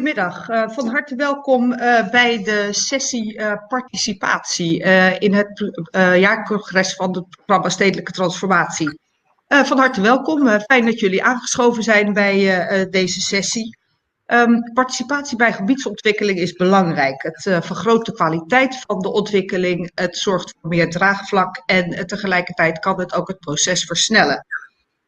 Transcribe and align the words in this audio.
goedemiddag. 0.00 0.48
Uh, 0.48 0.68
van 0.68 0.88
harte 0.88 1.14
welkom 1.14 1.72
uh, 1.72 2.08
bij 2.10 2.42
de 2.42 2.68
sessie 2.70 3.38
uh, 3.38 3.52
participatie 3.68 4.82
in 5.18 5.34
het 5.34 5.70
jaarcongres 6.18 6.94
van 6.94 7.14
het 7.14 7.28
programma 7.28 7.68
Stedelijke 7.68 8.12
Transformatie. 8.12 8.98
van 9.46 9.78
harte 9.78 10.00
welkom. 10.00 10.48
fijn 10.48 10.84
dat 10.84 11.00
jullie 11.00 11.24
aangeschoven 11.24 11.82
zijn 11.82 12.12
bij 12.12 12.88
deze 12.90 13.20
sessie. 13.20 13.78
Um, 14.26 14.72
participatie 14.72 15.36
bij 15.36 15.52
gebiedsontwikkeling 15.52 16.38
is 16.38 16.52
belangrijk. 16.52 17.22
Het 17.22 17.64
vergroot 17.64 18.06
de 18.06 18.12
kwaliteit 18.12 18.84
van 18.86 18.98
de 18.98 19.12
ontwikkeling, 19.12 19.90
het 19.94 20.16
zorgt 20.16 20.54
voor 20.60 20.70
meer 20.70 20.90
draagvlak 20.90 21.62
en 21.66 22.06
tegelijkertijd 22.06 22.78
kan 22.78 23.00
het 23.00 23.14
ook 23.14 23.28
het 23.28 23.38
proces 23.38 23.84
versnellen. 23.84 24.46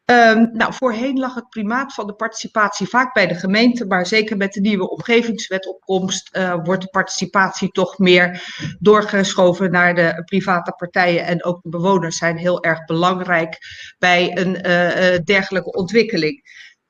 Um, 0.05 0.49
nou, 0.53 0.73
voorheen 0.73 1.19
lag 1.19 1.35
het 1.35 1.49
primaat 1.49 1.93
van 1.93 2.07
de 2.07 2.13
participatie 2.13 2.87
vaak 2.87 3.13
bij 3.13 3.27
de 3.27 3.35
gemeente, 3.35 3.85
maar 3.85 4.05
zeker 4.05 4.37
met 4.37 4.53
de 4.53 4.61
nieuwe 4.61 4.89
omgevingswetopkomst 4.89 6.35
uh, 6.35 6.55
wordt 6.63 6.81
de 6.81 6.89
participatie 6.89 7.69
toch 7.69 7.97
meer 7.97 8.53
doorgeschoven 8.79 9.71
naar 9.71 9.95
de 9.95 10.21
private 10.25 10.71
partijen. 10.71 11.25
En 11.25 11.43
ook 11.43 11.61
de 11.61 11.69
bewoners 11.69 12.17
zijn 12.17 12.37
heel 12.37 12.63
erg 12.63 12.85
belangrijk 12.85 13.57
bij 13.97 14.37
een 14.37 14.55
uh, 14.55 15.17
dergelijke 15.23 15.71
ontwikkeling. 15.71 16.41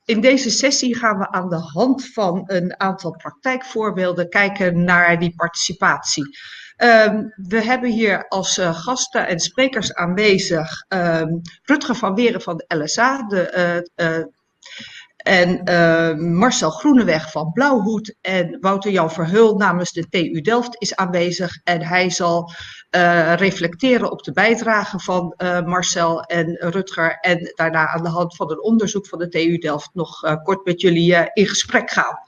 In 0.04 0.20
deze 0.20 0.50
sessie 0.50 0.96
gaan 0.96 1.18
we 1.18 1.30
aan 1.30 1.48
de 1.48 1.70
hand 1.72 2.12
van 2.12 2.42
een 2.46 2.80
aantal 2.80 3.10
praktijkvoorbeelden 3.10 4.28
kijken 4.28 4.84
naar 4.84 5.18
die 5.18 5.34
participatie. 5.34 6.38
Um, 6.76 7.32
we 7.36 7.62
hebben 7.62 7.90
hier 7.90 8.28
als 8.28 8.58
uh, 8.58 8.74
gasten 8.74 9.26
en 9.26 9.40
sprekers 9.40 9.94
aanwezig 9.94 10.84
um, 10.88 11.40
Rutger 11.62 11.94
van 11.94 12.14
Weren 12.14 12.40
van 12.40 12.56
de 12.56 12.76
LSA, 12.76 13.26
de, 13.26 13.84
uh, 13.96 14.08
uh, 14.08 14.24
en 15.16 15.62
Marcel 16.36 16.70
Groeneweg 16.70 17.30
van 17.30 17.52
Blauwhoed 17.52 18.16
en 18.20 18.56
Wouter 18.60 18.90
Jan 18.90 19.10
Verheul 19.10 19.56
namens 19.56 19.92
de 19.92 20.08
TU 20.08 20.40
Delft 20.40 20.80
is 20.80 20.96
aanwezig. 20.96 21.60
En 21.62 21.82
hij 21.82 22.10
zal 22.10 22.52
reflecteren 23.34 24.10
op 24.10 24.22
de 24.22 24.32
bijdrage 24.32 24.98
van 24.98 25.34
Marcel 25.64 26.22
en 26.22 26.56
Rutger. 26.70 27.18
En 27.20 27.52
daarna 27.54 27.88
aan 27.88 28.02
de 28.02 28.08
hand 28.08 28.36
van 28.36 28.50
een 28.50 28.62
onderzoek 28.62 29.06
van 29.06 29.18
de 29.18 29.28
TU 29.28 29.58
Delft 29.58 29.90
nog 29.92 30.40
kort 30.42 30.64
met 30.64 30.80
jullie 30.80 31.30
in 31.32 31.46
gesprek 31.46 31.90
gaan. 31.90 32.18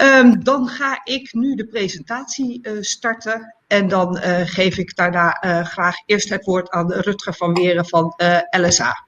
Um, 0.00 0.44
dan 0.44 0.68
ga 0.68 1.00
ik 1.04 1.32
nu 1.32 1.54
de 1.54 1.66
presentatie 1.66 2.68
uh, 2.68 2.82
starten 2.82 3.56
en 3.66 3.88
dan 3.88 4.16
uh, 4.16 4.40
geef 4.40 4.78
ik 4.78 4.96
daarna 4.96 5.44
uh, 5.44 5.64
graag 5.64 5.96
eerst 6.06 6.28
het 6.28 6.44
woord 6.44 6.70
aan 6.70 6.92
Rutger 6.92 7.34
van 7.34 7.54
Weren 7.54 7.86
van 7.86 8.14
LSA. 8.50 9.06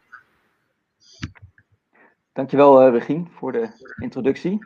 Dankjewel 2.33 2.91
Regine 2.91 3.27
voor 3.31 3.53
de 3.53 3.69
introductie. 3.97 4.59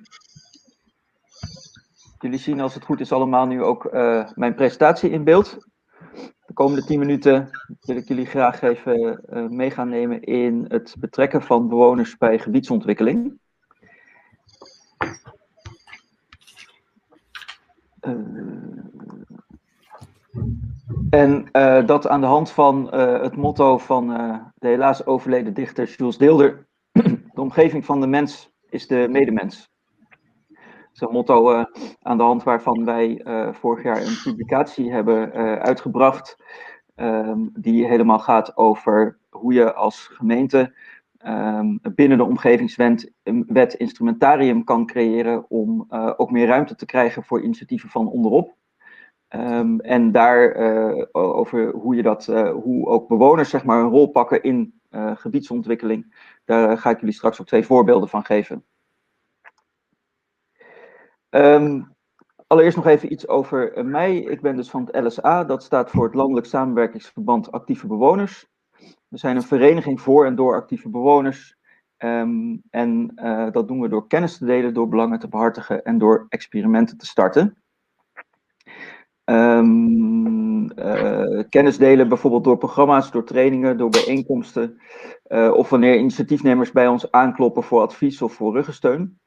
Jullie 2.19 2.39
zien 2.39 2.61
als 2.61 2.75
het 2.75 2.85
goed 2.85 3.01
is 3.01 3.13
allemaal 3.13 3.47
nu 3.47 3.63
ook 3.63 3.93
mijn 4.35 4.55
presentatie 4.55 5.11
in 5.11 5.25
beeld. 5.25 5.57
De 6.47 6.53
komende 6.55 6.85
10 6.85 6.99
minuten 6.99 7.51
wil 7.81 7.97
ik 7.97 8.09
jullie 8.09 8.27
graag 8.27 8.63
even 8.63 9.25
mee 9.51 9.71
gaan 9.71 9.89
nemen 9.89 10.23
in 10.23 10.65
het 10.69 10.95
betrekken 10.99 11.43
van 11.43 11.69
bewoners 11.69 12.17
bij 12.17 12.39
gebiedsontwikkeling. 12.39 13.39
En 21.11 21.49
uh, 21.53 21.87
dat 21.87 22.09
aan 22.09 22.21
de 22.21 22.27
hand 22.27 22.51
van 22.51 22.91
uh, 22.95 23.21
het 23.21 23.37
motto 23.37 23.79
van 23.79 24.09
de 24.55 24.69
helaas 24.69 25.07
overleden 25.07 25.55
dichter 25.55 25.89
Jules 25.89 26.19
Deelder: 26.19 26.67
De 27.35 27.41
omgeving 27.41 27.85
van 27.85 28.01
de 28.01 28.07
mens 28.07 28.53
is 28.69 28.87
de 28.87 29.07
medemens. 29.11 29.71
Een 30.93 31.13
motto 31.13 31.65
aan 32.03 32.17
de 32.17 32.23
hand 32.23 32.43
waarvan 32.43 32.84
wij 32.84 33.25
vorig 33.53 33.83
jaar 33.83 34.03
een 34.03 34.21
publicatie 34.25 34.93
hebben 34.93 35.33
uitgebracht, 35.62 36.37
um, 36.97 37.51
die 37.53 37.87
helemaal 37.87 38.19
gaat 38.19 38.56
over 38.56 39.19
hoe 39.28 39.53
je 39.53 39.75
als 39.75 40.06
gemeente 40.06 40.75
um, 41.27 41.81
binnen 41.95 42.19
de 42.19 42.25
omgevingswet 42.25 43.12
wet 43.47 43.75
instrumentarium 43.75 44.65
kan 44.65 44.87
creëren 44.87 45.51
om 45.51 45.87
uh, 45.91 46.12
ook 46.17 46.31
meer 46.31 46.47
ruimte 46.47 46.75
te 46.75 46.87
krijgen 46.87 47.25
voor 47.25 47.43
initiatieven 47.43 47.89
van 47.89 48.09
onderop. 48.09 48.56
Um, 49.28 49.81
en 49.81 50.12
daar 50.12 50.57
uh, 50.57 51.07
over 51.12 51.71
hoe 51.71 51.95
je 51.95 52.03
dat, 52.03 52.27
uh, 52.31 52.51
hoe 52.51 52.87
ook 52.87 53.09
bewoners 53.09 53.51
zeg 53.51 53.65
maar 53.65 53.81
een 53.81 53.91
rol 53.91 54.11
pakken 54.11 54.43
in 54.43 54.81
gebiedsontwikkeling. 55.15 56.15
Daar 56.45 56.78
ga 56.78 56.91
ik 56.91 57.01
jullie 57.01 57.15
straks 57.15 57.41
ook 57.41 57.47
twee 57.47 57.67
voorbeelden 57.67 58.09
van 58.09 58.25
geven. 58.25 58.65
Um, 61.31 61.95
allereerst 62.47 62.77
nog 62.77 62.87
even 62.87 63.12
iets 63.12 63.28
over 63.28 63.84
mij. 63.87 64.17
Ik 64.17 64.41
ben 64.41 64.57
dus 64.57 64.71
van 64.71 64.89
het 64.91 65.05
LSA, 65.05 65.45
dat 65.45 65.62
staat 65.62 65.91
voor 65.91 66.05
het 66.05 66.15
Landelijk 66.15 66.47
Samenwerkingsverband 66.47 67.53
Actieve 67.53 67.87
Bewoners. 67.87 68.49
We 69.09 69.19
zijn 69.19 69.37
een 69.37 69.43
vereniging 69.43 70.01
voor 70.01 70.27
en 70.27 70.35
door 70.35 70.55
actieve 70.55 70.89
bewoners. 70.89 71.57
Um, 71.99 72.63
en 72.71 73.13
uh, 73.17 73.51
dat 73.51 73.69
doen 73.69 73.81
we 73.81 73.89
door 73.89 74.07
kennis 74.07 74.39
te 74.39 74.45
delen, 74.45 74.75
door 74.75 74.89
belangen 74.89 75.19
te 75.19 75.29
behartigen 75.29 75.85
en 75.85 75.99
door 75.99 76.27
experimenten 76.29 76.99
te 76.99 77.07
starten. 77.07 77.57
Um, 79.25 80.75
kennis 81.49 81.79
delen 81.79 82.09
bijvoorbeeld 82.09 82.45
door 82.45 82.59
programma's, 82.59 83.11
door 83.11 83.25
trainingen, 83.25 83.77
door 83.77 83.91
bijeenkomsten. 83.91 84.81
Uh, 85.29 85.53
of 85.53 85.71
wanneer 85.71 85.99
initiatiefnemers 85.99 86.73
bij 86.73 86.89
ons 86.89 87.11
aankloppen 87.11 87.63
voor 87.63 87.81
advies 87.81 88.23
of 88.23 88.33
voor 88.33 88.55
ruggensteun. 88.55 89.19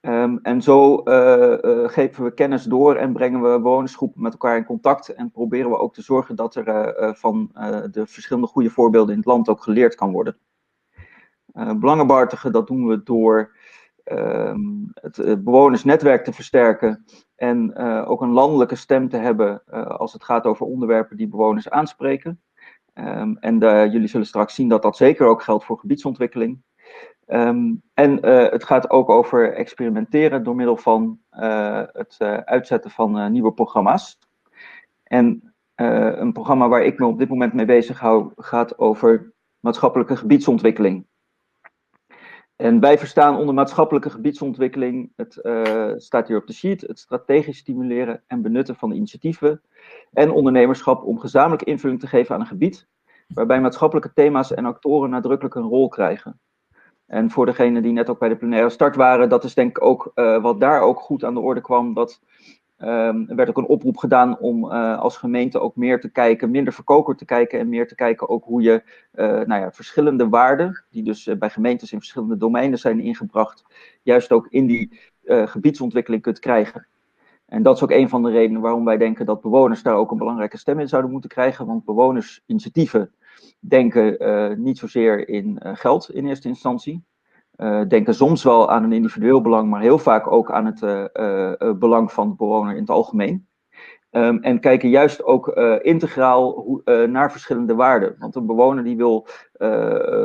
Um, 0.00 0.38
en 0.42 0.62
zo 0.62 1.02
uh, 1.04 1.58
uh, 1.62 1.88
geven 1.88 2.24
we 2.24 2.34
kennis 2.34 2.64
door 2.64 2.96
en 2.96 3.12
brengen 3.12 3.42
we 3.42 3.60
bewonersgroepen 3.60 4.22
met 4.22 4.32
elkaar 4.32 4.56
in 4.56 4.64
contact. 4.64 5.08
En 5.08 5.30
proberen 5.30 5.70
we 5.70 5.78
ook 5.78 5.94
te 5.94 6.02
zorgen 6.02 6.36
dat 6.36 6.54
er 6.54 6.68
uh, 6.68 7.14
van 7.14 7.50
de 7.90 8.06
verschillende 8.06 8.48
goede 8.48 8.70
voorbeelden 8.70 9.12
in 9.12 9.18
het 9.18 9.28
land 9.28 9.48
ook 9.48 9.62
geleerd 9.62 9.94
kan 9.94 10.12
worden. 10.12 10.38
belangenbehartigen, 11.52 12.52
dat 12.52 12.66
doen 12.66 12.86
we 12.86 13.02
door 13.02 13.56
ehm, 14.04 14.60
het 14.94 15.44
bewonersnetwerk 15.44 16.24
te 16.24 16.32
versterken. 16.32 17.04
En 17.36 17.76
ook 18.06 18.20
een 18.20 18.32
landelijke 18.32 18.76
stem 18.76 19.08
te 19.08 19.16
hebben 19.16 19.64
als 19.98 20.12
het 20.12 20.24
gaat 20.24 20.44
over 20.44 20.66
onderwerpen 20.66 21.16
die 21.16 21.28
bewoners 21.28 21.70
aanspreken. 21.70 22.42
Um, 22.94 23.36
en 23.38 23.58
jullie 23.90 24.08
zullen 24.08 24.26
straks 24.26 24.54
zien 24.54 24.68
dat 24.68 24.82
dat 24.82 24.96
zeker 24.96 25.26
ook 25.26 25.42
geldt 25.42 25.64
voor 25.64 25.78
gebiedsontwikkeling. 25.78 26.62
Um, 27.30 27.82
en 27.94 28.26
uh, 28.28 28.50
het 28.50 28.64
gaat 28.64 28.90
ook 28.90 29.08
over 29.08 29.52
experimenteren 29.54 30.44
door 30.44 30.54
middel 30.54 30.76
van 30.76 31.18
uh, 31.32 31.82
het 31.92 32.16
uh, 32.18 32.36
uitzetten 32.36 32.90
van 32.90 33.32
nieuwe 33.32 33.52
programma's. 33.52 34.18
En 35.02 35.52
een 35.74 36.32
programma 36.32 36.68
waar 36.68 36.84
ik 36.84 36.98
me 36.98 37.06
op 37.06 37.18
dit 37.18 37.28
moment 37.28 37.52
mee 37.52 37.66
bezig 37.66 38.00
hou, 38.00 38.32
gaat 38.36 38.78
over 38.78 39.32
maatschappelijke 39.60 40.16
gebiedsontwikkeling. 40.16 41.06
En 42.56 42.80
wij 42.80 42.98
verstaan 42.98 43.36
onder 43.36 43.54
maatschappelijke 43.54 44.10
gebiedsontwikkeling, 44.10 45.12
het 45.16 45.32
staat 46.02 46.28
hier 46.28 46.36
op 46.36 46.46
de 46.46 46.52
sheet, 46.52 46.80
het 46.80 46.98
strategisch 46.98 47.58
stimuleren 47.58 48.22
en 48.26 48.42
benutten 48.42 48.76
van 48.76 48.92
initiatieven 48.92 49.62
en 50.12 50.30
ondernemerschap 50.30 51.04
om 51.04 51.18
gezamenlijk 51.18 51.62
invulling 51.62 52.00
te 52.00 52.06
geven 52.06 52.34
aan 52.34 52.40
een 52.40 52.46
gebied, 52.46 52.88
waarbij 53.28 53.60
maatschappelijke 53.60 54.12
thema's 54.12 54.54
en 54.54 54.64
actoren 54.64 55.10
nadrukkelijk 55.10 55.54
een 55.54 55.62
rol 55.62 55.88
krijgen. 55.88 56.40
En 57.08 57.30
voor 57.30 57.46
degenen 57.46 57.82
die 57.82 57.92
net 57.92 58.10
ook 58.10 58.18
bij 58.18 58.28
de 58.28 58.36
plenaire 58.36 58.70
start 58.70 58.96
waren, 58.96 59.28
dat 59.28 59.44
is 59.44 59.54
denk 59.54 59.76
ik 59.76 59.84
ook 59.84 60.12
uh, 60.14 60.42
wat 60.42 60.60
daar 60.60 60.80
ook 60.80 61.00
goed 61.00 61.24
aan 61.24 61.34
de 61.34 61.40
orde 61.40 61.60
kwam. 61.60 61.94
Dat 61.94 62.20
er 62.76 63.34
werd 63.36 63.48
ook 63.48 63.56
een 63.56 63.66
oproep 63.66 63.96
gedaan 63.96 64.38
om 64.38 64.64
uh, 64.64 64.98
als 64.98 65.16
gemeente 65.16 65.60
ook 65.60 65.76
meer 65.76 66.00
te 66.00 66.10
kijken, 66.10 66.50
minder 66.50 66.72
verkoker 66.72 67.16
te 67.16 67.24
kijken 67.24 67.58
en 67.58 67.68
meer 67.68 67.88
te 67.88 67.94
kijken 67.94 68.28
ook 68.28 68.44
hoe 68.44 68.62
je 68.62 68.82
uh, 69.14 69.26
nou 69.26 69.60
ja, 69.60 69.72
verschillende 69.72 70.28
waarden, 70.28 70.84
die 70.90 71.02
dus 71.02 71.30
bij 71.38 71.50
gemeentes 71.50 71.92
in 71.92 71.98
verschillende 71.98 72.36
domeinen 72.36 72.78
zijn 72.78 73.00
ingebracht, 73.00 73.64
juist 74.02 74.32
ook 74.32 74.46
in 74.50 74.66
die 74.66 75.00
gebiedsontwikkeling 75.24 76.22
kunt 76.22 76.38
krijgen. 76.38 76.86
En 77.46 77.62
dat 77.62 77.76
is 77.76 77.82
ook 77.82 77.90
een 77.90 78.08
van 78.08 78.22
de 78.22 78.30
redenen 78.30 78.60
waarom 78.60 78.84
wij 78.84 78.96
denken 78.96 79.26
dat 79.26 79.40
bewoners 79.40 79.82
daar 79.82 79.94
ook 79.94 80.10
een 80.10 80.18
belangrijke 80.18 80.58
stem 80.58 80.80
in 80.80 80.88
zouden 80.88 81.10
moeten 81.10 81.30
krijgen. 81.30 81.66
Want 81.66 81.84
bewonersinitiatieven 81.84 83.12
denken 83.60 84.22
uh, 84.22 84.56
niet 84.56 84.78
zozeer 84.78 85.28
in 85.28 85.60
uh, 85.62 85.74
geld 85.74 86.10
in 86.10 86.26
eerste 86.26 86.48
instantie. 86.48 87.04
Uh, 87.56 87.82
denken 87.88 88.14
soms 88.14 88.42
wel 88.42 88.70
aan 88.70 88.84
een 88.84 88.92
individueel 88.92 89.40
belang, 89.40 89.70
maar 89.70 89.80
heel 89.80 89.98
vaak 89.98 90.32
ook 90.32 90.52
aan 90.52 90.66
het 90.66 90.80
belang 91.78 92.12
van 92.12 92.28
de 92.28 92.34
bewoner 92.34 92.74
in 92.74 92.80
het 92.80 92.90
algemeen. 92.90 93.46
Um, 94.10 94.42
en 94.42 94.60
kijken 94.60 94.88
juist 94.88 95.24
ook 95.24 95.48
integraal 95.82 96.52
hoe, 96.52 97.06
naar 97.06 97.32
verschillende 97.32 97.74
waarden. 97.74 98.16
Want 98.18 98.34
een 98.34 98.46
bewoner 98.46 98.84
die 98.84 98.96
wil 98.96 99.26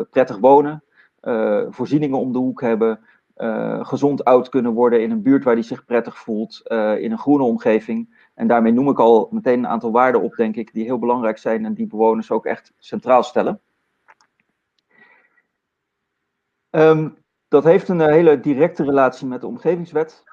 prettig 0.09 0.37
wonen, 0.37 0.83
voorzieningen 1.69 2.19
om 2.19 2.31
de 2.31 2.37
hoek 2.37 2.61
hebben, 2.61 2.99
gezond 3.81 4.23
oud 4.23 4.49
kunnen 4.49 4.73
worden 4.73 5.01
in 5.01 5.11
een 5.11 5.21
buurt 5.21 5.43
waar 5.43 5.53
hij 5.53 5.63
zich 5.63 5.85
prettig 5.85 6.17
voelt, 6.17 6.61
in 6.99 7.11
een 7.11 7.17
groene 7.17 7.43
omgeving. 7.43 8.22
En 8.33 8.47
daarmee 8.47 8.71
noem 8.71 8.89
ik 8.89 8.99
al 8.99 9.27
meteen 9.31 9.59
een 9.59 9.67
aantal 9.67 9.91
waarden 9.91 10.21
op, 10.21 10.35
denk 10.35 10.55
ik, 10.55 10.73
die 10.73 10.83
heel 10.83 10.99
belangrijk 10.99 11.37
zijn 11.37 11.65
en 11.65 11.73
die 11.73 11.87
bewoners 11.87 12.31
ook 12.31 12.45
echt 12.45 12.73
centraal 12.77 13.23
stellen. 13.23 13.61
Um, 16.69 17.17
dat 17.47 17.63
heeft 17.63 17.89
een 17.89 17.99
hele 17.99 18.39
directe 18.39 18.83
relatie 18.83 19.27
met 19.27 19.41
de 19.41 19.47
omgevingswet. 19.47 20.23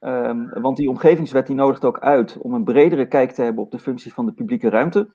Um, 0.00 0.50
want 0.60 0.76
die 0.76 0.88
omgevingswet 0.88 1.46
die 1.46 1.56
nodigt 1.56 1.84
ook 1.84 1.98
uit 1.98 2.36
om 2.38 2.54
een 2.54 2.64
bredere 2.64 3.08
kijk 3.08 3.30
te 3.30 3.42
hebben 3.42 3.64
op 3.64 3.70
de 3.70 3.78
functie 3.78 4.12
van 4.12 4.26
de 4.26 4.32
publieke 4.32 4.68
ruimte. 4.68 5.14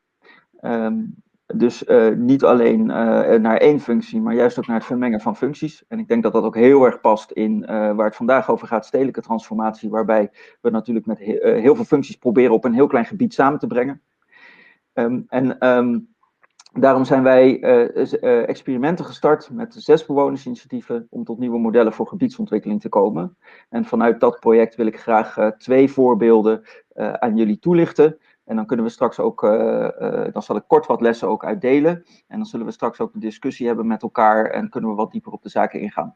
Um, 0.61 1.22
dus 1.53 1.87
uh, 1.87 2.15
niet 2.15 2.43
alleen 2.43 2.79
uh, 2.79 2.95
naar 3.33 3.57
één 3.57 3.79
functie, 3.79 4.21
maar 4.21 4.33
juist 4.33 4.59
ook 4.59 4.67
naar 4.67 4.77
het 4.77 4.85
vermengen 4.85 5.21
van 5.21 5.35
functies. 5.35 5.85
En 5.87 5.99
ik 5.99 6.07
denk 6.07 6.23
dat 6.23 6.33
dat 6.33 6.43
ook 6.43 6.55
heel 6.55 6.85
erg 6.85 7.01
past 7.01 7.31
in 7.31 7.65
waar 7.65 8.05
het 8.05 8.15
vandaag 8.15 8.49
over 8.49 8.67
gaat, 8.67 8.85
stedelijke 8.85 9.21
transformatie, 9.21 9.89
waarbij 9.89 10.31
we 10.61 10.69
natuurlijk 10.69 11.05
met 11.05 11.19
he 11.19 11.59
heel 11.59 11.75
veel 11.75 11.83
functies 11.83 12.15
proberen 12.15 12.53
op 12.53 12.65
een 12.65 12.73
heel 12.73 12.87
klein 12.87 13.05
gebied 13.05 13.33
samen 13.33 13.59
te 13.59 13.67
brengen. 13.67 14.01
Um, 14.93 15.25
en 15.27 15.67
um, 15.67 16.07
daarom 16.71 17.05
zijn 17.05 17.23
wij 17.23 17.59
experimenten 18.45 19.05
gestart 19.05 19.49
met 19.51 19.75
zes 19.77 20.05
bewonersinitiatieven 20.05 21.07
om 21.09 21.23
tot 21.23 21.39
nieuwe 21.39 21.59
modellen 21.59 21.93
voor 21.93 22.07
gebiedsontwikkeling 22.07 22.81
te 22.81 22.89
komen. 22.89 23.37
En 23.69 23.85
vanuit 23.85 24.19
dat 24.19 24.39
project 24.39 24.75
wil 24.75 24.85
ik 24.85 24.99
graag 24.99 25.55
twee 25.57 25.91
voorbeelden 25.91 26.61
aan 26.95 27.37
jullie 27.37 27.59
toelichten. 27.59 28.17
En 28.45 28.55
dan 28.55 28.65
kunnen 28.65 28.85
we 28.85 28.91
straks 28.91 29.19
ook, 29.19 29.43
uh, 29.43 29.51
uh, 29.99 30.25
dan 30.31 30.41
zal 30.41 30.55
ik 30.55 30.63
kort 30.67 30.85
wat 30.85 31.01
lessen 31.01 31.27
ook 31.27 31.45
uitdelen. 31.45 32.05
En 32.27 32.37
dan 32.37 32.45
zullen 32.45 32.65
we 32.65 32.71
straks 32.71 32.99
ook 32.99 33.13
een 33.13 33.19
discussie 33.19 33.67
hebben 33.67 33.87
met 33.87 34.01
elkaar 34.01 34.45
en 34.45 34.69
kunnen 34.69 34.89
we 34.89 34.95
wat 34.95 35.11
dieper 35.11 35.31
op 35.31 35.41
de 35.41 35.49
zaken 35.49 35.79
ingaan. 35.79 36.15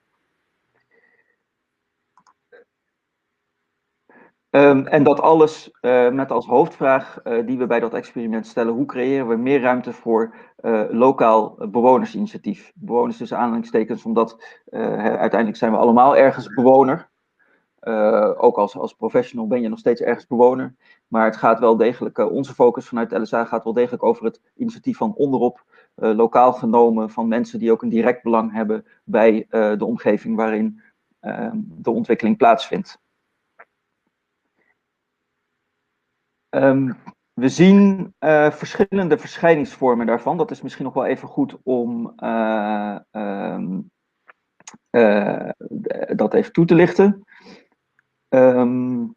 Um, 4.49 4.87
en 4.87 5.03
dat 5.03 5.19
alles 5.19 5.71
uh, 5.81 6.09
met 6.09 6.31
als 6.31 6.45
hoofdvraag 6.45 7.21
die 7.45 7.57
we 7.57 7.67
bij 7.67 7.79
dat 7.79 7.93
experiment 7.93 8.47
stellen, 8.47 8.73
hoe 8.73 8.85
creëren 8.85 9.27
we 9.27 9.35
meer 9.35 9.61
ruimte 9.61 9.93
voor 9.93 10.35
lokaal 10.89 11.55
bewonersinitiatief? 11.69 12.71
Bewoners 12.75 13.17
tussen 13.17 13.37
aanhalingstekens, 13.37 14.03
omdat 14.03 14.59
uiteindelijk 14.69 15.55
zijn 15.57 15.71
we 15.71 15.77
allemaal 15.77 16.15
ergens 16.15 16.47
bewoner. 16.47 17.09
Uh, 17.87 18.31
ook 18.37 18.57
als, 18.57 18.77
als 18.77 18.93
professional 18.93 19.47
ben 19.47 19.61
je 19.61 19.69
nog 19.69 19.79
steeds 19.79 20.01
ergens 20.01 20.27
bewoner. 20.27 20.75
Maar 21.07 21.25
het 21.25 21.37
gaat 21.37 21.59
wel 21.59 21.77
degelijk, 21.77 22.17
uh, 22.17 22.31
onze 22.31 22.53
focus 22.53 22.87
vanuit 22.87 23.11
LSA 23.11 23.45
gaat 23.45 23.63
wel 23.63 23.73
degelijk 23.73 24.03
over 24.03 24.25
het 24.25 24.41
initiatief 24.55 24.97
van 24.97 25.13
onderop, 25.13 25.65
uh, 25.95 26.15
lokaal 26.15 26.53
genomen, 26.53 27.09
van 27.09 27.27
mensen 27.27 27.59
die 27.59 27.71
ook 27.71 27.81
een 27.81 27.89
direct 27.89 28.23
belang 28.23 28.51
hebben 28.53 28.85
bij 29.03 29.45
de 29.49 29.85
omgeving 29.85 30.35
waarin 30.35 30.81
ehm, 31.19 31.57
de 31.63 31.91
ontwikkeling 31.91 32.37
plaatsvindt. 32.37 32.99
Um, 36.49 36.97
we 37.33 37.49
zien 37.49 38.13
verschillende 38.51 39.17
verschijningsvormen 39.17 40.05
daarvan. 40.05 40.37
Dat 40.37 40.51
is 40.51 40.61
misschien 40.61 40.85
nog 40.85 40.93
wel 40.93 41.05
even 41.05 41.27
goed 41.27 41.57
om 41.63 42.13
um, 43.11 43.91
dat 46.15 46.33
even 46.33 46.53
toe 46.53 46.65
te 46.65 46.75
lichten. 46.75 47.25
Um, 48.29 49.15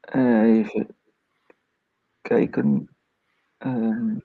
even 0.00 0.96
kijken. 2.20 2.88
Um, 3.58 4.22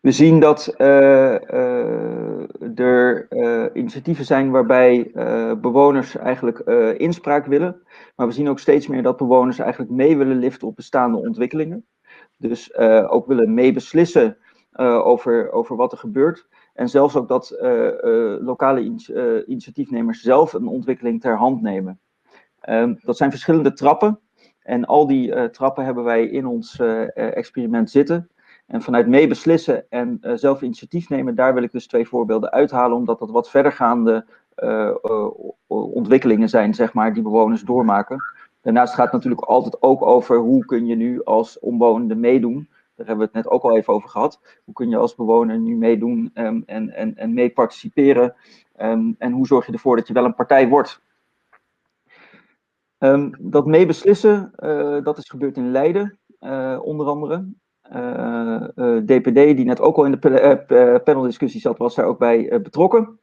we 0.00 0.12
zien 0.12 0.40
dat 0.40 0.74
uh, 0.78 0.86
uh, 1.34 2.78
er 2.78 3.28
initiatieven 3.76 4.24
zijn 4.24 4.50
waarbij 4.50 5.10
bewoners 5.60 6.16
eigenlijk 6.16 6.58
inspraak 6.98 7.46
willen. 7.46 7.82
Maar 8.16 8.26
we 8.26 8.32
zien 8.32 8.48
ook 8.48 8.58
steeds 8.58 8.86
meer 8.86 9.02
dat 9.02 9.16
bewoners 9.16 9.58
eigenlijk 9.58 9.90
mee 9.90 10.16
willen 10.16 10.38
liften 10.38 10.68
op 10.68 10.76
bestaande 10.76 11.18
ontwikkelingen. 11.18 11.86
Dus 12.36 12.76
ook 13.08 13.26
willen 13.26 13.54
meebeslissen 13.54 14.36
over, 14.76 15.50
over 15.50 15.76
wat 15.76 15.92
er 15.92 15.98
gebeurt. 15.98 16.46
En 16.74 16.88
zelfs 16.88 17.16
ook 17.16 17.28
dat 17.28 17.56
uh, 17.62 17.70
uh, 17.70 18.36
lokale 18.40 18.80
uh, 18.80 19.48
initiatiefnemers 19.48 20.20
zelf 20.20 20.52
een 20.52 20.66
ontwikkeling 20.66 21.20
ter 21.20 21.36
hand 21.36 21.62
nemen. 21.62 22.00
Um, 22.68 22.98
dat 23.02 23.16
zijn 23.16 23.30
verschillende 23.30 23.72
trappen. 23.72 24.20
En 24.62 24.84
al 24.84 25.06
die 25.06 25.50
trappen 25.50 25.84
hebben 25.84 26.04
wij 26.04 26.26
in 26.26 26.46
ons 26.46 26.80
experiment 27.14 27.90
zitten. 27.90 28.28
En 28.66 28.82
vanuit 28.82 29.06
meebeslissen 29.06 29.84
en 29.88 30.20
zelf 30.34 30.62
initiatief 30.62 31.08
nemen, 31.08 31.34
daar 31.34 31.54
wil 31.54 31.62
ik 31.62 31.72
dus 31.72 31.86
twee 31.86 32.08
voorbeelden 32.08 32.52
uithalen, 32.52 32.96
omdat 32.96 33.18
dat 33.18 33.30
wat 33.30 33.50
verdergaande 33.50 34.26
ontwikkelingen 35.66 36.48
zijn, 36.48 36.74
zeg 36.74 36.92
maar, 36.92 37.14
die 37.14 37.22
bewoners 37.22 37.62
doormaken. 37.62 38.22
Daarnaast 38.60 38.94
gaat 38.94 39.04
het 39.04 39.14
natuurlijk 39.14 39.42
altijd 39.42 39.82
ook 39.82 40.02
over 40.02 40.36
hoe 40.38 40.64
kun 40.64 40.86
je 40.86 40.96
nu 40.96 41.24
als 41.24 41.58
omwonende 41.58 42.14
meedoen. 42.14 42.68
Daar 42.94 43.06
hebben 43.06 43.26
we 43.26 43.32
het 43.32 43.44
net 43.44 43.52
ook 43.52 43.62
al 43.62 43.76
even 43.76 43.92
over 43.92 44.08
gehad. 44.08 44.40
Hoe 44.64 44.74
kun 44.74 44.88
je 44.88 44.96
als 44.96 45.14
bewoner 45.14 45.58
nu 45.58 45.76
meedoen 45.76 46.30
um, 46.34 46.62
en, 46.66 46.90
en, 46.90 47.16
en 47.16 47.34
mee 47.34 47.50
participeren? 47.50 48.34
Um, 48.80 49.14
en 49.18 49.32
hoe 49.32 49.46
zorg 49.46 49.66
je 49.66 49.72
ervoor 49.72 49.96
dat 49.96 50.06
je 50.06 50.14
wel 50.14 50.24
een 50.24 50.34
partij 50.34 50.68
wordt? 50.68 51.02
Um, 52.98 53.30
dat 53.38 53.66
meebeslissen, 53.66 54.52
uh, 54.58 55.04
dat 55.04 55.18
is 55.18 55.28
gebeurd 55.28 55.56
in 55.56 55.70
Leiden, 55.70 56.18
uh, 56.40 56.78
onder 56.82 57.06
andere. 57.06 57.52
DPD, 59.04 59.34
die 59.34 59.64
net 59.64 59.80
ook 59.80 59.96
al 59.96 60.04
in 60.04 60.10
de 60.10 61.00
paneldiscussie 61.04 61.60
zat, 61.60 61.78
was 61.78 61.94
daar 61.94 62.06
ook 62.06 62.18
bij 62.18 62.60
betrokken. 62.62 63.18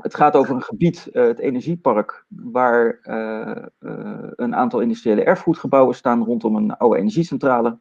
Het 0.00 0.14
gaat 0.14 0.36
over 0.36 0.54
een 0.54 0.62
gebied, 0.62 1.08
uh, 1.12 1.22
het 1.26 1.38
energiepark, 1.38 2.24
waar 2.28 2.98
uh, 3.02 3.64
uh, 3.80 4.28
een 4.36 4.54
aantal 4.54 4.80
industriële 4.80 5.24
erfgoedgebouwen 5.24 5.94
staan 5.94 6.24
rondom 6.24 6.56
een 6.56 6.76
oude 6.76 6.98
energiecentrale. 6.98 7.78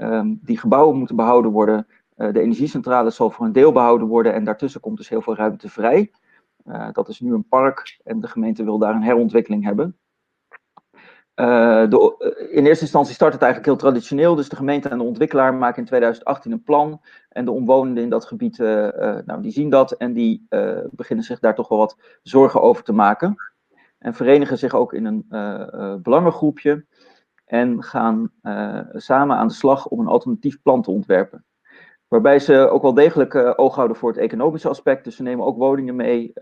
Um, 0.00 0.38
die 0.42 0.58
gebouwen 0.58 0.98
moeten 0.98 1.16
behouden 1.16 1.50
worden. 1.50 1.86
de 2.16 2.40
energiecentrale 2.40 3.10
zal 3.10 3.30
voor 3.30 3.46
een 3.46 3.52
deel 3.52 3.72
behouden 3.72 4.06
worden 4.06 4.34
en 4.34 4.44
daartussen 4.44 4.80
komt 4.80 4.96
dus 4.96 5.08
heel 5.08 5.22
veel 5.22 5.34
ruimte 5.34 5.68
vrij. 5.68 6.12
dat 6.92 7.08
is 7.08 7.20
nu 7.20 7.32
een 7.32 7.48
park 7.48 8.00
en 8.04 8.20
de 8.20 8.28
gemeente 8.28 8.64
wil 8.64 8.78
daar 8.78 8.94
een 8.94 9.02
herontwikkeling 9.02 9.64
hebben. 9.64 9.98
Uh, 11.36 11.82
in 12.50 12.66
eerste 12.66 12.84
instantie 12.84 13.14
start 13.14 13.32
het 13.32 13.42
eigenlijk 13.42 13.72
heel 13.72 13.90
traditioneel. 13.90 14.34
Dus 14.34 14.48
de 14.48 14.56
gemeente 14.56 14.88
en 14.88 14.98
de 14.98 15.04
ontwikkelaar 15.04 15.54
maken 15.54 15.78
in 15.78 15.84
2018 15.84 16.52
een 16.52 16.62
plan. 16.62 17.00
En 17.28 17.44
de 17.44 17.50
omwonenden 17.50 18.02
in 18.02 18.10
dat 18.10 18.24
gebied, 18.24 18.58
uh, 18.58 18.88
nou, 19.24 19.42
die 19.42 19.52
zien 19.52 19.70
dat 19.70 19.92
en 19.92 20.12
die 20.12 20.46
beginnen 20.90 21.24
zich 21.24 21.38
daar 21.38 21.54
toch 21.54 21.68
wel 21.68 21.78
wat 21.78 21.96
zorgen 22.22 22.62
over 22.62 22.84
te 22.84 22.92
maken. 22.92 23.34
En 23.98 24.14
verenigen 24.14 24.58
zich 24.58 24.74
ook 24.74 24.92
in 24.92 25.04
een 25.04 25.26
belangengroepje. 26.02 26.84
En 27.44 27.82
gaan 27.82 28.32
samen 28.92 29.36
aan 29.36 29.46
de 29.46 29.54
slag 29.54 29.86
om 29.86 30.00
een 30.00 30.06
alternatief 30.06 30.62
plan 30.62 30.82
te 30.82 30.90
ontwerpen. 30.90 31.44
Waarbij 32.08 32.38
ze 32.38 32.68
ook 32.68 32.82
wel 32.82 32.94
degelijk 32.94 33.58
oog 33.58 33.74
houden 33.74 33.96
voor 33.96 34.08
het 34.08 34.18
economische 34.18 34.68
aspect. 34.68 35.04
Dus 35.04 35.16
ze 35.16 35.22
nemen 35.22 35.46
ook 35.46 35.56
woningen 35.56 35.96
mee, 35.96 36.40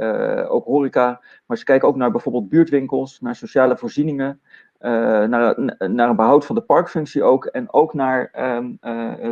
ook 0.49 0.65
horeca. 0.65 1.21
Maar 1.47 1.59
ze 1.59 1.65
kijken 1.65 1.89
ook 1.89 1.97
naar 1.97 2.11
bijvoorbeeld 2.11 2.49
buurtwinkels, 2.49 3.21
naar 3.21 3.37
sociale 3.37 3.77
voorzieningen. 3.77 4.41
Uh, 4.83 4.91
naar, 5.25 5.59
naar 5.79 6.09
een 6.09 6.17
behoud 6.17 6.47
van 6.47 6.55
de 6.55 6.61
parkfunctie 6.61 7.23
ook. 7.23 7.45
En 7.45 7.73
ook 7.73 7.95
naar 7.95 8.31
um, 8.57 8.77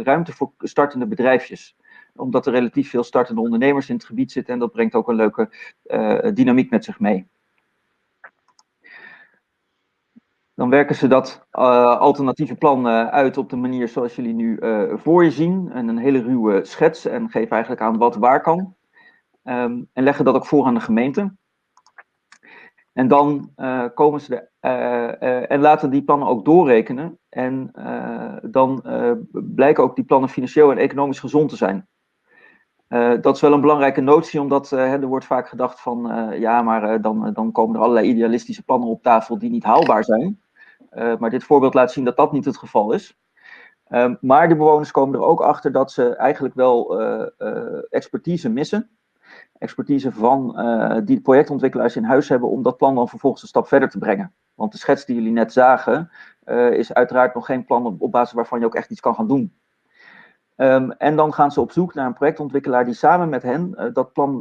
ruimte 0.02 0.32
voor 0.32 0.52
startende 0.58 1.06
bedrijfjes. 1.06 1.76
Omdat 2.16 2.46
er 2.46 2.52
relatief 2.52 2.90
veel 2.90 3.02
startende 3.02 3.40
ondernemers 3.40 3.88
in 3.88 3.94
het 3.94 4.04
gebied 4.04 4.32
zitten. 4.32 4.54
En 4.54 4.60
dat 4.60 4.72
brengt 4.72 4.94
ook 4.94 5.08
een 5.08 5.14
leuke 5.14 5.50
dynamiek 6.34 6.70
met 6.70 6.84
zich 6.84 7.00
mee. 7.00 7.28
Dan 10.54 10.70
werken 10.70 10.94
ze 10.94 11.06
dat 11.06 11.46
alternatieve 11.50 12.54
plan 12.54 12.86
uit 12.88 13.36
op 13.36 13.50
de 13.50 13.56
manier 13.56 13.88
zoals 13.88 14.16
jullie 14.16 14.34
nu 14.34 14.58
voor 14.98 15.24
je 15.24 15.30
zien. 15.30 15.70
En 15.72 15.88
een 15.88 15.98
hele 15.98 16.22
ruwe 16.22 16.64
schets 16.64 17.04
en 17.04 17.30
geven 17.30 17.50
eigenlijk 17.50 17.82
aan 17.82 17.98
wat 17.98 18.16
waar 18.16 18.40
kan. 18.40 18.74
Um, 19.44 19.88
en 19.92 20.04
leggen 20.04 20.24
dat 20.24 20.34
ook 20.34 20.46
voor 20.46 20.66
aan 20.66 20.74
de 20.74 20.80
gemeente. 20.80 21.32
En 23.00 23.08
dan 23.08 23.54
komen 23.94 24.20
ze 24.20 24.48
er, 24.60 25.18
en 25.48 25.60
laten 25.60 25.90
die 25.90 26.04
plannen 26.04 26.28
ook 26.28 26.44
doorrekenen. 26.44 27.18
En 27.28 27.70
dan 28.42 28.82
blijken 29.32 29.82
ook 29.82 29.96
die 29.96 30.04
plannen 30.04 30.28
financieel 30.28 30.70
en 30.70 30.78
economisch 30.78 31.20
gezond 31.20 31.48
te 31.48 31.56
zijn. 31.56 31.88
dat 33.20 33.34
is 33.34 33.40
wel 33.40 33.52
een 33.52 33.60
belangrijke 33.60 34.00
notie, 34.00 34.40
omdat 34.40 34.70
er 34.70 35.06
wordt 35.06 35.24
vaak 35.24 35.48
gedacht 35.48 35.80
van 35.80 36.30
ja, 36.38 36.62
maar 36.62 37.00
dan, 37.00 37.32
dan 37.32 37.52
komen 37.52 37.76
er 37.76 37.82
allerlei 37.82 38.08
idealistische 38.08 38.64
plannen 38.64 38.88
op 38.88 39.02
tafel 39.02 39.38
die 39.38 39.50
niet 39.50 39.64
haalbaar 39.64 40.04
zijn. 40.04 40.40
Maar 41.18 41.30
dit 41.30 41.44
voorbeeld 41.44 41.74
laat 41.74 41.92
zien 41.92 42.04
dat 42.04 42.16
dat 42.16 42.32
niet 42.32 42.44
het 42.44 42.58
geval 42.58 42.92
is. 42.92 43.18
Um, 43.88 44.18
maar 44.20 44.48
de 44.48 44.56
bewoners 44.56 44.90
komen 44.90 45.14
er 45.14 45.26
ook 45.26 45.40
achter 45.40 45.72
dat 45.72 45.92
ze 45.92 46.16
eigenlijk 46.16 46.54
wel 46.54 47.00
expertise 47.90 48.48
missen. 48.48 48.90
Expertise 49.60 50.12
van 50.12 50.56
die 51.04 51.20
projectontwikkelaars 51.20 51.96
in 51.96 52.04
huis 52.04 52.28
hebben 52.28 52.48
om 52.48 52.62
dat 52.62 52.76
plan 52.76 52.94
dan 52.94 53.08
vervolgens 53.08 53.42
een 53.42 53.48
stap 53.48 53.66
verder 53.66 53.88
te 53.88 53.98
brengen. 53.98 54.32
Want 54.54 54.72
de 54.72 54.78
schets 54.78 55.04
die 55.04 55.14
jullie 55.14 55.32
net 55.32 55.52
zagen, 55.52 56.10
is 56.72 56.92
uiteraard 56.92 57.34
nog 57.34 57.46
geen 57.46 57.64
plan 57.64 57.98
op, 57.98 58.10
basis 58.10 58.34
waarvan 58.34 58.60
je 58.60 58.66
ook 58.66 58.74
echt 58.74 58.90
iets 58.90 59.00
kan 59.00 59.14
gaan 59.14 59.28
doen. 59.28 59.54
Um, 60.56 60.92
en 60.92 61.16
dan 61.16 61.32
gaan 61.32 61.52
ze 61.52 61.60
op 61.60 61.72
zoek 61.72 61.94
naar 61.94 62.06
een 62.06 62.12
projectontwikkelaar 62.12 62.84
die 62.84 62.94
samen 62.94 63.28
met 63.28 63.42
hen 63.42 63.90
dat 63.92 64.12
plan 64.12 64.40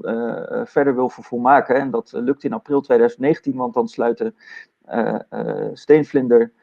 verder 0.64 0.96
wil 0.96 1.10
vervolmaken. 1.10 1.76
En 1.76 1.92
dat 1.92 2.12
lukt 2.16 2.44
in 2.44 2.54
april 2.54 2.82
2019, 2.82 3.56
want 3.56 3.74
dan 3.74 3.88
sluiten 3.88 4.36
Steenvlinder, 5.74 6.54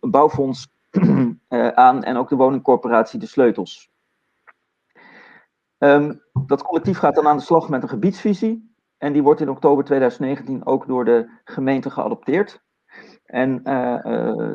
Bouwfonds 0.00 0.68
aan 1.74 2.04
en 2.04 2.16
ook 2.16 2.28
de 2.28 2.36
woningcorporatie 2.36 3.18
De 3.18 3.26
Sleutels. 3.26 3.91
Um, 5.82 6.22
dat 6.46 6.62
collectief 6.62 6.98
gaat 6.98 7.14
dan 7.14 7.26
aan 7.26 7.36
de 7.36 7.42
slag 7.42 7.68
met 7.68 7.82
een 7.82 7.88
gebiedsvisie. 7.88 8.74
En 8.98 9.12
die 9.12 9.22
wordt 9.22 9.40
in 9.40 9.50
oktober 9.50 9.84
2019 9.84 10.66
ook 10.66 10.86
door 10.86 11.04
de 11.04 11.28
gemeente 11.44 11.90
geadopteerd. 11.90 12.62
En 13.24 13.62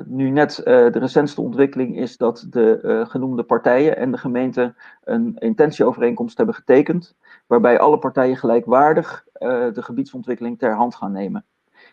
nu 0.08 0.30
net 0.30 0.56
de 0.66 1.00
recentste 1.00 1.42
ontwikkeling 1.42 1.98
is 1.98 2.18
dat 2.18 2.48
de 2.50 3.06
genoemde 3.08 3.44
partijen 3.44 3.98
en 3.98 4.12
de 4.12 4.18
gemeente 4.18 4.76
een 5.04 5.36
intentieovereenkomst 5.38 6.38
hebben 6.38 6.56
getekend, 6.56 7.16
waarbij 7.48 7.80
alle 7.80 8.00
partijen 8.00 8.38
gelijkwaardig 8.38 9.26
de 9.74 9.82
gebiedsontwikkeling 9.82 10.60
ter 10.60 10.76
hand 10.76 10.96
gaan 10.96 11.12
nemen. 11.12 11.46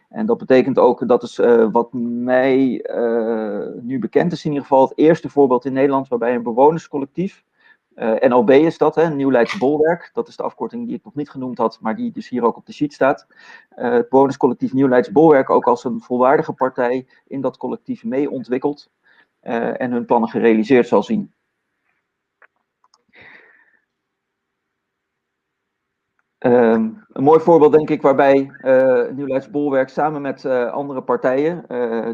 En 0.09 0.27
dat 0.27 0.39
betekent 0.39 0.79
ook, 0.79 1.09
dat 1.09 1.23
is 1.23 1.37
wat 1.71 1.93
mij 1.93 2.85
nu 3.81 3.99
bekend 3.99 4.33
is 4.33 4.45
in 4.45 4.51
ieder 4.51 4.67
geval, 4.67 4.89
het 4.89 4.99
eerste 4.99 5.29
voorbeeld 5.29 5.65
in 5.65 5.73
Nederland 5.73 6.09
waarbij 6.09 6.35
een 6.35 6.43
bewonerscollectief, 6.43 7.45
eh, 7.45 7.54
NLB 7.97 8.51
is 8.51 8.79
dat, 8.79 8.95
hè, 8.95 9.11
Nieuw 9.11 9.31
Leids 9.31 9.59
Bolwerk, 9.59 10.11
dat 10.13 10.29
is 10.29 10.37
de 10.37 10.43
afkorting 10.43 10.87
die 10.87 10.97
ik 10.97 11.05
nog 11.05 11.15
niet 11.15 11.31
genoemd 11.31 11.59
had, 11.59 11.79
maar 11.81 11.97
die 11.97 12.13
dus 12.13 12.29
hier 12.29 12.45
ook 12.45 12.57
op 12.57 12.67
de 12.67 12.73
sheet 12.73 12.93
staat. 12.93 13.27
het 13.69 14.09
bewonerscollectief 14.09 14.73
Nieuw 14.73 14.89
Leids 14.89 15.13
Bolwerk 15.13 15.51
ook 15.51 15.67
als 15.67 15.85
een 15.85 16.01
volwaardige 16.01 16.53
partij 16.53 17.07
in 17.27 17.41
dat 17.41 17.57
collectief 17.57 18.05
mee 18.05 18.31
ontwikkelt 18.31 18.91
en 19.41 19.93
hun 19.93 20.05
plannen 20.05 20.29
gerealiseerd 20.29 20.89
zal 20.89 21.03
zien. 21.03 21.33
Um, 26.39 27.05
een 27.13 27.25
mooi 27.25 27.41
voorbeeld, 27.41 27.73
denk 27.73 27.91
ik, 27.91 28.03
waarbij 28.03 28.51
uh, 28.61 29.11
Nieuw 29.11 29.41
Bolwerk 29.51 29.89
samen 29.89 30.23
met 30.23 30.45
andere 30.47 31.03
partijen, 31.03 31.65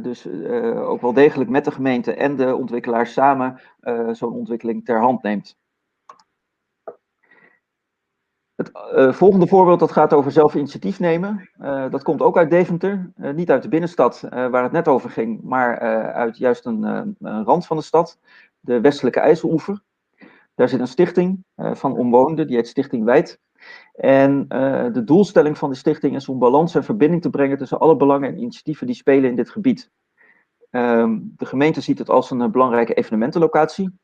dus 0.03 0.27
ook 0.75 1.01
wel 1.01 1.13
degelijk 1.13 1.51
met 1.51 1.65
de 1.65 1.71
gemeente 1.71 2.15
en 2.15 2.37
de 2.37 2.57
ontwikkelaars 2.57 3.13
samen 3.13 3.61
zo'n 4.13 4.35
ontwikkeling 4.35 4.85
ter 4.85 5.01
hand 5.01 5.23
neemt. 5.23 5.59
Het 8.61 9.17
volgende 9.17 9.47
voorbeeld 9.47 9.81
dat 9.81 9.93
gaat 9.93 10.13
over 10.13 10.33
zelf 10.33 10.55
initiatief 10.55 11.01
nemen. 11.01 11.49
dat 11.91 12.03
komt 12.03 12.23
ook 12.23 12.37
uit 12.37 12.51
Deventer, 12.51 13.13
niet 13.17 13.51
uit 13.51 13.63
de 13.63 13.69
binnenstad 13.69 14.21
waar 14.31 14.63
het 14.63 14.73
net 14.73 14.89
over 14.89 15.11
ging, 15.11 15.43
maar 15.43 15.79
uit 16.13 16.39
juist 16.39 16.67
een, 16.67 16.83
een, 16.83 17.45
rand 17.45 17.67
van 17.67 17.77
de 17.77 17.83
stad, 17.83 18.19
de 18.61 18.81
westelijke 18.81 19.21
IJsseloever. 19.21 19.83
Daar 20.55 20.69
zit 20.69 20.81
een 20.81 20.87
stichting 20.87 21.45
van 21.57 21.97
omwonenden, 21.97 22.47
die 22.47 22.57
heet 22.57 22.69
Stichting 22.69 23.05
Wijd. 23.05 23.41
En 23.95 24.49
de 24.93 25.03
doelstelling 25.05 25.59
van 25.59 25.71
de 25.71 25.77
stichting 25.77 26.15
is 26.15 26.29
om 26.29 26.39
balans 26.39 26.75
en 26.75 26.85
verbinding 26.85 27.23
te 27.23 27.31
brengen 27.31 27.59
tussen 27.59 27.79
alle 27.79 27.97
belangen 27.97 28.29
en 28.29 28.39
initiatieven 28.39 28.87
die 28.87 28.97
spelen 28.97 29.31
in 29.31 29.37
dit 29.37 29.51
gebied. 29.51 29.91
Um, 30.71 31.33
de 31.37 31.47
gemeente 31.47 31.81
ziet 31.81 31.99
het 31.99 32.11
als 32.11 32.31
een 32.31 32.51
belangrijke 32.51 32.95
evenementenlocatie. 32.95 33.99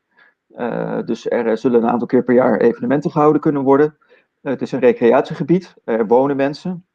Dus 1.05 1.29
er 1.29 1.57
zullen 1.57 1.83
een 1.83 1.89
aantal 1.89 2.07
keer 2.07 2.23
per 2.23 2.33
jaar 2.33 2.59
evenementen 2.59 3.11
gehouden 3.11 3.41
kunnen 3.41 3.63
worden. 3.63 3.97
Het 4.41 4.61
is 4.61 4.71
een 4.71 4.79
recreatiegebied, 4.79 5.75
er 5.83 6.07
wonen 6.07 6.35
mensen. 6.35 6.85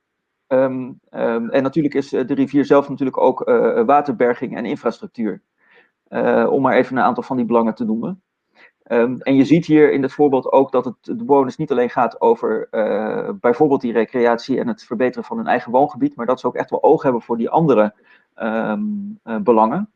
Um, 0.49 1.01
um, 1.11 1.51
en 1.51 1.63
natuurlijk 1.63 1.95
is 1.95 2.09
de 2.09 2.35
rivier 2.35 2.65
zelf 2.65 2.89
natuurlijk 2.89 3.19
ook 3.19 3.45
waterberging 3.87 4.57
en 4.57 4.65
infrastructuur. 4.65 5.43
om 6.49 6.63
maar 6.63 6.77
even 6.77 6.97
een 6.97 7.03
aantal 7.03 7.23
van 7.23 7.37
die 7.37 7.47
belangen 7.47 7.75
te 7.75 7.85
noemen. 7.85 8.23
Um, 8.87 9.21
en 9.21 9.35
je 9.35 9.45
ziet 9.45 9.67
hier 9.67 9.93
in 9.93 10.03
het 10.03 10.13
voorbeeld 10.13 10.53
ook 10.53 10.73
dat 10.73 10.85
het 10.85 10.95
de 11.01 11.25
bewoners 11.25 11.57
niet 11.57 11.71
alleen 11.71 11.91
gaat 11.91 12.21
over 12.21 12.69
bijvoorbeeld 13.41 13.81
die 13.81 13.93
recreatie 13.93 14.59
en 14.59 14.69
het 14.69 14.85
verbeteren 14.85 15.25
van 15.25 15.37
hun 15.37 15.47
eigen 15.47 15.73
woongebied, 15.73 16.17
maar 16.17 16.27
dat 16.27 16.41
ze 16.41 16.47
ook 16.47 16.57
echt 16.57 16.71
wel 16.71 16.83
oog 16.83 17.03
hebben 17.03 17.23
voor 17.23 17.37
die 17.37 17.51
andere 17.51 17.95
belangen. 19.43 19.91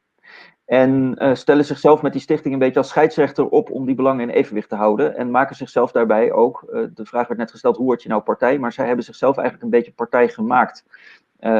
En 0.66 1.14
uh, 1.18 1.34
stellen 1.34 1.64
zichzelf 1.64 2.02
met 2.02 2.12
die 2.12 2.20
stichting 2.20 2.54
een 2.54 2.60
beetje 2.60 2.78
als 2.78 2.88
scheidsrechter 2.88 3.48
op 3.48 3.70
om 3.70 3.86
die 3.86 3.94
belangen 3.94 4.28
in 4.28 4.34
evenwicht 4.34 4.68
te 4.68 4.74
houden. 4.74 5.16
En 5.16 5.30
maken 5.30 5.56
zichzelf 5.56 5.92
daarbij 5.92 6.32
ook, 6.32 6.64
de 6.94 7.04
vraag 7.04 7.26
werd 7.26 7.40
net 7.40 7.50
gesteld, 7.50 7.76
hoe 7.76 7.86
word 7.86 8.02
je 8.02 8.08
nou 8.08 8.22
partij? 8.22 8.58
Maar 8.58 8.72
zij 8.72 8.86
hebben 8.86 9.04
zichzelf 9.04 9.36
eigenlijk 9.36 9.64
een 9.64 9.78
beetje 9.78 9.92
partij 9.92 10.28
gemaakt 10.28 10.84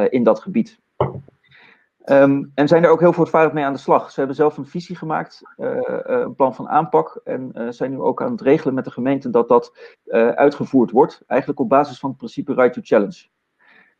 in 0.09 0.23
dat 0.23 0.39
gebied. 0.39 0.79
Um, 2.05 2.51
en 2.55 2.67
zijn 2.67 2.83
er 2.83 2.89
ook 2.89 2.99
heel 2.99 3.13
voortvarend 3.13 3.53
mee 3.53 3.63
aan 3.63 3.73
de 3.73 3.79
slag. 3.79 4.11
Ze 4.11 4.19
hebben 4.19 4.35
zelf 4.35 4.57
een 4.57 4.65
visie 4.65 4.95
gemaakt, 4.95 5.41
een 5.57 6.35
plan 6.35 6.55
van 6.55 6.69
aanpak. 6.69 7.21
En 7.23 7.51
zijn 7.69 7.91
nu 7.91 7.99
ook 7.99 8.21
aan 8.21 8.31
het 8.31 8.41
regelen 8.41 8.73
met 8.73 8.85
de 8.85 8.91
gemeente 8.91 9.29
dat 9.29 9.47
dat 9.47 9.77
uitgevoerd 10.35 10.91
wordt. 10.91 11.23
Eigenlijk 11.27 11.59
op 11.59 11.69
basis 11.69 11.99
van 11.99 12.09
het 12.09 12.17
principe 12.17 12.53
Right 12.53 12.73
to 12.73 12.81
Challenge. 12.83 13.25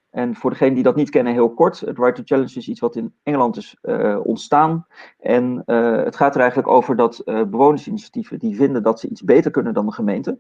En 0.10 0.36
voor 0.36 0.50
degenen 0.50 0.74
die 0.74 0.84
dat 0.84 0.96
niet 0.96 1.10
kennen, 1.10 1.34
heel 1.34 1.54
kort. 1.54 1.80
Het 1.80 1.98
Right 1.98 2.16
to 2.16 2.22
Challenge 2.26 2.56
is 2.56 2.68
iets 2.68 2.80
wat 2.80 2.96
in 2.96 3.14
Engeland 3.24 3.58
is 3.58 3.78
ontstaan. 4.24 4.88
En 5.20 5.64
het 6.06 6.16
gaat 6.16 6.36
er 6.36 6.42
eigenlijk 6.42 6.70
over 6.70 6.96
dat 6.96 7.22
bewonersinitiatieven 7.26 8.40
die 8.40 8.56
vinden 8.56 8.84
dat 8.84 9.00
ze 9.00 9.10
iets 9.10 9.24
beter 9.24 9.52
kunnen 9.52 9.74
dan 9.74 9.86
de 9.86 9.92
gemeente. 9.92 10.40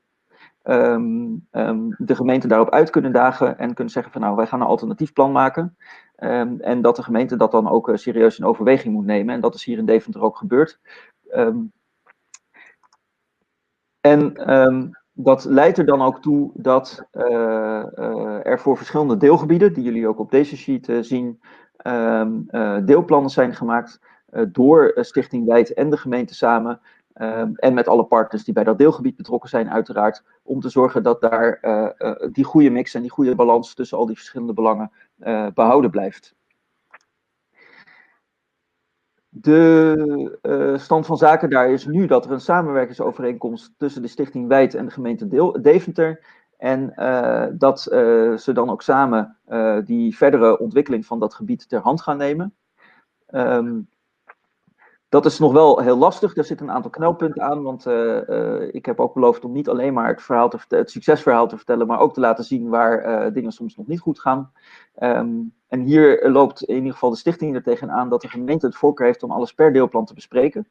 Um, 0.64 1.48
um, 1.52 1.96
de 1.98 2.16
gemeente 2.16 2.48
daarop 2.48 2.70
uit 2.70 2.90
kunnen 2.90 3.12
dagen 3.12 3.58
en 3.58 3.74
kunnen 3.74 3.94
zeggen 3.94 4.12
van 4.12 4.22
nou, 4.22 4.36
wij 4.36 4.48
gaan 4.48 4.62
een 4.62 4.68
alternatief 4.68 5.14
plan 5.14 5.32
maken. 5.32 5.78
Um, 6.20 6.60
en 6.60 6.82
dat 6.82 6.96
de 6.96 7.04
gemeente 7.04 7.36
dat 7.36 7.52
dan 7.52 7.70
ook 7.70 7.92
serieus 7.94 8.40
in 8.40 8.46
overweging 8.46 8.94
moet 8.94 9.06
nemen. 9.06 9.36
En 9.36 9.42
dat 9.42 9.56
is 9.56 9.64
hier 9.64 9.78
in 9.78 9.86
Deventer 9.86 10.22
ook 10.22 10.38
gebeurd. 10.38 10.80
En 14.02 14.32
dat 15.20 15.46
leidt 15.46 15.78
er 15.78 15.86
dan 15.86 16.02
ook 16.02 16.22
toe 16.22 16.52
dat 16.54 17.06
uh, 17.14 17.24
uh, 17.24 18.46
er 18.46 18.60
voor 18.60 18.78
verschillende 18.78 19.18
deelgebieden, 19.18 19.74
die 19.74 19.84
jullie 19.84 20.08
ook 20.08 20.20
op 20.20 20.32
deze 20.32 20.58
sheet 20.58 20.92
zien, 21.02 21.40
deelplannen 22.86 23.30
zijn 23.30 23.56
gemaakt 23.56 24.00
door 24.48 24.92
Stichting 24.96 25.46
Wijd 25.46 25.74
en 25.74 25.90
de 25.90 25.98
gemeente 25.98 26.36
samen. 26.36 26.80
en 27.56 27.74
met 27.74 27.88
alle 27.88 28.04
partners 28.06 28.44
die 28.44 28.54
bij 28.54 28.64
dat 28.64 28.78
deelgebied 28.78 29.16
betrokken 29.16 29.50
zijn, 29.50 29.70
uiteraard, 29.70 30.24
om 30.44 30.60
te 30.60 30.70
zorgen 30.70 31.04
dat 31.04 31.22
daar 31.22 31.60
die 32.32 32.44
goede 32.44 32.70
mix 32.70 32.94
en 32.94 33.02
die 33.02 33.10
goede 33.10 33.36
balans 33.36 33.74
tussen 33.74 33.98
al 33.98 34.06
die 34.06 34.16
verschillende 34.16 34.54
belangen 34.54 34.92
behouden 35.54 35.92
blijft. 35.92 36.36
De 39.41 40.38
uh, 40.41 40.77
stand 40.77 41.06
van 41.06 41.17
zaken 41.17 41.50
daar 41.50 41.72
is 41.72 41.86
nu 41.86 42.06
dat 42.06 42.25
er 42.25 42.32
een 42.32 42.41
samenwerkingsovereenkomst 42.41 43.74
tussen 43.77 44.01
de 44.01 44.08
Stichting 44.08 44.48
Wijd 44.48 44.75
en 44.75 44.86
de 44.86 44.91
gemeente 44.91 45.51
Deventer. 45.62 46.25
En 46.58 46.94
uh, 46.96 47.46
dat 47.51 47.82
ze 47.82 48.50
dan 48.53 48.70
ook 48.70 48.82
samen 48.82 49.38
die 49.86 50.17
verdere 50.17 50.60
ontwikkeling 50.60 51.06
van 51.06 51.20
dat 51.20 51.34
gebied 51.34 51.70
ter 51.70 51.79
hand 51.79 52.01
gaan 52.01 52.17
nemen. 52.17 52.53
Um, 53.32 53.89
dat 55.10 55.26
is 55.26 55.40
nog 55.40 55.52
wel 55.52 55.80
heel 55.80 55.98
lastig. 55.98 56.38
Er 56.38 56.44
zitten 56.44 56.68
een 56.68 56.74
aantal 56.74 56.92
knelpunten 56.92 57.42
aan. 57.42 57.64
Want 57.64 57.86
uh, 57.86 58.22
uh, 58.30 58.74
ik 58.74 58.86
heb 58.86 59.00
ook 59.00 59.14
beloofd 59.14 59.46
om 59.46 59.52
niet 59.52 59.70
alleen 59.70 59.94
maar 59.94 60.08
het, 60.08 60.22
verhaal 60.22 60.50
te, 60.50 60.58
het 60.68 60.92
succesverhaal 60.92 61.48
te 61.48 61.56
vertellen, 61.56 61.88
maar 61.88 62.00
ook 62.00 62.14
te 62.14 62.20
laten 62.20 62.44
zien 62.44 62.70
waar 62.70 63.26
uh, 63.26 63.34
dingen 63.34 63.52
soms 63.52 63.76
nog 63.76 63.88
niet 63.88 64.00
goed 64.00 64.20
gaan. 64.20 64.52
Um, 65.00 65.54
en 65.68 65.80
hier 65.80 66.30
loopt 66.30 66.64
in 66.64 66.76
ieder 66.76 66.92
geval 66.92 67.10
de 67.10 67.16
stichting 67.16 67.56
er 67.56 67.64
tegenaan 67.64 68.10
dat 68.10 68.22
de 68.22 68.28
gemeente 68.28 68.66
het 68.66 68.76
voorkeur 68.76 69.06
heeft 69.06 69.24
om 69.24 69.32
alles 69.32 69.54
per 69.54 69.74
deelplan 69.74 70.06
te 70.06 70.14
bespreken. 70.14 70.68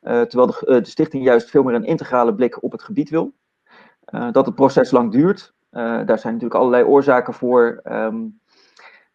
terwijl 0.00 0.46
de, 0.46 0.80
de, 0.80 0.88
stichting 0.88 1.24
juist 1.24 1.50
veel 1.50 1.62
meer 1.62 1.74
een 1.74 1.84
integrale 1.84 2.34
blik 2.34 2.62
op 2.62 2.72
het 2.72 2.82
gebied 2.82 3.10
wil. 3.10 3.32
dat 4.32 4.46
het 4.46 4.54
proces 4.54 4.90
lang 4.90 5.12
duurt. 5.12 5.54
daar 5.70 6.18
zijn 6.18 6.32
natuurlijk 6.32 6.54
allerlei 6.54 6.84
oorzaken 6.84 7.34
voor. 7.34 7.80
Um, 7.84 8.40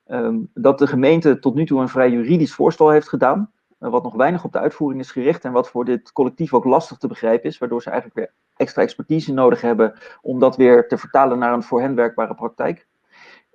um, 0.08 0.50
dat 0.54 0.80
de 0.80 0.88
gemeente 0.88 1.40
tot 1.40 1.56
nu 1.56 1.66
toe 1.66 1.82
een 1.82 1.90
vrij 1.90 2.10
juridisch 2.12 2.54
voorstel 2.54 2.90
heeft 2.90 3.10
gedaan. 3.10 3.52
Eh, 3.80 3.90
wat 3.90 4.04
nog 4.04 4.16
weinig 4.16 4.44
op 4.44 4.52
de 4.52 4.60
uitvoering 4.60 5.02
is 5.02 5.12
gericht 5.12 5.46
en 5.46 5.52
wat 5.52 5.70
voor 5.70 5.86
dit 5.86 6.12
collectief 6.12 6.54
ook 6.54 6.66
lastig 6.66 6.98
te 6.98 7.08
begrijpen 7.08 7.50
is, 7.50 7.58
waardoor 7.58 7.82
ze 7.82 7.90
eigenlijk 7.90 8.20
weer 8.20 8.32
extra 8.56 8.82
expertise 8.82 9.34
nodig 9.34 9.62
hebben 9.62 9.94
om 10.22 10.40
dat 10.40 10.56
weer 10.56 10.88
te 10.88 10.98
vertalen 10.98 11.40
naar 11.40 11.54
een 11.54 11.64
voor 11.64 11.82
hen 11.82 11.96
werkbare 11.96 12.36
praktijk. 12.36 12.88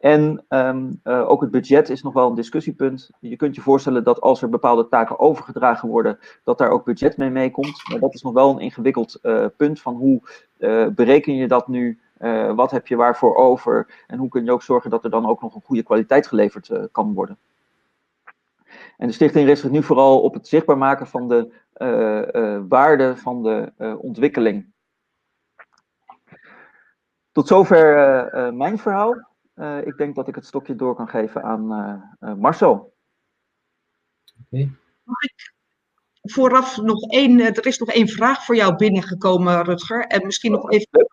En 0.00 0.44
um, 0.48 1.00
uh, 1.04 1.30
ook 1.30 1.40
het 1.40 1.50
budget 1.50 1.88
is 1.88 2.02
nog 2.02 2.12
wel 2.12 2.28
een 2.28 2.34
discussiepunt. 2.34 3.10
Je 3.18 3.36
kunt 3.36 3.54
je 3.54 3.60
voorstellen 3.60 4.04
dat 4.04 4.20
als 4.20 4.42
er 4.42 4.48
bepaalde 4.48 4.88
taken 4.88 5.18
overgedragen 5.18 5.88
worden, 5.88 6.18
dat 6.44 6.58
daar 6.58 6.70
ook 6.70 6.84
budget 6.84 7.16
mee 7.16 7.30
meekomt. 7.30 7.88
Maar 7.88 7.98
dat 7.98 8.14
is 8.14 8.22
nog 8.22 8.32
wel 8.32 8.50
een 8.50 8.58
ingewikkeld 8.58 9.18
uh, 9.22 9.46
punt 9.56 9.80
van 9.80 9.94
hoe 9.94 10.22
bereken 10.94 11.34
je 11.34 11.48
dat 11.48 11.68
nu? 11.68 12.00
wat 12.54 12.70
heb 12.70 12.86
je 12.86 12.96
waarvoor 12.96 13.36
over? 13.36 14.04
En 14.06 14.18
hoe 14.18 14.28
kun 14.28 14.44
je 14.44 14.52
ook 14.52 14.62
zorgen 14.62 14.90
dat 14.90 15.04
er 15.04 15.10
dan 15.10 15.26
ook 15.26 15.42
nog 15.42 15.54
een 15.54 15.62
goede 15.64 15.82
kwaliteit 15.82 16.26
geleverd 16.26 16.70
kan 16.92 17.14
worden? 17.14 17.38
En 19.00 19.06
de 19.06 19.12
stichting 19.12 19.46
richt 19.46 19.60
zich 19.60 19.70
nu 19.70 19.82
vooral 19.82 20.22
op 20.22 20.34
het 20.34 20.48
zichtbaar 20.48 20.78
maken 20.78 21.06
van 21.06 21.28
de 21.28 21.52
uh, 21.76 22.42
uh, 22.42 22.62
waarde 22.68 23.16
van 23.16 23.42
de 23.42 23.72
uh, 23.78 24.02
ontwikkeling. 24.02 24.72
Tot 27.32 27.46
zover 27.46 27.94
mijn 28.54 28.78
verhaal. 28.78 29.36
ik 29.84 29.96
denk 29.96 30.14
dat 30.14 30.28
ik 30.28 30.34
het 30.34 30.46
stokje 30.46 30.76
door 30.76 30.94
kan 30.94 31.08
geven 31.08 31.42
aan 31.42 31.66
Marcel. 32.38 32.94
Okay. 34.46 34.70
Vooraf 36.30 36.76
nog 36.76 37.10
één, 37.10 37.40
er 37.40 37.66
is 37.66 37.78
nog 37.78 37.88
één 37.88 38.08
vraag 38.08 38.44
voor 38.44 38.56
jou 38.56 38.76
binnengekomen, 38.76 39.64
Rutger. 39.64 40.06
En 40.06 40.26
misschien 40.26 40.52
nog 40.52 40.70
even 40.70 41.08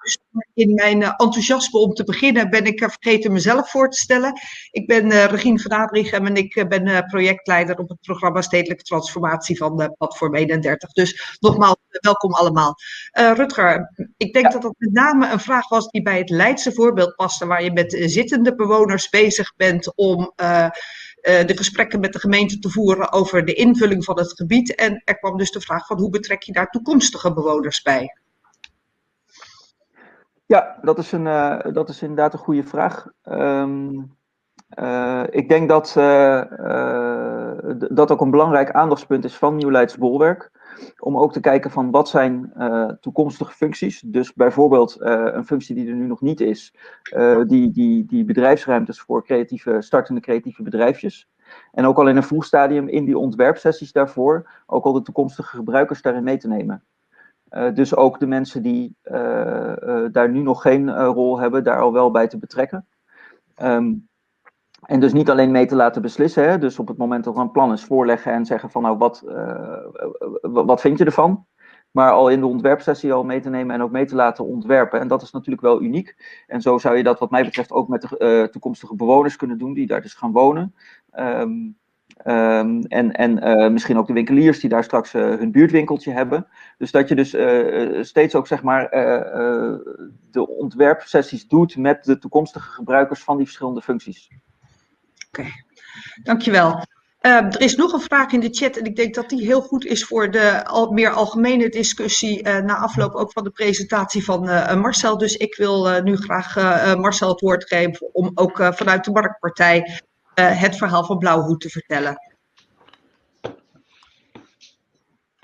in 0.53 0.74
mijn 0.74 1.01
enthousiasme 1.01 1.79
om 1.79 1.93
te 1.93 2.03
beginnen 2.03 2.50
ben 2.50 2.65
ik 2.65 2.79
vergeten 2.79 3.31
mezelf 3.31 3.71
voor 3.71 3.89
te 3.89 3.97
stellen. 3.97 4.33
Ik 4.71 4.88
ben 4.88 5.05
uh, 5.05 5.25
Regine 5.25 5.59
van 5.59 5.71
Adrichem 5.71 6.25
en 6.25 6.36
ik 6.36 6.65
ben 6.67 7.05
projectleider 7.05 7.77
op 7.77 7.89
het 7.89 8.01
programma 8.01 8.41
Stedelijke 8.41 8.83
Transformatie 8.83 9.57
van 9.57 9.93
Platform 9.97 10.36
31. 10.36 10.91
Dus 10.91 11.38
nogmaals, 11.39 11.75
welkom 11.89 12.33
allemaal. 12.33 12.75
Rutger, 13.12 13.93
ik 14.17 14.33
denk 14.33 14.51
dat 14.51 14.62
dat 14.62 14.75
met 14.77 14.93
name 14.93 15.31
een 15.31 15.39
vraag 15.39 15.69
was 15.69 15.88
die 15.88 16.01
bij 16.01 16.17
het 16.17 16.29
Leidse 16.29 16.71
voorbeeld 16.71 17.15
paste, 17.15 17.45
waar 17.45 17.63
je 17.63 17.71
met 17.71 17.97
zittende 18.00 18.55
bewoners 18.55 19.09
bezig 19.09 19.55
bent 19.55 19.95
om 19.95 20.31
eh, 20.36 20.69
de 21.27 21.57
gesprekken 21.57 22.00
met 22.00 22.13
de 22.13 22.19
gemeente 22.19 22.60
te 22.60 22.69
voeren 22.69 23.12
over 23.12 23.46
de 23.46 23.53
invulling 23.53 24.03
van 24.03 24.17
het 24.17 24.34
gebied. 24.34 24.75
En 24.75 25.01
er 25.05 25.17
kwam 25.17 25.38
dus 25.38 25.51
de 25.51 25.62
vraag 25.62 25.86
van 25.86 26.00
hoe 26.00 26.10
betrek 26.10 26.43
je 26.43 26.51
daar 26.51 26.69
toekomstige 26.69 27.34
bewoners 27.34 27.81
bij? 27.81 28.17
Ja, 30.46 30.77
dat 30.81 30.98
is, 30.98 31.12
een, 31.12 31.25
uh, 31.25 31.60
dat 31.74 31.89
is 31.89 32.01
inderdaad 32.01 32.34
een 32.34 32.39
goede 32.39 32.63
vraag. 32.63 33.07
Um, 33.24 34.15
uh, 34.79 35.24
ik 35.29 35.50
denk 35.50 35.69
dat 35.69 35.93
dat 37.89 38.12
ook 38.12 38.22
een 38.22 38.31
belangrijk 38.31 38.72
aandachtspunt 38.72 39.25
is 39.25 39.36
van 39.36 39.55
Nieuw 39.55 39.72
Leids 39.72 39.98
Bolwerk 39.98 40.51
om 41.00 41.17
ook 41.17 41.34
te 41.34 41.39
kijken 41.39 41.72
van 41.72 41.91
wat 41.91 42.10
zijn 42.10 42.53
uh, 42.57 42.89
toekomstige 42.89 43.51
functies. 43.51 44.01
Dus 44.01 44.34
bijvoorbeeld 44.34 44.98
uh, 45.01 45.25
een 45.31 45.46
functie 45.46 45.75
die 45.75 45.88
er 45.88 45.96
nu 45.96 46.05
nog 46.05 46.22
niet 46.22 46.41
is, 46.41 46.75
uh, 47.15 47.41
die, 47.46 47.72
die, 47.72 48.05
die 48.05 48.25
bedrijfsruimtes 48.25 49.00
voor 49.00 49.24
creatieve, 49.24 49.81
startende 49.81 50.22
creatieve 50.22 50.63
bedrijfjes. 50.63 51.29
En 51.72 51.86
ook 51.86 51.98
al 51.98 52.10
in 52.10 52.15
een 52.15 52.24
vroeg 52.24 52.46
stadium 52.46 52.88
in 52.88 53.05
die 53.05 53.17
ontwerpsessies 53.17 53.91
daarvoor, 53.91 54.50
ook 54.65 54.86
al 54.86 54.93
de 54.93 55.01
toekomstige 55.01 55.55
gebruikers 55.55 56.01
daarin 56.01 56.24
mee 56.24 56.38
te 56.38 56.48
nemen. 56.48 56.84
dus 57.74 57.96
ook 57.96 58.19
de 58.19 58.27
mensen 58.27 58.62
die 58.62 58.96
daar 60.12 60.29
nu 60.29 60.41
nog 60.41 60.62
geen 60.62 61.05
rol 61.05 61.39
hebben, 61.39 61.63
daar 61.63 61.79
al 61.79 61.93
wel 61.93 62.12
bij 62.12 62.27
te 62.27 62.38
betrekken. 62.38 62.88
Um, 63.62 64.07
en 64.88 65.00
dus 65.00 65.13
niet 65.13 65.29
alleen 65.29 65.51
mee 65.51 65.65
te 65.65 65.75
laten 65.75 66.01
beslissen, 66.01 66.50
hè? 66.50 66.58
dus 66.58 66.79
op 66.79 66.88
het 66.88 66.98
moment 66.98 67.24
dat 67.24 67.36
er 67.36 67.41
een 67.41 67.51
plan 67.51 67.72
is 67.72 67.84
voorleggen 67.84 68.32
en 68.32 68.46
zeggen 68.46 68.70
van 68.70 68.82
nou 68.82 68.98
wat, 68.98 69.24
uh, 69.27 69.77
wat 70.41 70.82
vind 70.82 70.98
je 70.98 71.06
ervan? 71.06 71.46
Maar 71.91 72.12
al 72.12 72.29
in 72.29 72.39
de 72.39 72.46
ontwerpsessie 72.46 73.13
al 73.13 73.24
mee 73.24 73.39
te 73.39 73.50
nemen 73.50 73.75
en 73.75 73.82
ook 73.82 73.91
mee 73.91 74.06
te 74.06 74.15
laten 74.15 74.46
ontwerpen. 74.46 75.00
En 75.00 75.08
dat 75.08 75.22
is 75.22 75.32
natuurlijk 75.32 75.62
wel 75.62 75.82
uniek. 75.82 76.15
En 76.48 76.62
zo 76.62 76.77
zou 76.77 76.98
je 76.98 77.03
dat 77.03 77.20
wat 77.20 77.32
mij 77.32 77.44
betreft 77.44 77.72
ook 77.72 77.88
met 77.88 78.01
de 78.01 78.15
uh, 78.20 78.51
toekomstige 78.51 78.96
bewoners 78.96 79.36
kunnen 79.36 79.58
doen, 79.58 79.74
die 79.74 79.88
daar 79.88 80.01
dus 80.01 80.13
gaan 80.13 80.32
wonen. 80.32 80.75
Um, 81.20 81.77
um, 82.25 82.82
en 82.82 83.12
en 83.12 83.48
uh, 83.48 83.72
misschien 83.72 83.98
ook 83.98 84.08
de 84.08 84.13
winkeliers 84.13 84.60
die 84.60 84.70
daar 84.70 84.84
straks 84.84 85.12
hun 85.12 85.51
buurtwinkeltje 85.51 86.12
hebben. 86.12 86.48
Dus 86.77 86.91
dat 86.91 87.10
je 87.10 87.15
dus 87.15 87.29
steeds 88.08 88.36
ook 88.36 88.48
zeg 88.48 88.63
maar 88.63 88.89
de 90.32 90.48
ontwerpsessies 90.48 91.48
doet 91.48 91.77
met 91.77 92.03
de 92.03 92.17
toekomstige 92.17 92.70
gebruikers 92.70 93.24
van 93.24 93.38
die 93.38 93.46
verschillende 93.46 93.82
functies. 93.82 94.29
Oké, 95.27 95.39
okay. 95.39 95.51
dankjewel. 96.24 96.86
Uh, 97.22 97.34
er 97.34 97.62
is 97.62 97.75
nog 97.75 97.93
een 97.93 98.00
vraag 98.00 98.31
in 98.31 98.39
de 98.39 98.50
chat 98.50 98.77
en 98.77 98.86
ik 98.86 98.96
denk 98.96 99.15
dat 99.15 99.29
die 99.29 99.46
heel 99.46 99.62
goed 99.62 99.86
is 99.86 100.03
voor 100.03 100.31
de 100.31 100.65
al, 100.65 100.91
meer 100.91 101.10
algemene 101.10 101.69
discussie 101.69 102.48
uh, 102.48 102.57
na 102.57 102.77
afloop 102.77 103.13
ook 103.13 103.31
van 103.31 103.43
de 103.43 103.50
presentatie 103.50 104.24
van 104.24 104.50
uh, 104.50 104.75
Marcel. 104.75 105.17
Dus 105.17 105.38
ik 105.38 105.55
wil 105.55 106.01
nu 106.01 106.15
graag 106.15 106.55
Marcel 106.98 107.29
het 107.29 107.41
woord 107.41 107.67
geven 107.67 108.13
om 108.13 108.31
ook 108.34 108.57
vanuit 108.74 109.03
de 109.03 109.12
Marktpartij 109.12 110.01
het 110.34 110.77
verhaal 110.77 111.03
van 111.03 111.17
Blauwhoed 111.17 111.62
te 111.62 111.69
vertellen. 111.69 112.17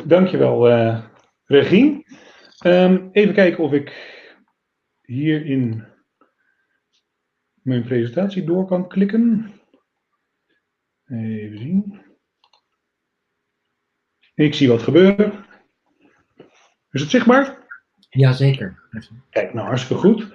Dankjewel, 0.03 0.67
Regine. 1.45 2.03
Um, 2.65 3.09
even 3.11 3.33
kijken 3.33 3.63
of 3.63 3.71
ik 3.71 3.91
hier 5.01 5.45
in 5.45 5.85
mijn 7.61 7.83
presentatie 7.83 8.43
door 8.43 8.65
kan 8.65 8.87
klikken. 8.87 9.51
Even 11.07 11.57
zien. 11.57 12.01
Ik 14.35 14.53
zie 14.53 14.67
wat 14.67 14.81
gebeuren. 14.81 15.33
Is 16.91 17.01
het 17.01 17.09
zichtbaar? 17.09 17.57
Jazeker. 18.09 18.79
Kijk, 19.29 19.53
nou 19.53 19.67
hartstikke 19.67 20.01
goed. 20.01 20.27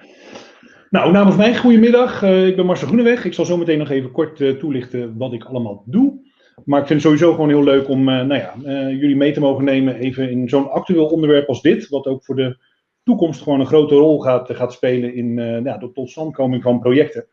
Nou, 0.90 1.12
namens 1.12 1.36
mij, 1.36 1.56
goedemiddag. 1.56 2.22
Uh, 2.22 2.46
ik 2.46 2.56
ben 2.56 2.66
Marcel 2.66 2.86
Groeneweg. 2.86 3.24
Ik 3.24 3.34
zal 3.34 3.44
zo 3.44 3.56
meteen 3.56 3.78
nog 3.78 3.90
even 3.90 4.12
kort 4.12 4.40
uh, 4.40 4.58
toelichten 4.58 5.16
wat 5.16 5.32
ik 5.32 5.44
allemaal 5.44 5.82
doe. 5.86 6.26
Maar 6.64 6.80
ik 6.80 6.86
vind 6.86 7.02
het 7.02 7.12
sowieso 7.12 7.34
gewoon 7.34 7.48
heel 7.48 7.62
leuk 7.62 7.88
om 7.88 8.08
uh, 8.08 8.24
nou 8.24 8.34
ja, 8.34 8.54
jullie 8.88 9.16
mee 9.16 9.32
te 9.32 9.40
mogen 9.40 9.64
nemen 9.64 9.94
even 9.94 10.30
in 10.30 10.48
zo'n 10.48 10.70
actueel 10.70 11.06
onderwerp 11.06 11.48
als 11.48 11.62
dit. 11.62 11.88
Wat 11.88 12.06
ook 12.06 12.24
voor 12.24 12.36
de 12.36 12.58
toekomst 13.02 13.42
gewoon 13.42 13.60
een 13.60 13.66
grote 13.66 13.94
rol 13.94 14.20
gaat, 14.20 14.56
gaat 14.56 14.72
spelen 14.72 15.14
in 15.14 15.34
ja, 15.64 15.78
de 15.78 15.92
totstandkoming 15.92 16.62
van 16.62 16.80
projecten. 16.80 17.26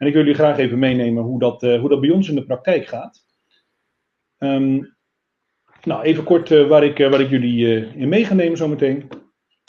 En 0.00 0.06
ik 0.06 0.12
wil 0.12 0.22
jullie 0.22 0.38
graag 0.38 0.58
even 0.58 0.78
meenemen 0.78 1.22
hoe 1.22 1.38
dat, 1.38 1.62
uh, 1.62 1.80
hoe 1.80 1.88
dat 1.88 2.00
bij 2.00 2.10
ons 2.10 2.28
in 2.28 2.34
de 2.34 2.44
praktijk 2.44 2.86
gaat. 2.86 3.24
Um, 4.38 4.96
nou, 5.84 6.02
even 6.02 6.24
kort 6.24 6.50
uh, 6.50 6.68
waar, 6.68 6.84
ik, 6.84 6.98
uh, 6.98 7.10
waar 7.10 7.20
ik 7.20 7.30
jullie 7.30 7.88
in 7.94 8.08
mee 8.08 8.24
ga 8.24 8.34
nemen 8.34 8.56
zometeen. 8.56 8.96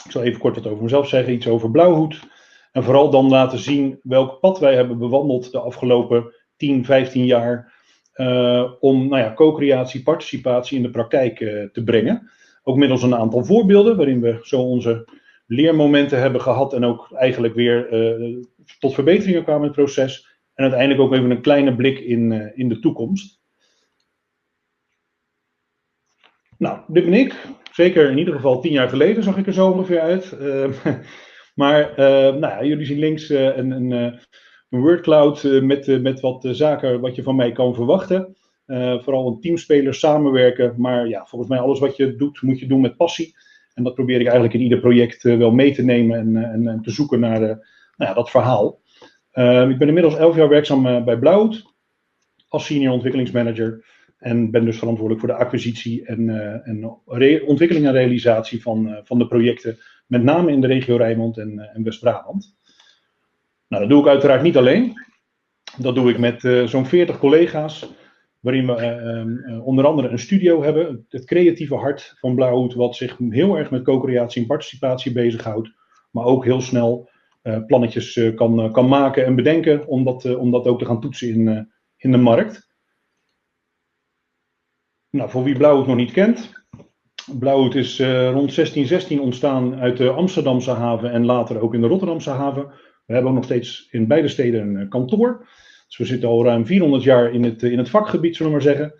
Ik 0.06 0.12
zal 0.12 0.24
even 0.24 0.40
kort 0.40 0.56
wat 0.56 0.68
over 0.68 0.84
mezelf 0.84 1.08
zeggen, 1.08 1.34
iets 1.34 1.48
over 1.48 1.72
Blauwhoed. 1.72 2.20
En 2.72 2.84
vooral 2.84 3.10
dan 3.10 3.30
laten 3.30 3.60
zien 3.60 4.00
welk 4.04 4.40
pad 4.40 4.60
wij 4.60 4.76
hebben 4.76 4.98
bewandeld 4.98 5.52
de 5.52 5.60
afgelopen 5.60 6.34
10, 6.56 6.86
15 6.86 7.26
jaar. 7.26 7.74
om 8.80 9.08
nou 9.08 9.22
ja, 9.22 9.34
co-creatie, 9.34 10.04
participatie 10.04 10.78
in 10.78 10.84
de 10.84 10.90
praktijk 10.90 11.38
te 11.74 11.84
brengen. 11.86 12.32
Ook 12.64 12.78
middels 12.78 13.04
een 13.04 13.16
aantal 13.16 13.46
voorbeelden 13.46 13.98
waarin 13.98 14.22
we 14.22 14.40
zo 14.42 14.62
onze 14.62 15.08
leermomenten 15.52 16.20
hebben 16.20 16.42
gehad 16.42 16.74
en 16.74 16.86
ook 16.86 17.12
eigenlijk 17.14 17.54
weer 17.54 17.88
tot 18.80 18.94
verbeteringen 18.94 19.44
kwamen 19.44 19.62
in 19.62 19.68
het 19.68 19.78
proces. 19.78 20.32
En 20.54 20.64
uiteindelijk 20.64 21.02
ook 21.02 21.14
even 21.14 21.32
een 21.32 21.42
kleine 21.42 21.76
blik 21.76 22.00
in, 22.00 22.32
uh, 22.32 22.46
in 22.54 22.70
de 22.70 22.80
toekomst. 22.80 23.40
Nou, 26.58 26.80
dit 26.88 27.06
ben 27.06 27.14
ik. 27.14 27.46
Zeker 27.72 28.10
in 28.10 28.18
ieder 28.18 28.34
geval 28.34 28.62
tien 28.62 28.72
jaar 28.72 28.90
geleden 28.90 29.24
zag 29.24 29.38
ik 29.38 29.48
er 29.48 29.54
zo 29.54 29.70
ongeveer 29.70 30.00
uit. 30.00 30.38
Uh, 30.42 30.68
maar 31.62 31.94
nou 31.96 32.40
ja, 32.40 32.64
jullie 32.64 32.86
zien 32.86 33.00
links 33.00 33.30
een, 33.30 33.72
een, 33.72 33.92
een 34.70 34.82
wordcloud 34.82 35.44
met, 35.44 36.02
met 36.02 36.20
wat 36.20 36.48
zaken 36.52 37.00
wat 37.00 37.16
je 37.16 37.24
van 37.24 37.36
mij 37.36 37.52
kan 37.52 37.76
verwachten. 37.76 38.36
vooral 39.02 39.28
een 39.28 39.40
teamspeler, 39.40 39.94
samenwerken. 39.94 40.74
Maar 40.78 41.08
ja, 41.08 41.26
volgens 41.26 41.50
mij 41.50 41.60
alles 41.60 41.80
wat 41.80 41.96
je 41.96 42.16
doet, 42.16 42.42
moet 42.42 42.60
je 42.60 42.68
doen 42.68 42.82
met 42.82 42.98
passie. 42.98 43.36
En 43.82 43.88
dat 43.88 43.96
probeer 43.96 44.20
ik 44.20 44.26
eigenlijk 44.26 44.54
in 44.54 44.62
ieder 44.62 44.80
project 44.80 45.24
wel 45.24 45.52
mee 45.52 45.74
te 45.74 45.84
nemen 45.84 46.20
en, 46.20 46.52
en, 46.52 46.68
en 46.68 46.82
te 46.82 46.92
zoeken 46.92 47.20
naar 47.20 47.40
nou 47.40 47.60
ja, 47.98 48.14
dat 48.14 48.30
verhaal. 48.30 48.80
Uh, 49.34 49.70
ik 49.70 49.78
ben 49.78 49.88
inmiddels 49.88 50.18
elf 50.18 50.36
jaar 50.36 50.50
werkzaam 50.50 51.04
bij 51.06 51.18
Blauwhoed 51.18 51.66
als 52.48 52.66
senior 52.66 52.94
ontwikkelingsmanager. 52.94 53.86
En 54.18 54.52
ben 54.52 54.66
dus 54.66 54.78
verantwoordelijk 54.78 55.26
voor 55.26 55.36
de 55.36 55.44
acquisitie 55.44 56.06
en, 56.06 56.30
en 56.64 57.02
ontwikkeling 57.46 57.86
en 57.86 57.92
realisatie 57.92 58.62
van, 58.62 59.02
van 59.04 59.18
de 59.18 59.28
projecten. 59.28 59.78
Met 60.08 60.24
name 60.24 60.52
in 60.52 60.62
de 60.62 60.68
regio 60.68 60.96
Rijnmond 60.96 61.38
en, 61.38 61.60
en 61.74 61.84
West-Brabant. 61.84 62.56
Nou, 63.68 63.82
dat 63.82 63.92
doe 63.92 64.02
ik 64.02 64.08
uiteraard 64.08 64.42
niet 64.42 64.58
alleen. 64.58 64.94
Dat 65.78 65.96
doe 65.96 66.10
ik 66.10 66.18
met 66.18 66.42
zo'n 66.66 66.86
40 66.86 67.20
collega's. 67.20 67.90
Waarin 68.42 68.66
we 68.66 68.74
ehm, 68.74 69.60
onder 69.60 69.86
andere 69.86 70.08
een 70.08 70.20
studio 70.20 70.64
hebben. 70.64 71.06
Het 71.10 71.26
creatieve 71.26 71.76
hart 71.76 72.16
van 72.20 72.36
Blauwhoed. 72.36 72.74
Wat 72.74 72.96
zich 72.96 73.18
heel 73.30 73.58
erg 73.58 73.72
met 73.72 73.84
co-creatie 73.84 74.42
en 74.42 74.48
participatie 74.48 75.12
bezighoudt. 75.12 75.72
Maar 76.12 76.26
ook 76.26 76.44
heel 76.44 76.62
snel 76.62 77.10
uh, 77.44 77.66
plannetjes 77.66 78.34
kan, 78.36 78.72
kan 78.72 78.88
maken 78.88 79.26
en 79.26 79.36
bedenken 79.36 79.88
om 79.88 80.04
dat, 80.04 80.36
om 80.36 80.52
dat 80.52 80.68
ook 80.68 80.80
te 80.80 80.86
gaan 80.86 81.02
toetsen 81.02 81.28
in, 81.28 81.72
in 81.98 82.12
de 82.12 82.18
markt. 82.18 82.70
Nou, 85.10 85.30
voor 85.30 85.44
wie 85.44 85.58
Blauwhoed 85.58 85.88
nog 85.88 85.96
niet 85.96 86.12
kent. 86.12 86.52
Blauwhoed 87.40 87.76
is 87.76 88.00
rond 88.00 88.56
1616 88.56 89.20
ontstaan 89.20 89.76
uit 89.76 89.98
de 89.98 90.10
Amsterdamse 90.10 90.72
haven 90.72 91.12
en 91.12 91.26
later 91.26 91.62
ook 91.62 91.74
in 91.74 91.82
de 91.82 91.88
Rotterdamse 91.88 92.30
haven. 92.30 92.66
We 93.06 93.14
hebben 93.14 93.32
ook 93.32 93.38
nog 93.38 93.46
steeds 93.46 93.88
in 93.92 94.08
beide 94.08 94.28
steden 94.28 94.76
een 94.76 94.90
kantoor. 94.90 95.48
Dus 95.92 96.00
we 96.00 96.06
zitten 96.06 96.30
al 96.30 96.44
ruim 96.44 96.66
400 96.66 97.04
jaar 97.04 97.34
in 97.34 97.44
het, 97.44 97.64
in 97.64 97.78
het 97.78 97.90
vakgebied, 97.90 98.36
zullen 98.36 98.52
we 98.52 98.58
maar 98.58 98.68
zeggen. 98.68 98.94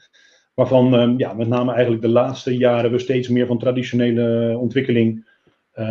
Waarvan 0.54 0.96
ehm, 0.96 1.18
ja, 1.18 1.34
met 1.34 1.48
name 1.48 1.72
eigenlijk 1.72 2.02
de 2.02 2.08
laatste 2.08 2.58
jaren 2.58 2.92
we 2.92 3.00
steeds 3.00 3.28
meer 3.28 3.48
van 3.48 3.60
traditionele 3.60 4.58
ontwikkeling 4.58 5.30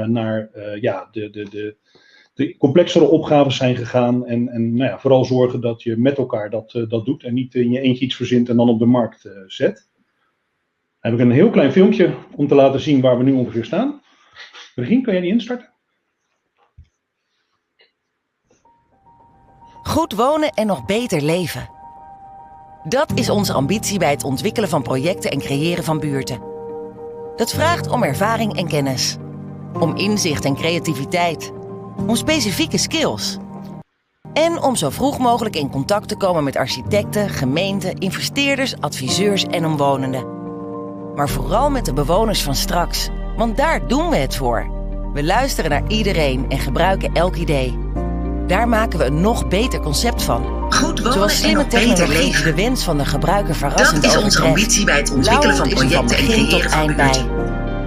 naar 0.07 0.51
ja, 0.81 1.09
de, 1.11 1.31
de, 1.31 1.49
de, 1.51 1.77
de 2.35 2.57
complexere 2.57 3.05
opgaves 3.05 3.57
zijn 3.57 3.77
gegaan. 3.77 4.27
En, 4.27 4.49
en 4.49 4.75
nou 4.75 4.91
ja, 4.91 4.99
vooral 4.99 5.25
zorgen 5.25 5.61
dat 5.61 5.83
je 5.83 5.97
met 5.97 6.19
elkaar 6.19 6.51
dat, 6.51 6.85
dat 6.89 7.05
doet 7.05 7.25
en 7.25 7.35
niet 7.35 7.55
in 7.55 7.71
je 7.71 7.81
eentje 7.81 8.05
iets 8.05 8.17
verzint 8.17 8.49
en 8.49 8.57
dan 8.57 8.69
op 8.69 8.79
de 8.79 8.87
markt 8.87 9.31
zet. 9.47 9.91
Dan 11.01 11.11
heb 11.11 11.21
ik 11.21 11.21
een 11.21 11.31
heel 11.31 11.51
klein 11.51 11.73
filmpje 11.73 12.15
om 12.37 12.47
te 12.47 12.55
laten 12.55 12.81
zien 12.81 13.01
waar 13.01 13.19
we 13.19 13.25
nu 13.25 13.33
ongeveer 13.33 13.65
staan. 13.65 14.01
Regine, 14.75 15.03
kan 15.03 15.13
jij 15.13 15.23
die 15.23 15.33
instarten? 15.33 15.70
Goed 19.91 20.13
wonen 20.15 20.51
en 20.51 20.67
nog 20.67 20.85
beter 20.85 21.23
leven. 21.23 21.69
Dat 22.83 23.13
is 23.15 23.31
onze 23.31 23.53
ambitie 23.53 23.99
bij 23.99 24.11
het 24.11 24.25
ontwikkelen 24.25 24.69
van 24.69 24.83
projecten 24.83 25.31
en 25.31 25.39
creëren 25.39 25.85
van 25.85 25.99
buurten. 25.99 26.41
Dat 27.37 27.51
vraagt 27.51 27.89
om 27.89 28.03
ervaring 28.03 28.57
en 28.57 28.69
kennis. 28.69 29.17
Om 29.81 29.97
inzicht 29.97 30.45
en 30.45 30.55
creativiteit. 30.55 31.53
Om 32.07 32.17
specifieke 32.17 32.79
skills. 32.79 33.37
En 34.33 34.63
om 34.63 34.77
zo 34.77 34.91
vroeg 34.91 35.19
mogelijk 35.19 35.57
in 35.57 35.71
contact 35.71 36.09
te 36.09 36.17
komen 36.17 36.45
met 36.45 36.57
architecten, 36.57 37.29
gemeenten, 37.29 37.99
investeerders, 37.99 38.81
adviseurs 38.81 39.45
en 39.45 39.67
omwonenden. 39.67 40.27
Maar 41.15 41.29
vooral 41.29 41.71
met 41.71 41.85
de 41.85 41.93
bewoners 41.93 42.43
van 42.43 42.55
straks, 42.55 43.09
want 43.37 43.57
daar 43.57 43.89
doen 43.89 44.09
we 44.09 44.17
het 44.17 44.37
voor. 44.37 44.71
We 45.13 45.25
luisteren 45.25 45.71
naar 45.71 45.89
iedereen 45.89 46.51
en 46.51 46.59
gebruiken 46.59 47.13
elk 47.13 47.37
idee. 47.37 47.89
Daar 48.51 48.69
maken 48.69 48.99
we 48.99 49.05
een 49.05 49.21
nog 49.21 49.49
beter 49.49 49.81
concept 49.81 50.23
van. 50.23 50.45
Goed 50.71 50.99
wonen 50.99 51.13
Zoals 51.13 51.37
slimme 51.37 51.63
en 51.63 51.69
technologie 51.69 52.33
die 52.33 52.43
de 52.43 52.55
wens 52.55 52.85
van 52.85 52.99
de 52.99 53.05
gebruiker 53.05 53.55
verrassend 53.55 54.03
Dat 54.03 54.17
is 54.17 54.23
onze 54.23 54.43
ambitie 54.43 54.85
bij 54.85 54.97
het 54.97 55.11
ontwikkelen 55.11 55.57
van 55.57 55.69
projecten 55.69 56.17
en 56.17 56.27
creëren 56.27 56.71
van 56.71 56.87
buurt. 56.87 56.97
bij. 56.97 57.27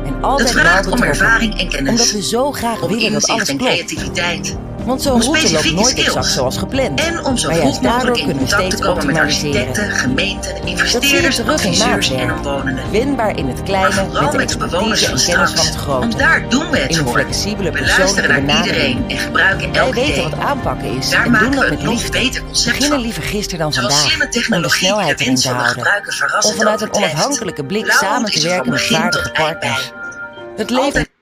En 0.05 0.21
altijd 0.21 0.53
nauw 0.53 0.63
vraagt 0.63 0.87
om 0.87 1.03
ervaring 1.03 1.59
en 1.59 1.69
kennis. 1.69 1.91
Omdat 1.91 2.11
we 2.11 2.23
zo 2.23 2.51
graag 2.51 2.81
om 2.81 2.89
willen 2.89 3.11
dat 3.11 3.29
alles 3.29 3.49
en 3.49 3.57
klopt. 3.57 3.73
creativiteit. 3.73 4.57
Want 4.85 5.01
zo'n 5.01 5.21
route 5.21 5.51
loopt 5.51 5.71
nooit 5.71 5.87
skills. 5.87 6.07
exact 6.07 6.25
zoals 6.25 6.57
gepland. 6.57 6.99
En 6.99 7.25
om 7.25 7.37
zo 7.37 7.49
maar 7.49 7.57
juist 7.57 7.81
daardoor 7.81 8.15
kunnen 8.15 8.37
we 8.37 8.43
te 8.43 8.55
steeds 8.55 8.85
optimaliseren. 8.85 9.73
Dat 9.73 10.61
investeerders, 10.65 11.35
terug 11.35 11.63
in 11.65 11.77
maatwerk. 11.77 12.33
Winbaar 12.91 13.37
in 13.37 13.47
het 13.47 13.63
kleine, 13.63 14.07
met 14.21 14.31
de 14.31 14.37
expertise 14.37 15.05
en 15.05 15.23
kennis 15.25 15.51
van 15.51 15.65
het 15.65 15.75
grote. 15.75 15.99
Want 15.99 16.17
daar 16.17 16.49
doen 16.49 16.69
we 16.69 16.77
het 16.77 16.91
In 16.91 16.97
een 16.97 17.07
flexibele, 17.07 17.71
persoonlijke 17.71 18.21
benadering. 18.21 18.65
iedereen 18.65 19.09
en 19.09 19.17
gebruiken 19.17 19.71
Wij 19.71 19.81
elk 19.81 19.93
weten 19.93 20.23
wat 20.23 20.39
aanpakken 20.39 20.97
is 20.97 21.09
Daar 21.09 21.25
en 21.25 21.33
doen 21.33 21.51
dat 21.51 21.69
met 21.69 21.83
liefde. 21.83 22.41
Beginnen 22.65 22.99
liever 22.99 23.23
gisteren 23.23 23.59
dan 23.59 23.73
vandaag. 23.73 24.13
Om 24.49 24.61
de 24.61 24.69
snelheid 24.69 25.19
erin 25.19 25.35
te 25.35 25.49
houden. 25.49 25.87
Om 26.41 26.53
vanuit 26.55 26.81
een 26.81 26.93
onafhankelijke 26.93 27.65
blik 27.65 27.91
samen 27.91 28.31
te 28.31 28.41
er 28.41 28.49
werken 28.49 28.71
met 28.71 28.81
vaardige 28.81 29.31
partners. 29.31 29.91
Het 30.55 30.69
levert 30.69 31.12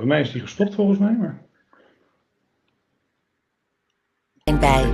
bij 0.00 0.08
mij 0.08 0.20
is 0.20 0.32
die 0.32 0.40
gestopt 0.40 0.74
volgens 0.74 0.98
mij, 0.98 1.16
maar... 1.20 1.38
bij. 4.60 4.84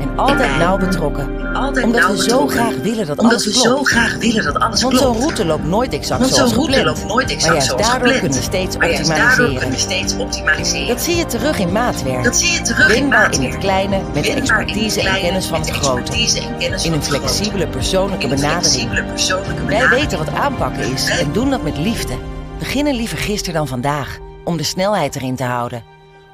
En 0.00 0.16
altijd 0.18 0.48
bij. 0.48 0.58
nauw 0.58 0.76
betrokken. 0.78 1.54
Altijd 1.54 1.84
Omdat 1.84 2.00
nauw 2.00 2.10
we 2.10 2.16
zo 2.16 2.22
betrokken. 2.24 2.56
graag 2.56 2.76
willen 2.82 3.06
dat 3.06 3.18
Omdat 3.18 3.32
alles 3.32 3.44
we 3.46 3.50
klopt. 3.52 3.66
zo 3.78 3.82
graag 3.82 4.16
willen 4.16 4.44
dat 4.44 4.58
alles 4.58 4.82
Want 4.82 4.94
klopt. 4.98 5.14
zo'n 5.14 5.22
route 5.22 5.44
loopt 5.44 5.64
nooit 5.64 5.92
exact 5.92 6.20
Want 6.20 6.34
zo'n 6.34 6.48
zoals 6.48 6.52
route 6.54 6.72
gepland. 6.72 6.98
loopt 6.98 7.08
nooit 7.12 7.26
maar 7.26 7.34
exact 7.34 7.52
juist 7.52 7.66
zoals 7.68 7.82
daardoor 7.86 8.08
gepland. 8.08 8.20
kunnen 8.20 8.38
we 8.38 8.44
steeds 8.44 8.76
maar 8.76 8.90
juist 8.90 9.06
daardoor 9.08 9.34
kunnen 9.36 9.54
we 9.54 9.64
optimaliseren. 9.66 10.08
steeds 10.08 10.22
optimaliseren. 10.22 10.88
Dat 10.88 11.00
zie 11.02 11.16
je 11.16 11.26
terug 11.26 11.58
in 11.58 11.72
maatwerk. 11.72 12.24
Dat 12.24 12.36
zie 12.36 12.52
je 12.52 12.60
terug 12.62 12.88
in 12.88 13.00
Winbaar 13.00 13.22
in 13.24 13.30
maatwerk. 13.30 13.52
het 13.52 13.60
kleine, 13.62 13.96
met 13.98 14.14
de 14.14 14.20
Winbaar 14.20 14.24
in 14.24 14.30
het 14.40 14.50
expertise 14.50 14.98
en 15.00 15.04
kleine, 15.06 15.26
kennis 15.26 15.46
van 15.46 15.58
met 15.58 15.68
het 15.68 15.76
de 15.78 15.82
grote. 15.84 16.00
expertise 16.00 16.38
en 16.40 16.58
kennis 16.58 16.84
In 16.84 16.90
van 16.90 16.92
een 16.92 16.98
het 17.04 17.08
grote. 17.08 17.24
flexibele, 17.26 17.66
persoonlijke 17.66 18.24
In 18.24 18.30
een 18.30 18.36
benadering. 18.36 18.66
flexibele, 18.72 19.04
persoonlijke 19.04 19.54
Wij 19.54 19.64
benadering. 19.66 20.00
weten 20.00 20.18
wat 20.18 20.34
aanpakken 20.34 20.92
is 20.92 21.04
Wij- 21.08 21.18
en 21.20 21.32
doen 21.32 21.50
dat 21.50 21.62
met 21.62 21.78
liefde. 21.78 22.14
Beginnen 22.58 22.94
liever 22.94 23.18
gisteren 23.18 23.54
dan 23.54 23.68
vandaag, 23.68 24.18
om 24.44 24.56
de 24.56 24.62
snelheid 24.62 25.16
erin 25.16 25.36
te 25.36 25.44
houden. 25.44 25.84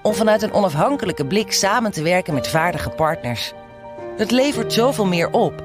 Om 0.02 0.14
vanuit 0.14 0.42
een 0.42 0.52
onafhankelijke 0.52 1.26
blik 1.26 1.52
samen 1.52 1.92
te 1.92 2.02
werken 2.02 2.34
met 2.34 2.48
vaardige 2.48 2.90
partners. 2.90 3.52
Het 4.16 4.30
levert 4.30 4.72
zoveel 4.72 5.06
meer 5.06 5.30
op. 5.30 5.62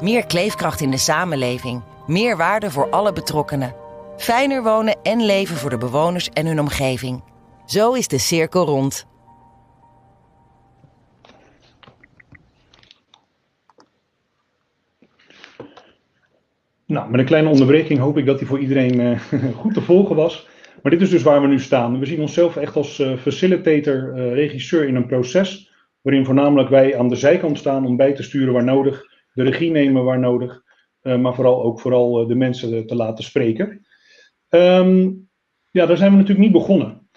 Meer 0.00 0.26
kleefkracht 0.26 0.80
in 0.80 0.90
de 0.90 0.96
samenleving, 0.96 1.82
meer 2.06 2.36
waarde 2.36 2.70
voor 2.70 2.90
alle 2.90 3.12
betrokkenen. 3.12 3.74
Fijner 4.16 4.62
wonen 4.62 4.96
en 5.02 5.24
leven 5.24 5.56
voor 5.56 5.70
de 5.70 5.78
bewoners 5.78 6.28
en 6.28 6.46
hun 6.46 6.60
omgeving. 6.60 7.22
Zo 7.66 7.92
is 7.92 8.08
de 8.08 8.18
cirkel 8.18 8.64
rond. 8.64 9.06
Nou, 16.86 17.10
met 17.10 17.20
een 17.20 17.26
kleine 17.26 17.48
onderbreking 17.48 17.98
hoop 17.98 18.18
ik 18.18 18.26
dat 18.26 18.38
die 18.38 18.46
voor 18.46 18.58
iedereen 18.58 19.00
eh, 19.00 19.20
goed 19.60 19.74
te 19.74 19.82
volgen 19.82 20.16
was. 20.16 20.48
Maar 20.84 20.92
dit 20.92 21.02
is 21.02 21.10
dus 21.10 21.22
waar 21.22 21.40
we 21.40 21.46
nu 21.46 21.60
staan. 21.60 21.98
We 21.98 22.06
zien 22.06 22.20
onszelf 22.20 22.56
echt 22.56 22.76
als 22.76 22.98
eh, 22.98 23.16
facilitator, 23.16 24.12
eh, 24.14 24.32
regisseur 24.32 24.88
in 24.88 24.94
een 24.94 25.06
proces. 25.06 25.72
Waarin 26.00 26.24
voornamelijk 26.24 26.68
wij 26.68 26.98
aan 26.98 27.08
de 27.08 27.16
zijkant 27.16 27.58
staan 27.58 27.86
om 27.86 27.96
bij 27.96 28.12
te 28.12 28.22
sturen 28.22 28.52
waar 28.52 28.64
nodig. 28.64 29.04
De 29.32 29.42
regie 29.42 29.70
nemen 29.70 30.04
waar 30.04 30.18
nodig. 30.18 30.62
eh, 31.02 31.18
maar 31.18 31.34
vooral 31.34 31.62
ook 31.62 31.80
vooral 31.80 32.26
de 32.26 32.34
mensen 32.34 32.86
te 32.86 32.94
laten 32.94 33.24
spreken. 33.24 33.86
Ehm, 34.48 35.10
ja, 35.70 35.86
daar 35.86 35.96
zijn 35.96 36.10
we 36.10 36.16
natuurlijk 36.16 36.44
niet 36.44 36.52
begonnen. 36.52 37.08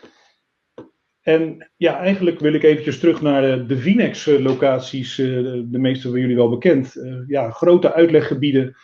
En 1.21 1.71
ja, 1.77 1.99
eigenlijk 1.99 2.39
wil 2.39 2.53
ik 2.53 2.63
eventjes 2.63 2.99
terug 2.99 3.21
naar 3.21 3.67
de, 3.67 3.77
Vinex-locaties. 3.77 5.15
de, 5.15 5.67
meeste 5.69 6.09
van 6.09 6.19
jullie 6.19 6.35
wel 6.35 6.49
bekend. 6.49 6.95
Ja, 7.27 7.49
grote 7.49 7.93
uitleggebieden 7.93 8.75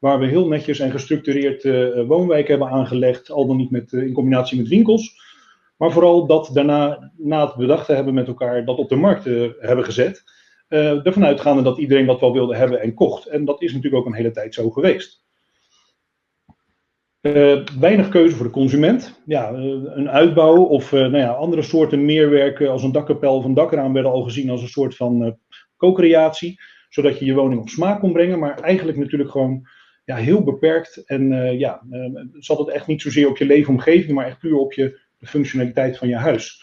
waar 0.00 0.18
we 0.18 0.26
heel 0.26 0.48
netjes 0.48 0.78
en 0.78 0.90
gestructureerd 0.90 1.64
eh 1.64 2.06
woonwijken 2.06 2.50
hebben 2.50 2.78
aangelegd, 2.78 3.30
al 3.30 3.46
dan 3.46 3.56
niet 3.56 3.70
met, 3.70 3.92
eh, 3.92 4.02
in 4.02 4.12
combinatie 4.12 4.58
met 4.58 4.68
winkels. 4.68 5.28
Maar 5.76 5.90
vooral 5.90 6.26
dat 6.26 6.50
daarna, 6.52 7.12
na 7.16 7.46
het 7.46 7.54
bedacht 7.54 7.86
te 7.86 7.92
hebben 7.92 8.14
met 8.14 8.26
elkaar, 8.26 8.64
dat 8.64 8.78
op 8.78 8.88
de 8.88 8.96
markt 8.96 9.24
hebben 9.58 9.84
gezet. 9.84 10.38
ervan 10.68 11.24
uitgaande 11.24 11.62
dat 11.62 11.78
iedereen 11.78 12.06
dat 12.06 12.20
wel 12.20 12.32
wilde 12.32 12.56
hebben 12.56 12.80
en 12.80 12.94
kocht. 12.94 13.26
En 13.26 13.44
dat 13.44 13.62
is 13.62 13.72
natuurlijk 13.72 14.02
ook 14.02 14.08
een 14.08 14.18
hele 14.18 14.30
tijd 14.30 14.54
zo 14.54 14.70
geweest. 14.70 15.24
Weinig 17.80 18.08
keuze 18.08 18.36
voor 18.36 18.46
de 18.46 18.52
consument. 18.52 19.20
Ja, 19.26 19.52
een 19.52 20.10
uitbouw 20.10 20.62
of 20.62 20.92
nou 20.92 21.16
ja, 21.16 21.30
andere 21.30 21.62
soorten 21.62 22.04
meerwerken 22.04 22.70
als 22.70 22.82
een 22.82 22.92
dakkapel 22.92 23.36
of 23.36 23.44
een 23.44 23.54
dakraam 23.54 23.92
werden 23.92 24.12
al 24.12 24.22
gezien 24.22 24.50
als 24.50 24.62
een 24.62 24.68
soort 24.68 24.96
van 24.96 25.38
co-creatie. 25.76 26.60
Zodat 26.88 27.18
je 27.18 27.24
je 27.24 27.34
woning 27.34 27.60
op 27.60 27.68
smaak 27.68 28.00
kon 28.00 28.12
brengen, 28.12 28.38
maar 28.38 28.60
eigenlijk 28.60 28.98
natuurlijk 28.98 29.30
gewoon 29.30 29.68
ja, 30.10 30.16
heel 30.16 30.42
beperkt. 30.42 31.04
En 31.04 31.32
eh, 31.32 31.58
ja, 31.58 31.82
eh, 31.90 32.10
zat 32.38 32.58
het 32.58 32.68
echt 32.68 32.86
niet 32.86 33.02
zozeer 33.02 33.28
op 33.28 33.36
je 33.36 33.44
leefomgeving, 33.44 34.12
maar 34.12 34.26
echt 34.26 34.38
puur 34.38 34.56
op 34.56 34.72
je, 34.72 35.00
functionaliteit 35.20 35.98
van 35.98 36.08
je 36.08 36.16
huis. 36.16 36.62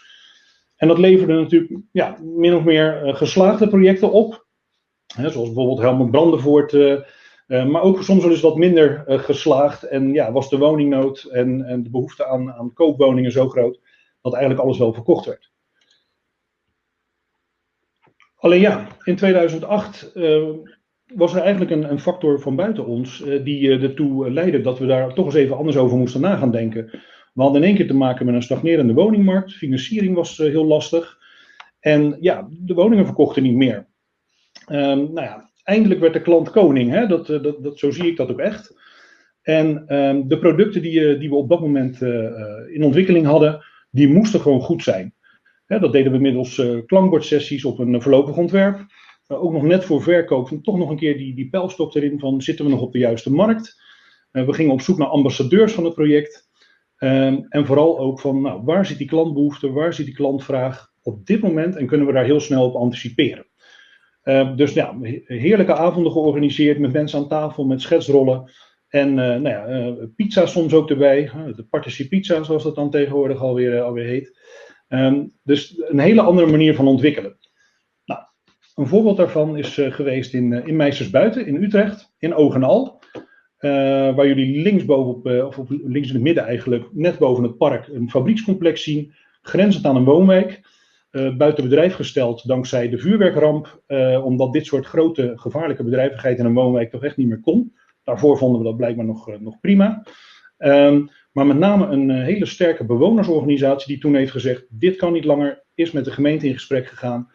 En 0.76 0.88
dat 0.88 0.98
leverde 0.98 1.32
natuurlijk 1.32 1.80
ja, 1.92 2.16
min 2.22 2.54
of 2.54 2.64
meer 2.64 3.02
eh, 3.02 3.14
geslaagde 3.14 3.68
projecten 3.68 4.12
op. 4.12 4.46
Hè, 5.14 5.30
zoals 5.30 5.48
bijvoorbeeld 5.48 5.78
Helmut 5.78 6.10
Brandenvoort. 6.10 6.72
maar 7.46 7.82
ook 7.82 8.02
soms 8.02 8.22
wel 8.22 8.30
eens 8.30 8.40
wat 8.40 8.56
minder 8.56 9.04
geslaagd. 9.06 9.82
En 9.82 10.12
ja, 10.12 10.32
was 10.32 10.48
de 10.48 10.58
woningnood 10.58 11.22
en, 11.22 11.64
en 11.64 11.82
de 11.82 11.90
behoefte 11.90 12.26
aan, 12.26 12.52
aan 12.52 12.72
koopwoningen 12.72 13.32
zo 13.32 13.48
groot 13.48 13.80
dat 14.20 14.32
eigenlijk 14.32 14.62
alles 14.64 14.78
wel 14.78 14.92
verkocht 14.92 15.26
werd. 15.26 15.50
Alleen 18.36 18.60
ja, 18.60 18.86
in 19.04 19.16
2008 19.16 20.12
eh, 20.12 20.48
was 21.14 21.34
er 21.34 21.40
eigenlijk 21.40 21.70
een, 21.70 21.90
een 21.90 22.00
factor 22.00 22.40
van 22.40 22.56
buiten 22.56 22.86
ons 22.86 23.22
eh, 23.22 23.44
die 23.44 23.70
eh, 23.70 23.82
ertoe 23.82 24.30
leidde 24.30 24.60
dat 24.60 24.78
we 24.78 24.86
daar 24.86 25.14
toch 25.14 25.24
eens 25.24 25.34
even 25.34 25.56
anders 25.56 25.76
over 25.76 25.96
moesten 25.96 26.20
na 26.20 26.36
gaan 26.36 26.50
denken. 26.50 26.90
We 27.34 27.42
hadden 27.42 27.62
in 27.62 27.68
één 27.68 27.76
keer 27.76 27.86
te 27.86 27.94
maken 27.94 28.26
met 28.26 28.34
een 28.34 28.42
stagnerende 28.42 28.92
woningmarkt, 28.92 29.52
financiering 29.52 30.14
was 30.14 30.38
eh, 30.38 30.46
heel 30.46 30.66
lastig 30.66 31.18
en 31.80 32.16
ja, 32.20 32.48
de 32.50 32.74
woningen 32.74 33.04
verkochten 33.04 33.42
niet 33.42 33.54
meer. 33.54 33.86
Ehm, 34.66 34.98
nou 34.98 35.20
ja, 35.20 35.50
eindelijk 35.62 36.00
werd 36.00 36.12
de 36.12 36.22
klant 36.22 36.50
koning, 36.50 36.90
hè? 36.90 37.06
Dat, 37.06 37.30
eh, 37.30 37.42
dat, 37.42 37.62
dat, 37.62 37.78
zo 37.78 37.90
zie 37.90 38.06
ik 38.06 38.16
dat 38.16 38.30
ook 38.30 38.38
echt. 38.38 38.76
En 39.42 39.86
ehm, 39.86 40.22
de 40.26 40.38
producten 40.38 40.82
die, 40.82 41.08
eh, 41.08 41.20
die 41.20 41.28
we 41.28 41.34
op 41.34 41.48
dat 41.48 41.60
moment 41.60 42.02
eh, 42.02 42.26
eh, 42.26 42.74
in 42.74 42.82
ontwikkeling 42.82 43.26
hadden, 43.26 43.64
die 43.90 44.08
moesten 44.08 44.40
gewoon 44.40 44.60
goed 44.60 44.82
zijn. 44.82 45.14
Dat 45.66 45.92
deden 45.92 46.12
we 46.12 46.18
middels 46.18 46.58
eh, 46.58 46.78
klankbordsessies 46.86 47.64
op 47.64 47.78
een 47.78 48.02
voorlopig 48.02 48.36
ontwerp. 48.36 48.86
Uh, 49.28 49.42
ook 49.42 49.52
nog 49.52 49.62
net 49.62 49.84
voor 49.84 50.02
verkoop, 50.02 50.58
toch 50.62 50.76
nog 50.76 50.90
een 50.90 50.96
keer 50.96 51.16
die, 51.16 51.34
die 51.34 51.48
pijlstok 51.48 51.94
erin 51.94 52.18
van 52.18 52.42
zitten 52.42 52.64
we 52.64 52.70
nog 52.70 52.80
op 52.80 52.92
de 52.92 52.98
juiste 52.98 53.32
markt. 53.32 53.80
Uh, 54.32 54.46
we 54.46 54.52
gingen 54.52 54.72
op 54.72 54.80
zoek 54.80 54.98
naar 54.98 55.08
ambassadeurs 55.08 55.72
van 55.72 55.84
het 55.84 55.94
project. 55.94 56.48
Um, 56.98 57.46
en 57.48 57.66
vooral 57.66 57.98
ook 57.98 58.20
van 58.20 58.40
nou, 58.40 58.62
waar 58.64 58.86
zit 58.86 58.98
die 58.98 59.06
klantbehoefte, 59.06 59.72
waar 59.72 59.94
zit 59.94 60.06
die 60.06 60.14
klantvraag 60.14 60.92
op 61.02 61.26
dit 61.26 61.40
moment 61.40 61.76
en 61.76 61.86
kunnen 61.86 62.06
we 62.06 62.12
daar 62.12 62.24
heel 62.24 62.40
snel 62.40 62.64
op 62.64 62.74
anticiperen. 62.74 63.46
Uh, 64.24 64.56
dus 64.56 64.72
ja, 64.72 64.96
heerlijke 65.24 65.74
avonden 65.74 66.12
georganiseerd 66.12 66.78
met 66.78 66.92
mensen 66.92 67.18
aan 67.18 67.28
tafel, 67.28 67.64
met 67.64 67.82
schetsrollen. 67.82 68.50
En 68.88 69.14
nou 69.14 69.48
ja, 69.48 69.94
pizza 70.16 70.46
soms 70.46 70.72
ook 70.72 70.90
erbij, 70.90 71.30
de 71.56 71.66
participizza 71.70 72.42
zoals 72.42 72.62
dat 72.62 72.74
dan 72.74 72.90
tegenwoordig 72.90 73.40
alweer, 73.40 73.80
alweer 73.80 74.04
heet. 74.04 74.38
Um, 74.88 75.32
dus 75.42 75.82
een 75.88 75.98
hele 75.98 76.20
andere 76.20 76.46
manier 76.46 76.74
van 76.74 76.86
ontwikkelen. 76.86 77.37
Een 78.78 78.86
voorbeeld 78.86 79.16
daarvan 79.16 79.56
is 79.56 79.78
uh, 79.78 79.92
geweest 79.92 80.34
in, 80.34 80.52
uh, 80.52 80.66
in 80.66 80.76
Meistersbuiten 80.76 81.46
in 81.46 81.62
Utrecht, 81.62 82.14
in 82.18 82.34
Ogenal. 82.34 83.00
Uh, 83.60 83.70
waar 84.14 84.26
jullie 84.26 84.62
linksbovenop, 84.62 85.26
of 85.46 85.58
op, 85.58 85.68
links 85.68 86.08
in 86.08 86.14
het 86.14 86.22
midden 86.22 86.44
eigenlijk, 86.44 86.84
net 86.92 87.18
boven 87.18 87.42
het 87.42 87.56
park, 87.56 87.88
een 87.88 88.10
fabriekscomplex 88.10 88.82
zien, 88.82 89.12
grenzend 89.42 89.84
aan 89.84 89.96
een 89.96 90.04
woonwijk. 90.04 90.60
Uh, 91.10 91.36
buiten 91.36 91.64
bedrijf 91.64 91.94
gesteld 91.94 92.48
dankzij 92.48 92.88
de 92.88 92.98
vuurwerkramp, 92.98 93.82
uh, 93.88 94.24
omdat 94.24 94.52
dit 94.52 94.66
soort 94.66 94.86
grote 94.86 95.32
gevaarlijke 95.36 95.84
bedrijvigheid 95.84 96.38
in 96.38 96.44
een 96.44 96.54
woonwijk 96.54 96.90
toch 96.90 97.04
echt 97.04 97.16
niet 97.16 97.28
meer 97.28 97.40
kon. 97.40 97.74
Daarvoor 98.04 98.38
vonden 98.38 98.58
we 98.58 98.66
dat 98.66 98.76
blijkbaar 98.76 99.06
nog, 99.06 99.40
nog 99.40 99.60
prima. 99.60 100.02
Um, 100.58 101.10
maar 101.32 101.46
met 101.46 101.58
name 101.58 101.86
een 101.86 102.10
hele 102.10 102.46
sterke 102.46 102.84
bewonersorganisatie 102.84 103.86
die 103.88 103.98
toen 103.98 104.14
heeft 104.14 104.30
gezegd: 104.30 104.66
dit 104.68 104.96
kan 104.96 105.12
niet 105.12 105.24
langer, 105.24 105.64
is 105.74 105.92
met 105.92 106.04
de 106.04 106.10
gemeente 106.10 106.46
in 106.46 106.54
gesprek 106.54 106.86
gegaan. 106.86 107.30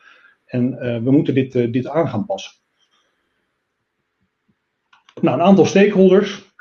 En 0.53 0.77
we 1.03 1.11
moeten 1.11 1.33
dit, 1.33 1.51
dit 1.51 1.87
aan 1.87 2.09
gaan 2.09 2.25
passen. 2.25 2.51
Nou, 5.21 5.39
een 5.39 5.45
aantal 5.45 5.65
stakeholders, 5.65 6.53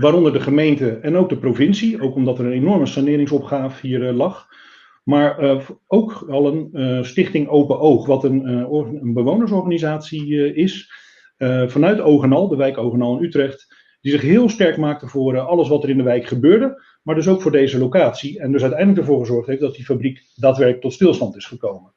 waaronder 0.00 0.32
de 0.32 0.40
gemeente 0.40 0.90
en 0.90 1.16
ook 1.16 1.28
de 1.28 1.38
provincie, 1.38 2.00
ook 2.00 2.14
omdat 2.14 2.38
er 2.38 2.44
een 2.46 2.52
enorme 2.52 2.86
saneringsopgave 2.86 3.86
hier 3.86 4.12
lag. 4.12 4.48
Maar 5.04 5.60
ook 5.86 6.26
al 6.28 6.46
een 6.46 7.04
stichting 7.04 7.48
Open 7.48 7.80
Oog, 7.80 8.06
wat 8.06 8.24
een, 8.24 8.48
een 8.48 9.12
bewonersorganisatie 9.12 10.54
is. 10.54 10.90
vanuit 11.66 12.00
Ogenal, 12.00 12.48
de 12.48 12.56
wijk 12.56 12.78
Ogenal 12.78 13.18
in 13.18 13.24
Utrecht. 13.24 13.74
Die 14.00 14.12
zich 14.12 14.22
heel 14.22 14.48
sterk 14.48 14.76
maakte 14.76 15.06
voor 15.06 15.38
alles 15.38 15.68
wat 15.68 15.82
er 15.82 15.90
in 15.90 15.96
de 15.96 16.02
wijk 16.02 16.26
gebeurde. 16.26 16.82
Maar 17.02 17.14
dus 17.14 17.28
ook 17.28 17.42
voor 17.42 17.52
deze 17.52 17.78
locatie. 17.78 18.40
En 18.40 18.52
dus 18.52 18.62
uiteindelijk 18.62 19.00
ervoor 19.00 19.20
gezorgd 19.20 19.48
heeft 19.48 19.60
dat 19.60 19.74
die 19.74 19.84
fabriek 19.84 20.22
daadwerkelijk 20.34 20.82
tot 20.82 20.92
stilstand 20.92 21.36
is 21.36 21.46
gekomen. 21.46 21.94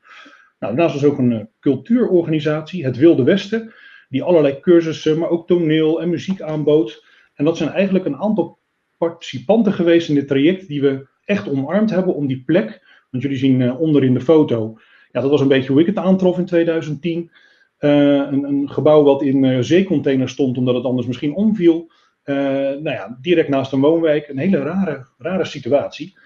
Nou, 0.60 0.76
daarnaast 0.76 0.96
is 0.96 1.04
ook 1.04 1.18
een 1.18 1.50
cultuurorganisatie, 1.60 2.86
het 2.86 2.98
Wilde 2.98 3.24
Westen. 3.24 3.74
Die 4.10 4.24
allerlei 4.24 4.60
cursussen, 4.60 5.18
maar 5.18 5.30
ook 5.30 5.48
toneel 5.48 6.02
en 6.02 6.10
muziek 6.10 6.42
aanbood. 6.42 7.06
En 7.34 7.46
dat 7.46 7.58
zijn 7.58 7.70
eigenlijk 7.70 8.06
een 8.06 8.18
aantal 8.18 8.60
participanten 8.98 9.74
geweest 9.74 10.10
in 10.10 10.16
dit 10.16 10.28
traject. 10.28 10.68
Die 10.68 10.82
we 10.82 11.08
echt 11.26 11.50
omarmd 11.50 11.90
hebben 11.90 12.16
om 12.16 12.28
die 12.28 12.44
plek 12.44 12.82
want 13.12 13.24
jullie 13.24 13.38
zien 13.38 13.60
uh, 13.60 13.80
onder 13.80 14.04
in 14.04 14.14
de 14.14 14.22
foto, 14.22 14.80
ja, 15.12 15.22
dat 15.22 15.30
was 15.30 15.42
een 15.42 15.48
beetje 15.48 15.72
hoe 15.72 15.82
ik 15.82 15.88
het 15.88 15.98
aantrof 15.98 16.38
in 16.38 16.46
2010. 16.46 17.32
Uh, 17.80 17.92
een, 18.16 18.44
een, 18.44 18.70
gebouw 18.70 19.04
wat 19.04 19.22
in 19.22 19.44
uh, 19.44 19.60
zeecontainers 19.62 20.32
stond, 20.32 20.58
omdat 20.58 20.76
het 20.76 20.84
anders 20.84 21.08
misschien 21.08 21.34
omviel. 21.34 21.92
nou 22.26 22.90
ja, 22.90 23.18
direct 23.22 23.50
naast 23.50 23.72
een 23.72 23.80
woonwijk. 23.80 24.28
Een 24.28 24.38
hele 24.38 24.58
rare, 24.58 25.06
rare 25.18 25.46
situatie. 25.46 26.18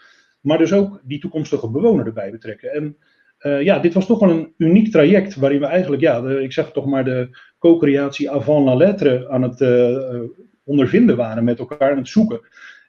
Maar 0.41 0.57
dus 0.57 0.73
ook 0.73 1.01
die 1.03 1.19
toekomstige 1.19 1.69
bewoner 1.69 2.05
erbij 2.05 2.31
betrekken. 2.31 2.73
En 2.73 2.97
ja, 3.43 3.79
dit 3.79 3.93
was 3.93 4.05
toch 4.05 4.19
wel 4.19 4.29
een 4.29 4.53
uniek 4.57 4.91
traject 4.91 5.35
waarin 5.35 5.59
we 5.59 5.65
eigenlijk, 5.65 6.01
ja, 6.01 6.29
ik 6.29 6.53
zeg 6.53 6.71
toch 6.71 6.85
maar 6.85 7.05
de 7.05 7.37
co-creatie 7.59 8.31
avant 8.31 8.65
la 8.65 8.75
lettre 8.75 9.29
aan 9.29 9.41
het 9.41 9.61
ondervinden 10.63 11.15
waren 11.15 11.43
met 11.43 11.59
elkaar 11.59 11.91
aan 11.91 11.97
het 11.97 12.07
zoeken. 12.07 12.41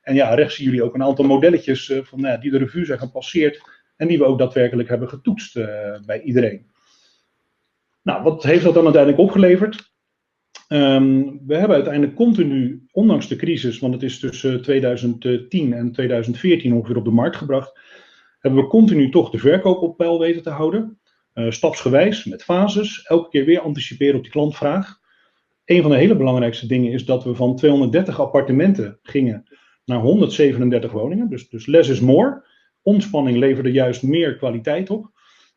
En 0.02 0.14
ja, 0.14 0.34
rechts 0.34 0.54
zien 0.54 0.66
jullie 0.66 0.82
ook 0.82 0.94
een 0.94 1.02
aantal 1.02 1.24
modelletjes 1.24 1.92
van, 2.02 2.20
nou 2.20 2.40
die 2.40 2.50
de 2.50 2.58
revue 2.58 2.84
zijn 2.84 2.98
gepasseerd 2.98 3.60
en 3.96 4.08
die 4.08 4.18
we 4.18 4.24
ook 4.24 4.38
daadwerkelijk 4.38 4.88
hebben 4.88 5.08
getoetst 5.08 5.56
uh, 5.56 5.66
bij 6.06 6.22
iedereen. 6.22 6.66
Nou, 8.02 8.22
wat 8.22 8.42
heeft 8.42 8.64
dat 8.64 8.74
dan 8.74 8.84
uiteindelijk 8.84 9.22
opgeleverd? 9.22 9.92
Um, 10.68 11.40
we 11.46 11.56
hebben 11.56 11.74
uiteindelijk 11.76 12.14
continu, 12.14 12.86
ondanks 12.90 13.28
de 13.28 13.36
crisis, 13.36 13.78
want 13.78 13.94
het 13.94 14.02
is 14.02 14.18
tussen 14.18 14.62
2010 14.62 15.72
en 15.72 15.92
2014 15.92 16.74
ongeveer 16.74 16.96
op 16.96 17.04
de 17.04 17.10
markt 17.10 17.36
gebracht, 17.36 17.80
hebben 18.44 18.62
we 18.62 18.68
continu 18.68 19.10
toch 19.10 19.30
de 19.30 19.38
verkoop 19.38 19.82
op 19.82 19.96
peil 19.96 20.18
weten 20.18 20.42
te 20.42 20.50
houden. 20.50 20.98
Uh, 21.34 21.50
stapsgewijs, 21.50 22.24
met 22.24 22.44
fases, 22.44 23.02
elke 23.02 23.28
keer 23.28 23.44
weer 23.44 23.60
anticiperen 23.60 24.16
op 24.16 24.22
die 24.22 24.30
klantvraag. 24.30 25.00
Een 25.64 25.82
van 25.82 25.90
de 25.90 25.96
hele 25.96 26.16
belangrijkste 26.16 26.66
dingen 26.66 26.92
is 26.92 27.04
dat 27.04 27.24
we 27.24 27.34
van 27.34 27.56
230 27.56 28.20
appartementen 28.20 28.98
gingen 29.02 29.44
naar 29.84 30.00
137 30.00 30.92
woningen. 30.92 31.28
Dus, 31.28 31.48
dus 31.48 31.66
less 31.66 31.88
is 31.88 32.00
more. 32.00 32.46
Ontspanning 32.82 33.36
leverde 33.36 33.72
juist 33.72 34.02
meer 34.02 34.36
kwaliteit 34.36 34.90
op. 34.90 35.10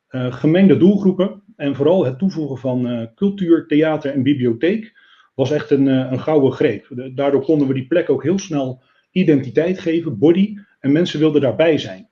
Uh, 0.10 0.34
gemengde 0.34 0.78
doelgroepen 0.78 1.44
en 1.56 1.76
vooral 1.76 2.06
het 2.06 2.20
toevoegen 2.20 2.58
van 2.58 2.92
uh, 2.92 3.06
cultuur, 3.16 3.68
theater 3.68 4.14
en 4.14 4.24
bibliotheek 4.24 5.00
was 5.36 5.52
echt 5.52 5.72
een, 5.72 5.86
een 5.86 6.20
gouden 6.20 6.52
greep. 6.52 7.12
daardoor 7.16 7.44
konden 7.44 7.68
we 7.68 7.74
die 7.74 7.88
plek 7.88 8.10
ook 8.10 8.24
heel 8.24 8.40
snel 8.40 8.84
identiteit 9.12 9.80
geven, 9.80 10.18
body, 10.18 10.58
en 10.80 10.92
mensen 10.92 11.20
wilden 11.20 11.42
daarbij 11.42 11.78
zijn. 11.78 12.10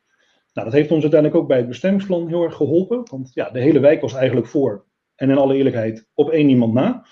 Nou, 0.55 0.67
dat 0.67 0.73
heeft 0.73 0.91
ons 0.91 1.01
uiteindelijk 1.01 1.41
ook 1.41 1.47
bij 1.47 1.57
het 1.57 1.67
bestemmingsplan 1.67 2.27
heel 2.27 2.43
erg 2.43 2.55
geholpen, 2.55 3.07
want 3.09 3.31
ja, 3.33 3.49
de 3.49 3.59
hele 3.59 3.79
wijk 3.79 4.01
was 4.01 4.13
eigenlijk 4.13 4.47
voor, 4.47 4.85
en 5.15 5.29
in 5.29 5.37
alle 5.37 5.55
eerlijkheid, 5.55 6.09
op 6.13 6.29
één 6.29 6.49
iemand 6.49 6.73
na. 6.73 7.05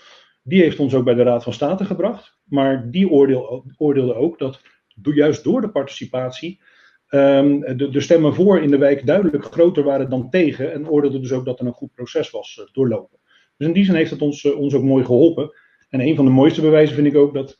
Die 0.43 0.61
heeft 0.61 0.79
ons 0.79 0.93
ook 0.93 1.03
bij 1.03 1.13
de 1.13 1.23
Raad 1.23 1.43
van 1.43 1.53
State 1.53 1.85
gebracht, 1.85 2.39
maar 2.43 2.91
die 2.91 3.09
oordeel, 3.09 3.65
oordeelde 3.77 4.15
ook 4.15 4.39
dat 4.39 4.61
juist 5.01 5.43
door 5.43 5.61
de 5.61 5.69
participatie 5.69 6.61
um, 7.09 7.59
de, 7.59 7.89
de, 7.89 8.01
stemmen 8.01 8.33
voor 8.35 8.61
in 8.61 8.71
de 8.71 8.77
wijk 8.77 9.05
duidelijk 9.05 9.43
groter 9.43 9.83
waren 9.83 10.09
dan 10.09 10.29
tegen. 10.29 10.73
En 10.73 10.89
oordeelden 10.89 11.21
dus 11.21 11.31
ook 11.31 11.45
dat 11.45 11.59
er 11.59 11.65
een 11.65 11.73
goed 11.73 11.93
proces 11.93 12.29
was 12.31 12.57
uh, 12.59 12.65
doorlopen. 12.73 13.19
Dus 13.57 13.67
in 13.67 13.73
die 13.73 13.85
zin 13.85 13.95
heeft 13.95 14.11
het 14.11 14.21
ons, 14.21 14.43
uh, 14.43 14.59
ons 14.59 14.73
ook 14.73 14.83
mooi 14.83 15.05
geholpen. 15.05 15.51
En 15.89 15.99
een 15.99 16.15
van 16.15 16.25
de 16.25 16.31
mooiste 16.31 16.61
bewijzen 16.61 16.95
vind 16.95 17.07
ik 17.07 17.15
ook 17.15 17.33
dat 17.33 17.57
70% 17.57 17.59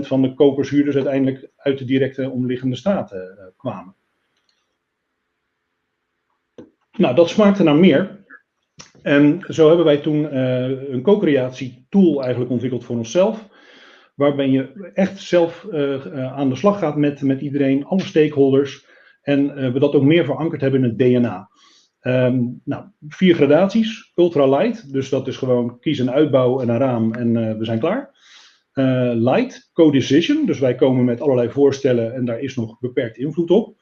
van 0.00 0.22
de 0.22 0.34
kopers-huurders 0.34 0.96
uiteindelijk 0.96 1.50
uit 1.56 1.78
de 1.78 1.84
directe 1.84 2.30
omliggende 2.30 2.76
straten 2.76 3.36
uh, 3.38 3.44
kwamen. 3.56 3.94
Nou, 6.96 7.14
dat 7.14 7.28
smaakte 7.28 7.62
naar 7.62 7.76
meer. 7.76 8.24
En 9.02 9.44
zo 9.48 9.66
hebben 9.66 9.84
wij 9.84 9.96
toen 9.96 10.36
een 10.92 11.02
co-creatie 11.02 11.86
tool 11.88 12.22
eigenlijk 12.22 12.50
ontwikkeld 12.50 12.84
voor 12.84 12.96
onszelf 12.96 13.48
waarbij 14.14 14.48
je 14.48 14.90
echt 14.94 15.20
zelf 15.20 15.66
uh, 15.70 16.32
aan 16.32 16.48
de 16.48 16.54
slag 16.54 16.78
gaat 16.78 16.96
met, 16.96 17.22
met 17.22 17.40
iedereen, 17.40 17.84
alle 17.84 18.02
stakeholders. 18.02 18.86
En 19.22 19.72
we 19.72 19.78
dat 19.78 19.94
ook 19.94 20.02
meer 20.02 20.24
verankerd 20.24 20.60
hebben 20.60 20.82
in 20.82 20.88
het 20.88 20.98
DNA. 20.98 21.50
Um, 22.02 22.60
nou, 22.64 22.84
vier 23.08 23.34
gradaties. 23.34 24.12
Ultra 24.14 24.46
light, 24.46 24.92
dus 24.92 25.08
dat 25.08 25.26
is 25.26 25.36
gewoon 25.36 25.78
kies 25.80 25.98
een 25.98 26.10
uitbouw 26.10 26.60
en 26.60 26.68
een 26.68 26.78
raam 26.78 27.14
en 27.14 27.58
we 27.58 27.64
zijn 27.64 27.78
klaar. 27.78 28.10
light, 29.14 29.70
co-decision, 29.72 30.46
dus 30.46 30.58
wij 30.58 30.74
komen 30.74 31.04
met 31.04 31.20
allerlei 31.20 31.50
voorstellen 31.50 32.14
en 32.14 32.24
daar 32.24 32.40
is 32.40 32.56
nog 32.56 32.78
beperkt 32.80 33.16
invloed 33.16 33.50
op. 33.50 33.76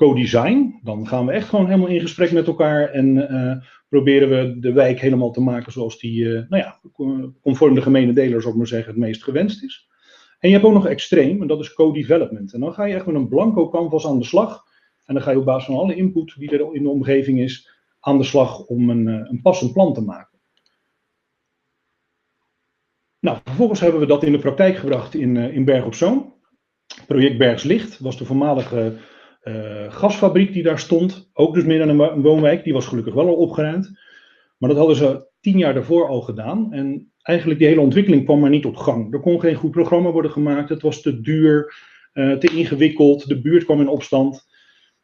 Co-design, 0.00 0.80
dan 0.82 1.06
gaan 1.06 1.26
we 1.26 1.32
echt 1.32 1.48
gewoon 1.48 1.66
helemaal 1.66 1.88
in 1.88 2.00
gesprek 2.00 2.32
met 2.32 2.46
elkaar 2.46 2.90
en 2.90 3.28
proberen 3.90 4.28
we 4.28 4.58
de 4.60 4.72
wijk 4.72 5.00
helemaal 5.00 5.30
te 5.30 5.40
maken 5.40 5.72
zoals 5.72 5.98
die, 5.98 6.24
uh, 6.24 6.48
nou 6.48 6.62
ja, 6.62 6.80
conform 7.42 7.74
de 7.74 7.82
gemene 7.82 8.12
deler, 8.12 8.56
maar 8.56 8.66
zeggen, 8.66 8.92
het 8.92 9.00
meest 9.00 9.24
gewenst 9.24 9.62
is. 9.62 9.88
En 10.38 10.48
je 10.48 10.54
hebt 10.54 10.66
ook 10.66 10.72
nog 10.72 10.86
extreem, 10.86 11.42
en 11.42 11.46
dat 11.46 11.60
is 11.60 11.74
co-development. 11.74 12.52
En 12.52 12.60
dan 12.60 12.72
ga 12.72 12.84
je 12.84 12.94
echt 12.94 13.06
met 13.06 13.14
een 13.14 13.28
blanco 13.28 13.68
canvas 13.68 14.06
aan 14.06 14.18
de 14.18 14.24
slag. 14.24 14.64
En 15.04 15.14
dan 15.14 15.22
ga 15.22 15.30
je 15.30 15.38
op 15.38 15.44
basis 15.44 15.64
van 15.64 15.76
alle 15.76 15.94
input 15.94 16.34
die 16.38 16.50
er 16.50 16.74
in 16.74 16.82
de 16.82 16.88
omgeving 16.88 17.40
is, 17.40 17.70
aan 18.00 18.18
de 18.18 18.24
slag 18.24 18.64
om 18.66 18.90
een, 18.90 19.06
uh, 19.06 19.20
een 19.30 19.40
passend 19.42 19.72
plan 19.72 19.94
te 19.94 20.02
maken. 20.02 20.38
Nou, 23.20 23.38
vervolgens 23.44 23.80
hebben 23.80 24.00
we 24.00 24.06
dat 24.06 24.22
in 24.24 24.32
de 24.32 24.38
praktijk 24.38 24.76
gebracht 24.76 25.14
in, 25.14 25.36
in 25.36 25.64
Berg 25.64 25.84
op 25.84 25.94
Zoom. 25.94 26.34
Project 27.06 27.38
Bergslicht 27.38 27.98
was 27.98 28.18
de 28.18 28.24
voormalige 28.24 28.96
uh, 29.42 29.92
gasfabriek 29.92 30.52
die 30.52 30.62
daar 30.62 30.78
stond, 30.78 31.30
ook 31.32 31.54
dus 31.54 31.64
midden 31.64 31.88
in 31.88 31.98
een 31.98 32.22
woonwijk, 32.22 32.64
die 32.64 32.72
was 32.72 32.86
gelukkig 32.86 33.14
wel 33.14 33.26
al 33.26 33.34
opgeruimd. 33.34 33.98
Maar 34.58 34.68
dat 34.68 34.78
hadden 34.78 34.96
ze 34.96 35.28
tien 35.40 35.58
jaar 35.58 35.74
daarvoor 35.74 36.08
al 36.08 36.20
gedaan. 36.20 36.72
En 36.72 37.12
eigenlijk 37.22 37.58
die 37.58 37.68
hele 37.68 37.80
ontwikkeling 37.80 38.24
kwam 38.24 38.40
maar 38.40 38.50
niet 38.50 38.64
op 38.64 38.76
gang. 38.76 39.12
Er 39.12 39.20
kon 39.20 39.40
geen 39.40 39.54
goed 39.54 39.70
programma 39.70 40.10
worden 40.10 40.30
gemaakt, 40.30 40.68
het 40.68 40.82
was 40.82 41.02
te 41.02 41.20
duur, 41.20 41.74
uh, 42.14 42.36
te 42.36 42.56
ingewikkeld, 42.56 43.28
de 43.28 43.40
buurt 43.40 43.64
kwam 43.64 43.80
in 43.80 43.88
opstand. 43.88 44.48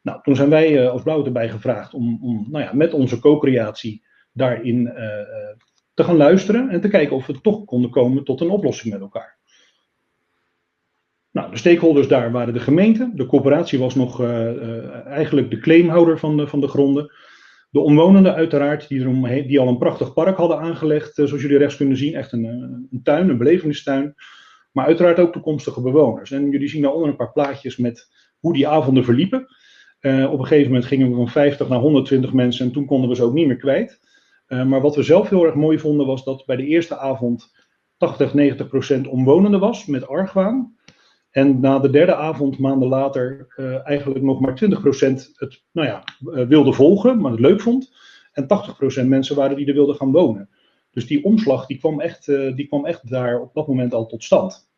Nou, 0.03 0.23
toen 0.23 0.37
zijn 0.37 0.51
wij 0.51 0.83
uh, 0.83 0.91
als 0.91 1.03
Blauw 1.03 1.25
erbij 1.25 1.49
gevraagd 1.49 1.95
om, 1.95 2.19
om 2.23 2.47
nou 2.51 2.65
ja, 2.65 2.73
met 2.73 2.93
onze 2.93 3.19
co-creatie 3.19 4.05
daarin 4.33 4.85
te 5.95 6.05
gaan 6.05 6.17
luisteren 6.17 6.71
en 6.71 6.81
te 6.81 6.89
kijken 6.89 7.17
of 7.17 7.27
we 7.27 7.41
toch 7.41 7.65
konden 7.65 7.91
komen 7.91 8.25
tot 8.25 8.41
een 8.41 8.51
oplossing 8.51 8.93
met 8.93 9.03
elkaar. 9.03 9.36
Nou, 11.37 11.51
de 11.51 11.57
stakeholders 11.57 12.09
daar 12.09 12.33
waren 12.33 12.55
de 12.55 12.61
gemeente. 12.61 13.11
De 13.15 13.27
corporatie 13.27 13.79
was 13.79 13.95
nog 13.95 14.21
uh, 14.21 14.29
uh, 14.29 15.07
eigenlijk 15.07 15.51
de 15.51 15.59
claimhouder 15.59 16.19
van 16.19 16.37
de, 16.37 16.47
van 16.47 16.61
de 16.61 16.69
gronden. 16.69 17.13
De 17.71 17.81
omwonenden 17.81 18.35
uiteraard, 18.35 18.89
die, 18.89 19.01
erom, 19.01 19.27
die 19.27 19.61
al 19.61 19.69
een 19.69 19.79
prachtig 19.79 20.13
park 20.13 20.37
hadden 20.37 20.59
aangelegd, 20.59 21.19
uh, 21.19 21.27
zoals 21.27 21.43
jullie 21.43 21.59
rechts 21.59 21.77
kunnen 21.77 21.97
zien. 21.97 22.15
Echt 22.15 22.33
een, 22.33 22.45
een 22.45 23.01
tuin, 23.03 23.29
een 23.29 23.39
belevenistuin. 23.39 24.15
Maar 24.73 24.87
uiteraard 24.87 25.19
ook 25.19 25.33
toekomstige 25.33 25.81
bewoners. 25.81 26.31
En 26.31 26.51
jullie 26.51 26.69
zien 26.69 26.83
daaronder 26.83 27.09
een 27.09 27.17
paar 27.17 27.33
plaatjes 27.33 27.77
met 27.77 28.09
hoe 28.39 28.53
die 28.53 28.69
avonden 28.69 29.05
verliepen. 29.05 29.41
op 30.01 30.39
een 30.39 30.47
gegeven 30.47 30.67
moment 30.67 30.85
gingen 30.85 31.11
we 31.11 31.17
van 31.17 31.29
50 31.29 31.69
naar 31.69 31.79
120 31.79 32.33
mensen 32.33 32.67
en 32.67 32.73
toen 32.73 32.87
konden 32.87 33.09
we 33.09 33.15
ze 33.15 33.23
ook 33.23 33.35
niet 33.35 33.47
meer 33.47 33.57
kwijt. 33.57 34.01
maar 34.47 34.81
wat 34.81 34.97
we 34.97 35.03
zelf 35.03 35.29
heel 35.29 35.45
erg 35.45 35.55
mooi 35.55 35.79
vonden 35.79 36.07
was 36.07 36.25
dat 36.25 36.47
bij 36.47 36.57
de 36.57 36.67
eerste 36.67 36.99
avond 36.99 37.53
80, 37.97 38.35
90 38.35 38.69
procent 38.69 39.07
omwonenden 39.07 39.61
was 39.61 39.87
met 39.87 40.09
argwaan. 40.09 40.76
En 41.37 41.61
na 41.61 41.79
de 41.79 41.91
derde 41.91 42.15
avond, 42.15 42.59
maanden 42.59 42.89
later, 42.89 43.47
uh, 43.57 43.87
eigenlijk 43.87 44.25
nog 44.25 44.41
maar 44.41 44.55
20% 44.55 45.33
het 45.35 45.63
nou 45.73 45.87
ja, 45.87 46.05
uh, 46.21 46.47
wilde 46.47 46.73
volgen, 46.73 47.21
maar 47.21 47.31
het 47.31 47.41
leuk 47.41 47.61
vond. 47.61 47.93
En 48.33 48.47
80% 49.03 49.07
mensen 49.07 49.37
waren 49.37 49.57
die 49.57 49.67
er 49.67 49.75
wilden 49.75 49.95
gaan 49.95 50.13
wonen. 50.13 50.49
Dus 50.91 51.07
die 51.07 51.25
omslag 51.25 51.67
die 51.67 51.79
kwam, 51.79 52.01
echt, 52.01 52.27
uh, 52.27 52.55
die 52.57 52.67
kwam 52.67 52.87
echt 52.87 53.11
daar 53.11 53.41
op 53.41 53.55
dat 53.55 53.67
moment 53.67 53.95
al 53.95 54.07
tot 54.07 54.25
stand. 54.25 54.71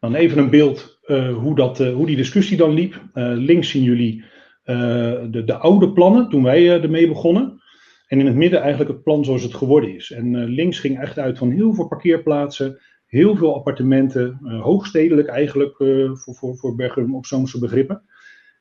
Dan 0.00 0.14
even 0.14 0.38
een 0.38 0.50
beeld 0.50 0.98
hoe, 1.40 1.54
dat, 1.54 1.78
hoe 1.78 2.06
die 2.06 2.16
discussie 2.16 2.56
dan 2.56 2.70
liep. 2.70 3.02
links 3.14 3.70
zien 3.70 3.82
jullie 3.82 4.24
de, 4.64 5.42
de 5.44 5.56
oude 5.56 5.92
plannen 5.92 6.28
toen 6.28 6.42
wij 6.42 6.82
ermee 6.82 7.08
begonnen. 7.08 7.62
En 8.06 8.20
in 8.20 8.26
het 8.26 8.34
midden 8.34 8.60
eigenlijk 8.60 8.90
het 8.90 9.02
plan 9.02 9.24
zoals 9.24 9.42
het 9.42 9.54
geworden 9.54 9.94
is. 9.94 10.10
En 10.10 10.44
links 10.44 10.78
ging 10.78 11.00
echt 11.00 11.18
uit 11.18 11.38
van 11.38 11.50
heel 11.50 11.74
veel 11.74 11.88
parkeerplaatsen 11.88 12.78
heel 13.08 13.36
veel 13.36 13.54
appartementen, 13.54 14.40
uh, 14.42 14.62
hoogstedelijk 14.62 15.28
eigenlijk 15.28 15.78
uh, 15.78 16.14
voor, 16.14 16.34
voor, 16.34 16.56
voor 16.56 16.74
Bergen 16.74 17.12
op 17.12 17.26
Zoomse 17.26 17.58
begrippen. 17.58 18.02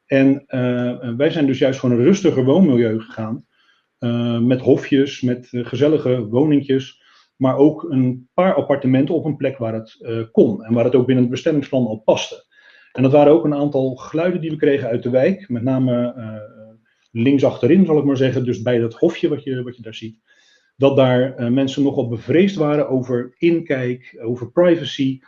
En 0.05 0.43
uh, 0.47 1.15
wij 1.17 1.29
zijn 1.29 1.45
dus 1.45 1.57
juist 1.57 1.79
voor 1.79 1.91
een 1.91 2.03
rustiger 2.03 2.43
woonmilieu 2.43 2.99
gegaan. 2.99 3.45
Met 4.41 4.61
hofjes, 4.61 5.21
met 5.21 5.47
gezellige 5.51 6.27
woningjes. 6.27 7.01
Maar 7.35 7.57
ook 7.57 7.83
een 7.83 8.29
paar 8.33 8.53
appartementen 8.53 9.15
op 9.15 9.25
een 9.25 9.35
plek 9.35 9.57
waar 9.57 9.73
het 9.73 9.97
kon. 10.31 10.63
En 10.63 10.73
waar 10.73 10.83
het 10.83 10.95
ook 10.95 11.05
binnen 11.05 11.23
het 11.23 11.33
bestemmingsplan 11.33 11.87
al 11.87 11.97
paste. 11.97 12.45
En 12.91 13.03
dat 13.03 13.11
waren 13.11 13.33
ook 13.33 13.45
een 13.45 13.53
aantal 13.53 13.95
geluiden 13.95 14.41
die 14.41 14.49
we 14.49 14.55
kregen 14.55 14.87
uit 14.87 15.03
de 15.03 15.09
wijk. 15.09 15.49
Met 15.49 15.63
name 15.63 16.13
links 17.11 17.43
achterin, 17.43 17.85
zal 17.85 17.97
ik 17.97 18.03
maar 18.03 18.17
zeggen. 18.17 18.45
Dus 18.45 18.61
bij 18.61 18.79
dat 18.79 18.93
hofje 18.93 19.29
wat 19.29 19.43
je, 19.43 19.63
wat 19.63 19.75
je 19.75 19.81
daar 19.81 19.95
ziet. 19.95 20.19
Dat 20.77 20.95
daar 20.95 21.51
mensen 21.51 21.83
nogal 21.83 22.07
bevreesd 22.07 22.55
waren 22.55 22.89
over 22.89 23.35
inkijk, 23.37 24.17
over 24.21 24.51
privacy. 24.51 25.19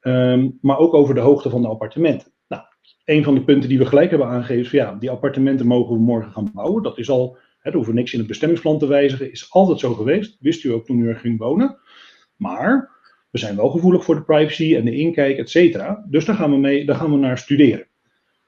Um, 0.00 0.58
maar 0.60 0.78
ook 0.78 0.94
over 0.94 1.14
de 1.14 1.20
hoogte 1.20 1.50
van 1.50 1.62
de 1.62 1.68
appartementen. 1.68 2.32
Nou, 2.48 2.62
een 3.04 3.24
van 3.24 3.34
de 3.34 3.44
punten 3.44 3.68
die 3.68 3.78
we 3.78 3.86
gelijk 3.86 4.10
hebben 4.10 4.28
aangegeven 4.28 4.64
is: 4.64 4.70
ja, 4.70 4.94
die 4.94 5.10
appartementen 5.10 5.66
mogen 5.66 5.94
we 5.94 6.00
morgen 6.00 6.32
gaan 6.32 6.50
bouwen. 6.54 6.82
Dat 6.82 6.98
is 6.98 7.10
al, 7.10 7.36
hè, 7.58 7.72
hoeven 7.72 7.94
niks 7.94 8.12
in 8.12 8.18
het 8.18 8.28
bestemmingsplan 8.28 8.78
te 8.78 8.86
wijzigen, 8.86 9.30
is 9.30 9.52
altijd 9.52 9.78
zo 9.78 9.94
geweest. 9.94 10.36
Wist 10.40 10.64
u 10.64 10.72
ook 10.72 10.84
toen 10.84 10.98
u 10.98 11.08
er 11.08 11.16
ging 11.16 11.38
wonen. 11.38 11.78
Maar 12.36 12.90
we 13.30 13.38
zijn 13.38 13.56
wel 13.56 13.70
gevoelig 13.70 14.04
voor 14.04 14.14
de 14.14 14.24
privacy 14.24 14.76
en 14.76 14.84
de 14.84 14.96
inkijk, 14.96 15.38
et 15.38 15.50
cetera. 15.50 16.04
Dus 16.08 16.24
daar 16.24 16.36
gaan 16.36 16.50
we 16.50 16.56
mee, 16.56 16.84
daar 16.84 16.96
gaan 16.96 17.10
we 17.10 17.16
naar 17.16 17.38
studeren. 17.38 17.86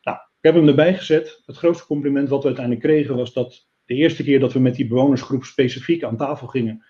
Nou, 0.02 0.16
ik 0.16 0.40
heb 0.40 0.54
hem 0.54 0.68
erbij 0.68 0.94
gezet. 0.94 1.42
Het 1.46 1.56
grootste 1.56 1.86
compliment 1.86 2.28
wat 2.28 2.40
we 2.40 2.46
uiteindelijk 2.46 2.86
kregen 2.86 3.16
was 3.16 3.32
dat 3.32 3.68
de 3.90 3.96
eerste 3.96 4.22
keer 4.22 4.40
dat 4.40 4.52
we 4.52 4.58
met 4.58 4.74
die 4.74 4.86
bewonersgroep 4.86 5.44
specifiek 5.44 6.04
aan 6.04 6.16
tafel 6.16 6.46
gingen, 6.46 6.84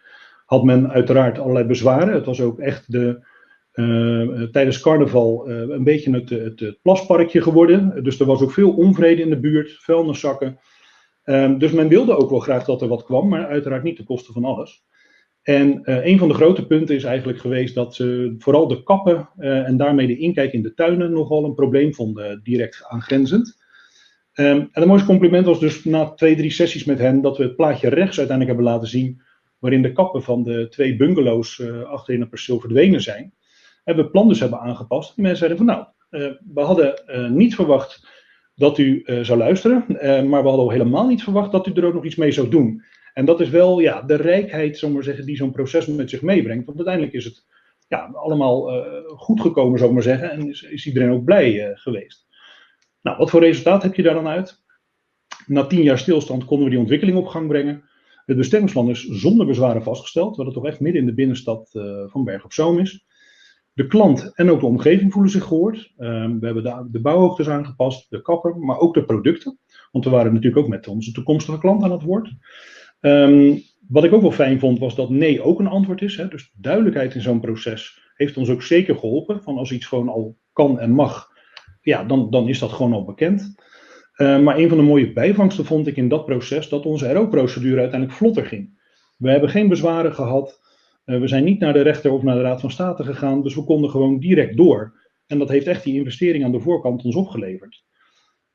had 0.47 0.65
men 0.65 0.91
uiteraard 0.91 1.39
allerlei 1.39 1.67
bezwaren. 1.67 2.15
Het 2.15 2.27
was 2.27 2.41
ook 2.41 2.59
echt 2.59 2.93
de 2.93 3.27
uh, 3.75 4.43
tijdens 4.43 4.81
carnaval 4.81 5.51
uh, 5.51 5.59
een 5.59 5.85
beetje 5.85 6.13
het, 6.13 6.31
het, 6.61 6.79
plasparkje 6.83 7.43
geworden. 7.43 8.03
Dus 8.03 8.21
er 8.21 8.27
was 8.27 8.43
ook 8.43 8.53
veel 8.53 8.71
onvrede 8.71 9.23
in 9.23 9.31
de 9.31 9.41
buurt, 9.41 9.73
vuilniszakken. 9.73 10.59
Uh, 11.25 11.59
dus 11.59 11.73
men 11.73 11.89
wilde 11.89 12.17
ook 12.17 12.31
wel 12.31 12.39
graag 12.39 12.65
dat 12.65 12.83
er 12.83 12.89
wat 12.89 13.05
kwam, 13.05 13.29
maar 13.29 13.47
uiteraard 13.47 13.83
niet 13.83 13.97
ten 13.97 14.05
koste 14.05 14.33
van 14.33 14.45
alles. 14.45 14.85
En 15.43 15.81
een 15.85 16.19
van 16.19 16.29
de 16.29 16.35
grote 16.35 16.67
punten 16.67 16.95
is 16.95 17.05
eigenlijk 17.05 17.39
geweest 17.39 17.75
dat 17.75 17.95
ze 17.95 18.35
vooral 18.39 18.69
de 18.69 18.83
kappen 18.83 19.29
en 19.37 19.77
daarmee 19.77 20.07
de 20.07 20.19
inkijk 20.19 20.53
in 20.53 20.63
de 20.63 20.75
tuinen 20.75 21.13
nogal 21.13 21.45
een 21.45 21.55
probleem 21.55 21.95
vonden, 21.95 22.41
direct 22.43 22.85
aangrenzend. 22.89 23.60
Um, 24.41 24.47
en 24.47 24.69
het 24.73 24.87
mooiste 24.87 25.07
compliment 25.07 25.47
was 25.47 25.61
dus 25.61 25.85
na 25.85 26.11
twee, 26.11 26.37
drie 26.37 26.51
sessies 26.51 26.85
met 26.85 26.99
hen 26.99 27.21
dat 27.21 27.37
we 27.37 27.43
het 27.43 27.57
plaatje 27.57 27.89
rechts 27.89 28.19
uiteindelijk 28.19 28.57
hebben 28.57 28.75
laten 28.75 28.89
zien, 28.89 29.23
waarin 29.59 29.83
de 29.83 29.93
kappen 29.93 30.23
van 30.23 30.43
de 30.43 30.69
twee 30.69 30.97
bungalows 30.97 31.63
achter 31.85 32.15
in 32.15 32.21
het 32.21 32.31
perceel 32.31 32.61
verdwenen 32.61 33.01
zijn 33.01 33.33
hebben 33.85 34.05
we 34.05 34.11
plan 34.11 34.29
dus 34.29 34.41
hebben 34.41 34.61
aangepast. 34.61 35.15
Die 35.15 35.25
mensen 35.25 35.47
zeiden 35.47 35.67
van 35.67 35.67
nou, 35.67 35.87
uh, 36.11 36.37
we 36.55 36.61
hadden 36.61 37.03
uh, 37.07 37.31
niet 37.31 37.55
verwacht 37.55 38.09
dat 38.55 38.79
u 38.79 39.03
zou 39.23 39.39
luisteren, 39.39 39.85
maar 40.29 40.43
we 40.43 40.49
hadden 40.49 40.71
helemaal 40.71 41.07
niet 41.07 41.23
verwacht 41.23 41.53
dat 41.53 41.67
u 41.67 41.73
er 41.73 41.85
ook 41.85 41.95
nog 41.95 42.05
iets 42.05 42.17
mee 42.17 42.33
zou 42.33 42.49
doen. 42.49 42.83
En 43.15 43.25
dat 43.25 43.41
is 43.41 43.49
wel 43.49 43.81
ja, 43.81 44.03
de 44.03 44.15
rijkheid, 44.15 44.79
zomaar 44.79 44.95
maar 44.95 45.05
zeggen, 45.05 45.27
die 45.27 45.37
zo'n 45.37 45.53
proces 45.53 45.87
met 45.87 46.11
zich 46.11 46.23
meebrengt. 46.23 46.65
Want 46.65 46.77
uiteindelijk 46.77 47.17
is 47.17 47.25
het 47.25 47.45
ja, 47.89 48.11
allemaal 48.13 48.85
goed 49.07 49.41
gekomen, 49.41 49.79
zou 49.79 49.93
maar 49.93 50.03
zeggen, 50.03 50.31
en 50.31 50.49
is, 50.49 50.63
is 50.63 50.87
iedereen 50.87 51.11
ook 51.11 51.25
blij 51.25 51.73
geweest. 51.75 52.27
Nou, 53.03 53.17
wat 53.17 53.31
voor 53.31 53.41
resultaat 53.41 53.83
heb 53.83 53.95
je 53.95 54.03
daar 54.03 54.15
dan 54.15 54.29
uit? 54.29 54.63
Na 55.47 55.67
tien 55.67 55.83
jaar 55.83 55.99
stilstand 55.99 56.45
konden 56.45 56.65
we 56.65 56.71
die 56.71 56.81
ontwikkeling 56.81 57.19
op 57.19 57.27
gang 57.27 57.49
brengen. 57.49 57.89
Het 58.27 58.37
bestemmingsplan 58.37 58.89
is 58.89 59.05
zonder 59.05 59.47
bezwaren 59.47 59.83
vastgesteld, 59.83 60.37
wat 60.37 60.47
het 60.47 60.55
toch 60.55 60.67
echt 60.67 60.81
midden 60.81 61.01
in 61.01 61.07
de 61.07 61.15
binnenstad 61.15 61.71
van 62.07 62.25
Berg 62.25 62.45
op 62.45 62.53
Zoom 62.53 62.79
is. 62.79 63.07
De 63.73 63.87
klant 63.87 64.33
en 64.35 64.51
ook 64.51 64.61
de 64.61 64.67
omgeving 64.67 65.13
voelen 65.13 65.31
zich 65.31 65.45
gehoord. 65.45 65.93
Um, 65.99 66.41
we 66.41 66.47
hebben 66.47 66.63
de, 66.63 66.89
de 66.91 67.01
bouwhoogtes 67.01 67.49
aangepast, 67.49 68.11
de 68.11 68.23
kapper, 68.23 68.59
maar 68.59 68.79
ook 68.79 68.95
de 68.95 69.05
producten. 69.05 69.59
Want 69.93 70.05
we 70.05 70.11
waren 70.11 70.33
natuurlijk 70.33 70.63
ook 70.63 70.69
met 70.69 70.89
onze 70.89 71.13
toekomstige 71.13 71.59
klant 71.59 71.83
aan 71.83 71.93
het 71.93 72.03
woord. 72.03 72.33
Um, 73.01 73.63
wat 73.89 74.05
ik 74.05 74.13
ook 74.13 74.23
wel 74.23 74.33
fijn 74.33 74.59
vond, 74.59 74.79
was 74.79 74.95
dat 74.95 75.11
nee 75.11 75.43
ook 75.43 75.59
een 75.59 75.67
antwoord 75.67 76.03
is. 76.03 76.17
Hè? 76.17 76.29
Dus 76.29 76.53
duidelijkheid 76.57 77.15
in 77.15 77.21
zo'n 77.21 77.41
proces 77.41 78.13
heeft 78.15 78.37
ons 78.37 78.49
ook 78.49 78.63
zeker 78.63 78.97
geholpen. 78.97 79.43
Van 79.43 79.57
als 79.57 79.73
iets 79.73 79.87
gewoon 79.87 80.09
al 80.09 80.37
kan 80.53 80.79
en 80.79 80.91
mag, 80.91 81.30
ja, 81.81 82.05
dan, 82.05 82.31
dan 82.31 82.49
is 82.49 82.59
dat 82.59 82.73
gewoon 82.73 82.93
al 82.93 83.05
bekend. 83.05 83.55
Uh, 84.17 84.39
maar 84.41 84.59
een 84.59 84.69
van 84.69 84.79
de 84.79 84.85
mooie 84.85 85.13
bijvangsten 85.13 85.65
vond 85.65 85.87
ik 85.87 85.97
in 85.97 86.09
dat 86.09 86.25
proces 86.25 86.69
dat 86.69 86.87
onze 86.87 87.13
RO-procedure 87.13 87.81
uiteindelijk 87.81 88.19
vlotter 88.19 88.47
ging. 88.47 88.79
We 89.19 89.31
hebben 89.31 89.51
geen 89.51 89.69
bezwaren 89.69 90.15
gehad. 90.15 90.61
Uh, 91.05 91.21
we 91.21 91.29
zijn 91.29 91.45
niet 91.45 91.61
naar 91.61 91.73
de 91.73 91.81
rechter 91.81 92.13
of 92.13 92.23
naar 92.23 92.35
de 92.35 92.43
Raad 92.43 92.61
van 92.61 92.71
State 92.71 93.05
gegaan, 93.05 93.43
dus 93.43 93.55
we 93.55 93.65
konden 93.65 93.91
gewoon 93.91 94.19
direct 94.19 94.57
door. 94.57 94.99
En 95.27 95.39
dat 95.39 95.49
heeft 95.49 95.67
echt 95.67 95.85
die 95.85 95.95
investering 95.95 96.45
aan 96.45 96.53
de 96.53 96.61
voorkant 96.61 97.05
ons 97.05 97.15
opgeleverd. 97.15 97.85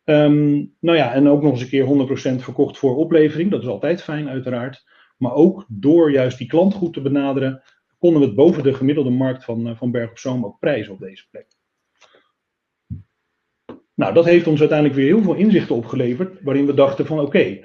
Um, 0.03 0.73
nou 0.79 0.97
ja, 0.97 1.13
en 1.13 1.27
ook 1.27 1.41
nog 1.41 1.51
eens 1.51 1.61
een 1.61 1.67
keer 1.67 2.37
100% 2.39 2.43
verkocht 2.43 2.77
voor 2.77 2.95
oplevering. 2.95 3.51
Dat 3.51 3.61
is 3.61 3.67
altijd 3.67 4.03
fijn, 4.03 4.29
uiteraard. 4.29 4.85
Maar 5.17 5.33
ook 5.33 5.65
door 5.67 6.11
juist 6.11 6.37
die 6.37 6.47
klant 6.47 6.73
goed 6.73 6.93
te 6.93 7.01
benaderen, 7.01 7.63
konden 7.97 8.19
we 8.19 8.25
het 8.25 8.35
boven 8.35 8.63
de 8.63 8.73
gemiddelde 8.73 9.09
markt 9.09 9.43
van, 9.43 9.67
uh, 9.67 9.75
van 9.75 9.91
Berg 9.91 10.09
op 10.09 10.17
Zoom 10.17 10.45
ook 10.45 10.59
prijzen 10.59 10.93
op 10.93 10.99
deze 10.99 11.27
plek. 11.31 11.47
Nou, 13.95 14.13
dat 14.13 14.25
heeft 14.25 14.47
ons 14.47 14.59
uiteindelijk 14.59 14.99
weer 14.99 15.07
heel 15.07 15.23
veel 15.23 15.33
inzichten 15.33 15.75
opgeleverd, 15.75 16.41
waarin 16.41 16.65
we 16.65 16.73
dachten 16.73 17.05
van 17.05 17.19
oké, 17.19 17.59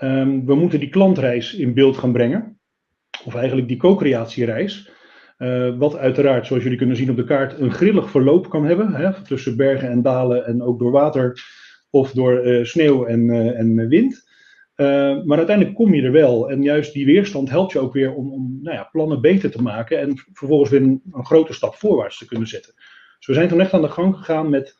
um, 0.00 0.46
we 0.46 0.54
moeten 0.54 0.80
die 0.80 0.88
klantreis 0.88 1.54
in 1.54 1.74
beeld 1.74 1.96
gaan 1.96 2.12
brengen 2.12 2.60
of 3.24 3.34
eigenlijk 3.34 3.68
die 3.68 3.76
co-creatiereis. 3.76 4.90
Uh, 5.38 5.78
wat 5.78 5.96
uiteraard, 5.96 6.46
zoals 6.46 6.62
jullie 6.62 6.78
kunnen 6.78 6.96
zien 6.96 7.10
op 7.10 7.16
de 7.16 7.24
kaart, 7.24 7.58
een 7.58 7.72
grillig 7.72 8.10
verloop 8.10 8.50
kan 8.50 8.64
hebben. 8.64 8.94
Hè, 8.94 9.22
tussen 9.22 9.56
bergen 9.56 9.90
en 9.90 10.02
dalen 10.02 10.46
en 10.46 10.62
ook 10.62 10.78
door 10.78 10.90
water 10.90 11.42
of 11.90 12.12
door 12.12 12.46
uh, 12.46 12.64
sneeuw 12.64 13.04
en, 13.04 13.26
uh, 13.26 13.58
en 13.58 13.88
wind. 13.88 14.28
maar 15.24 15.36
uiteindelijk 15.36 15.76
kom 15.76 15.94
je 15.94 16.02
er 16.02 16.12
wel. 16.12 16.50
En 16.50 16.62
juist 16.62 16.92
die 16.92 17.06
weerstand 17.06 17.50
helpt 17.50 17.72
je 17.72 17.78
ook 17.78 17.92
weer 17.92 18.14
om, 18.14 18.32
om 18.32 18.58
nou 18.62 18.76
ja, 18.76 18.88
plannen 18.92 19.20
beter 19.20 19.50
te 19.50 19.62
maken. 19.62 20.00
En 20.00 20.22
vervolgens 20.32 20.70
weer 20.70 20.82
een, 20.82 21.02
een, 21.12 21.26
grote 21.26 21.52
stap 21.52 21.74
voorwaarts 21.74 22.18
te 22.18 22.26
kunnen 22.26 22.48
zetten. 22.48 22.74
Dus 23.18 23.26
we 23.26 23.34
zijn 23.34 23.48
toen 23.48 23.60
echt 23.60 23.72
aan 23.72 23.82
de 23.82 23.88
gang 23.88 24.16
gegaan 24.16 24.50
met 24.50 24.78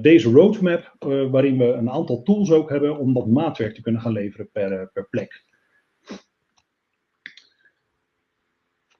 deze 0.00 0.30
roadmap. 0.30 0.94
waarin 1.30 1.58
we 1.58 1.64
een 1.64 1.90
aantal 1.90 2.22
tools 2.22 2.50
ook 2.50 2.70
hebben 2.70 2.98
om 2.98 3.14
dat 3.14 3.26
maatwerk 3.26 3.74
te 3.74 3.82
kunnen 3.82 4.00
gaan 4.00 4.12
leveren 4.12 4.48
per, 4.52 4.90
per 4.92 5.08
plek. 5.08 5.44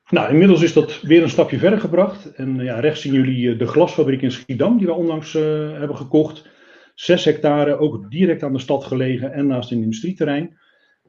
Nou, 0.09 0.31
inmiddels 0.31 0.63
is 0.63 0.73
dat 0.73 1.01
weer 1.01 1.23
een 1.23 1.31
stapje 1.31 1.59
verder 1.59 1.81
gebracht. 1.81 2.35
En 2.35 2.57
ja, 2.57 2.81
rechts 2.81 3.01
zien 3.01 3.13
jullie 3.13 3.53
eh, 3.53 3.59
de 3.59 3.67
glasfabriek 3.67 4.23
in 4.23 4.33
Schiedam, 4.33 4.79
die 4.79 4.87
we 4.87 4.93
onlangs 4.93 5.33
hebben 5.33 5.97
gekocht. 5.97 6.51
Zes 6.95 7.25
hectare, 7.25 7.79
ook 7.79 8.11
direct 8.11 8.43
aan 8.43 8.53
de 8.53 8.59
stad 8.59 8.85
gelegen 8.85 9.33
en 9.33 9.47
naast 9.47 9.71
een 9.71 9.83
industrieterrein. 9.83 10.59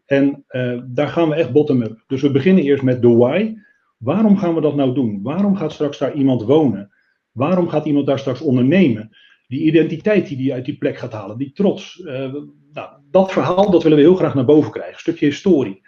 En 0.05 0.45
daar 0.85 1.07
gaan 1.07 1.29
we 1.29 1.35
echt 1.35 1.51
bottom-up. 1.51 2.03
Dus 2.07 2.21
we 2.21 2.31
beginnen 2.31 2.63
eerst 2.63 2.83
met 2.83 3.01
de 3.01 3.07
why. 3.07 3.53
Waarom 3.97 4.37
gaan 4.37 4.55
we 4.55 4.61
dat 4.61 4.75
nou 4.75 4.93
doen? 4.93 5.19
Waarom 5.21 5.55
gaat 5.55 5.71
straks 5.71 5.97
daar 5.97 6.13
iemand 6.13 6.41
wonen? 6.41 6.91
Waarom 7.31 7.69
gaat 7.69 7.85
iemand 7.85 8.05
daar 8.05 8.19
straks 8.19 8.41
ondernemen? 8.41 9.09
Die 9.47 9.61
identiteit 9.61 10.27
die 10.27 10.37
hij 10.45 10.55
uit 10.55 10.65
die 10.65 10.77
plek 10.77 10.97
gaat 10.97 11.13
halen, 11.13 11.37
die 11.37 11.51
trots. 11.51 11.99
Uh, 11.99 12.33
nou, 12.73 12.89
dat 13.11 13.31
verhaal 13.31 13.71
dat 13.71 13.83
willen 13.83 13.97
we 13.97 14.03
heel 14.03 14.15
graag 14.15 14.33
naar 14.33 14.45
boven 14.45 14.71
krijgen. 14.71 14.93
Een 14.93 14.99
stukje 14.99 15.25
historie. 15.25 15.81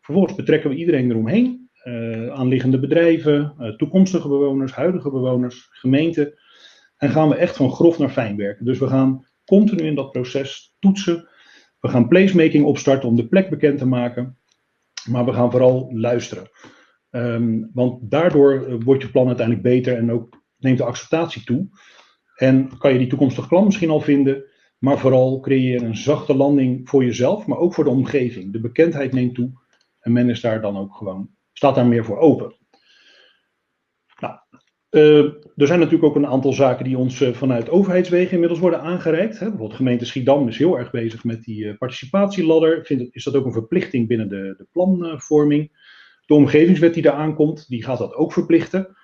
Vervolgens 0.00 0.34
betrekken 0.34 0.70
we 0.70 0.76
iedereen 0.76 1.10
eromheen 1.10 1.66
uh, 1.86 2.28
aanliggende 2.28 2.78
bedrijven, 2.78 3.54
uh, 3.58 3.68
toekomstige 3.68 4.28
bewoners, 4.28 4.72
huidige 4.72 5.10
bewoners, 5.10 5.68
gemeenten. 5.70 6.34
En 6.96 7.10
gaan 7.10 7.28
we 7.28 7.34
echt 7.34 7.56
van 7.56 7.72
grof 7.72 7.98
naar 7.98 8.10
fijn 8.10 8.36
werken. 8.36 8.64
Dus 8.64 8.78
we 8.78 8.86
gaan 8.88 9.26
continu 9.44 9.82
in 9.82 9.94
dat 9.94 10.10
proces 10.10 10.76
toetsen. 10.78 11.28
We 11.80 11.88
gaan 11.88 12.08
placemaking 12.08 12.64
opstarten 12.64 13.08
om 13.08 13.16
de 13.16 13.28
plek 13.28 13.50
bekend 13.50 13.78
te 13.78 13.86
maken. 13.86 14.38
Maar 15.08 15.24
we 15.24 15.32
gaan 15.32 15.50
vooral 15.50 15.90
luisteren. 15.92 16.50
Um, 17.10 17.70
want 17.72 18.10
daardoor 18.10 18.66
eh, 18.66 18.74
wordt 18.84 19.02
je 19.02 19.10
plan 19.10 19.26
uiteindelijk 19.26 19.66
beter 19.66 19.96
en 19.96 20.12
ook 20.12 20.42
neemt 20.58 20.78
de 20.78 20.84
acceptatie 20.84 21.44
toe. 21.44 21.68
En 22.36 22.78
kan 22.78 22.92
je 22.92 22.98
die 22.98 23.08
toekomstige 23.08 23.48
klant 23.48 23.64
misschien 23.64 23.90
al 23.90 24.00
vinden. 24.00 24.44
Maar 24.78 24.98
vooral 24.98 25.40
creëer 25.40 25.82
een 25.82 25.96
zachte 25.96 26.34
landing 26.34 26.88
voor 26.88 27.04
jezelf, 27.04 27.46
maar 27.46 27.58
ook 27.58 27.74
voor 27.74 27.84
de 27.84 27.90
omgeving. 27.90 28.52
De 28.52 28.60
bekendheid 28.60 29.12
neemt 29.12 29.34
toe. 29.34 29.50
En 30.00 30.12
men 30.12 30.30
is 30.30 30.40
daar 30.40 30.60
dan 30.60 30.78
ook 30.78 30.94
gewoon 30.94 31.30
staat 31.56 31.74
daar 31.74 31.86
meer 31.86 32.04
voor 32.04 32.18
open. 32.18 32.54
Nou, 34.18 34.34
uh, 34.90 35.24
er 35.56 35.66
zijn 35.66 35.78
natuurlijk 35.78 36.04
ook 36.04 36.16
een 36.16 36.26
aantal 36.26 36.52
zaken 36.52 36.84
die 36.84 36.98
ons 36.98 37.20
uh, 37.20 37.32
vanuit 37.34 37.70
overheidswegen 37.70 38.32
inmiddels 38.32 38.60
worden 38.60 38.80
aangereikt. 38.80 39.38
Hè. 39.38 39.46
Bijvoorbeeld 39.46 39.76
gemeente 39.76 40.04
Schiedam 40.04 40.48
is 40.48 40.58
heel 40.58 40.78
erg 40.78 40.90
bezig 40.90 41.24
met 41.24 41.42
die 41.44 41.64
uh, 41.64 41.76
participatieladder. 41.78 42.84
Vind, 42.84 43.14
is 43.14 43.24
dat 43.24 43.34
ook 43.34 43.44
een 43.44 43.52
verplichting 43.52 44.08
binnen 44.08 44.28
de, 44.28 44.54
de 44.56 44.66
planvorming. 44.72 45.84
De 46.26 46.34
omgevingswet 46.34 46.94
die 46.94 47.02
daar 47.02 47.12
aankomt, 47.12 47.68
die 47.68 47.84
gaat 47.84 47.98
dat 47.98 48.14
ook 48.14 48.32
verplichten. 48.32 48.96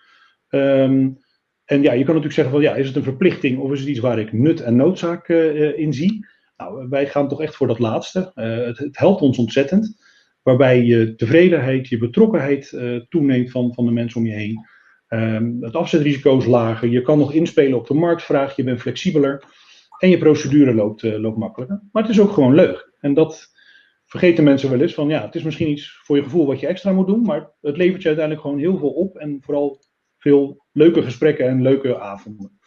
Um, 0.49 1.19
en 1.65 1.83
ja, 1.83 1.93
je 1.93 2.05
kan 2.05 2.15
natuurlijk 2.15 2.35
zeggen 2.35 2.55
van 2.55 2.63
ja, 2.63 2.75
is 2.75 2.87
het 2.87 2.97
een 2.97 3.03
verplichting 3.03 3.59
of 3.59 3.73
is 3.73 3.81
het 3.81 3.89
iets 3.89 3.99
waar 3.99 4.19
ik 4.19 4.33
nut 4.33 4.61
en 4.61 4.77
noodzaak 4.77 5.29
in 5.77 5.93
zie? 5.93 6.27
Nou, 6.57 6.89
wij 6.89 7.07
gaan 7.07 7.29
toch 7.29 7.43
echt 7.43 7.57
voor 7.57 7.67
dat 7.67 7.79
laatste. 7.79 8.31
Het, 8.35 8.79
het 8.79 8.99
helpt 8.99 9.21
ons 9.21 9.39
ontzettend 9.39 10.01
waarbij 10.43 10.83
je 10.83 11.15
tevredenheid, 11.15 11.89
je 11.89 11.99
betrokkenheid 11.99 12.79
toeneemt 13.09 13.51
van, 13.51 13.75
van 13.75 13.87
de 13.87 13.93
mensen 13.93 14.21
om 14.21 14.27
je 14.27 14.33
heen. 14.33 14.67
Um, 15.09 15.57
het 15.61 15.77
afzetrisico 15.77 16.37
is 16.37 16.47
lager, 16.47 16.89
je 16.89 17.03
kan 17.03 17.19
nog 17.19 17.33
inspelen 17.33 17.79
op 17.79 17.87
de 17.87 17.95
marktvraag, 17.95 18.57
je 18.57 18.65
bent 18.65 18.81
flexibeler. 18.81 19.45
En 19.99 20.11
je 20.11 20.19
procedure 20.19 20.75
loopt, 20.75 21.03
loopt 21.03 21.39
makkelijker. 21.39 21.83
Maar 21.93 22.03
het 22.03 22.13
is 22.13 22.21
ook 22.21 22.31
gewoon 22.31 22.55
leuk. 22.55 22.93
En 23.01 23.15
dat 23.15 23.51
vergeten 24.07 24.45
mensen 24.45 24.71
wel 24.71 24.81
eens 24.81 24.95
van 24.95 25.09
ja, 25.09 25.25
het 25.25 25.35
is 25.35 25.43
misschien 25.43 25.71
iets 25.71 26.01
voor 26.03 26.17
je 26.17 26.23
gevoel 26.23 26.47
wat 26.47 26.61
je 26.61 26.67
extra 26.67 26.93
moet 26.93 27.07
doen, 27.07 27.23
maar 27.23 27.51
het 27.61 27.77
levert 27.77 28.03
je 28.03 28.09
uiteindelijk 28.09 28.47
gewoon 28.47 28.61
heel 28.61 28.79
veel 28.79 28.91
op 28.91 29.17
en 29.17 29.39
vooral 29.41 29.81
veel 30.19 30.62
leuke 30.73 31.03
gesprekken 31.03 31.49
en 31.49 31.63
leuke 31.63 32.01
avonden. 32.01 32.61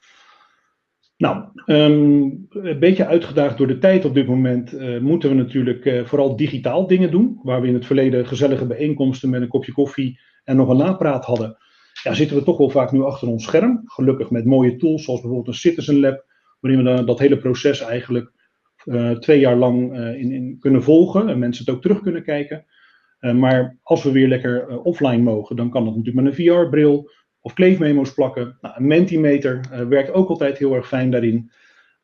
Nou, 1.17 1.43
um, 1.65 2.47
een 2.49 2.79
beetje 2.79 3.05
uitgedaagd 3.05 3.57
door 3.57 3.67
de 3.67 3.77
tijd 3.77 4.05
op 4.05 4.13
dit 4.13 4.27
moment 4.27 4.73
uh, 4.73 4.99
moeten 4.99 5.29
we 5.29 5.35
natuurlijk 5.35 5.85
uh, 5.85 6.05
vooral 6.05 6.35
digitaal 6.35 6.87
dingen 6.87 7.11
doen. 7.11 7.39
Waar 7.43 7.61
we 7.61 7.67
in 7.67 7.73
het 7.73 7.85
verleden 7.85 8.27
gezellige 8.27 8.65
bijeenkomsten 8.65 9.29
met 9.29 9.41
een 9.41 9.47
kopje 9.47 9.71
koffie 9.71 10.19
en 10.43 10.55
nog 10.55 10.69
een 10.69 10.77
napraat 10.77 11.25
hadden. 11.25 11.57
Ja, 12.03 12.13
zitten 12.13 12.37
we 12.37 12.43
toch 12.43 12.57
wel 12.57 12.69
vaak 12.69 12.91
nu 12.91 13.03
achter 13.03 13.27
ons 13.27 13.43
scherm. 13.43 13.81
Gelukkig 13.85 14.29
met 14.29 14.45
mooie 14.45 14.75
tools 14.75 15.03
zoals 15.03 15.21
bijvoorbeeld 15.21 15.55
een 15.55 15.61
Citizen 15.61 15.99
Lab. 15.99 16.25
Waarin 16.59 16.83
we 16.83 16.89
dan 16.89 17.05
dat 17.05 17.19
hele 17.19 17.37
proces 17.37 17.81
eigenlijk 17.81 18.31
uh, 18.85 19.11
twee 19.11 19.39
jaar 19.39 19.55
lang 19.55 19.97
in, 19.97 20.31
in, 20.31 20.57
kunnen 20.59 20.83
volgen. 20.83 21.29
En 21.29 21.39
mensen 21.39 21.65
het 21.65 21.75
ook 21.75 21.81
terug 21.81 22.01
kunnen 22.01 22.23
kijken. 22.23 22.65
maar 23.19 23.77
als 23.83 24.03
we 24.03 24.11
weer 24.11 24.27
lekker 24.27 24.79
offline 24.79 25.23
mogen, 25.23 25.55
dan 25.55 25.69
kan 25.69 25.85
dat 25.85 25.95
natuurlijk 25.95 26.25
met 26.25 26.37
een 26.37 26.45
VR-bril 26.45 27.09
of 27.45 27.53
kleefmemo's 27.53 28.13
plakken. 28.13 28.57
Nou, 28.61 28.75
een 28.77 28.87
Mentimeter 28.87 29.59
uh, 29.71 29.87
werkt 29.87 30.11
ook 30.11 30.29
altijd 30.29 30.57
heel 30.57 30.73
erg 30.73 30.87
fijn 30.87 31.11
daarin. 31.11 31.51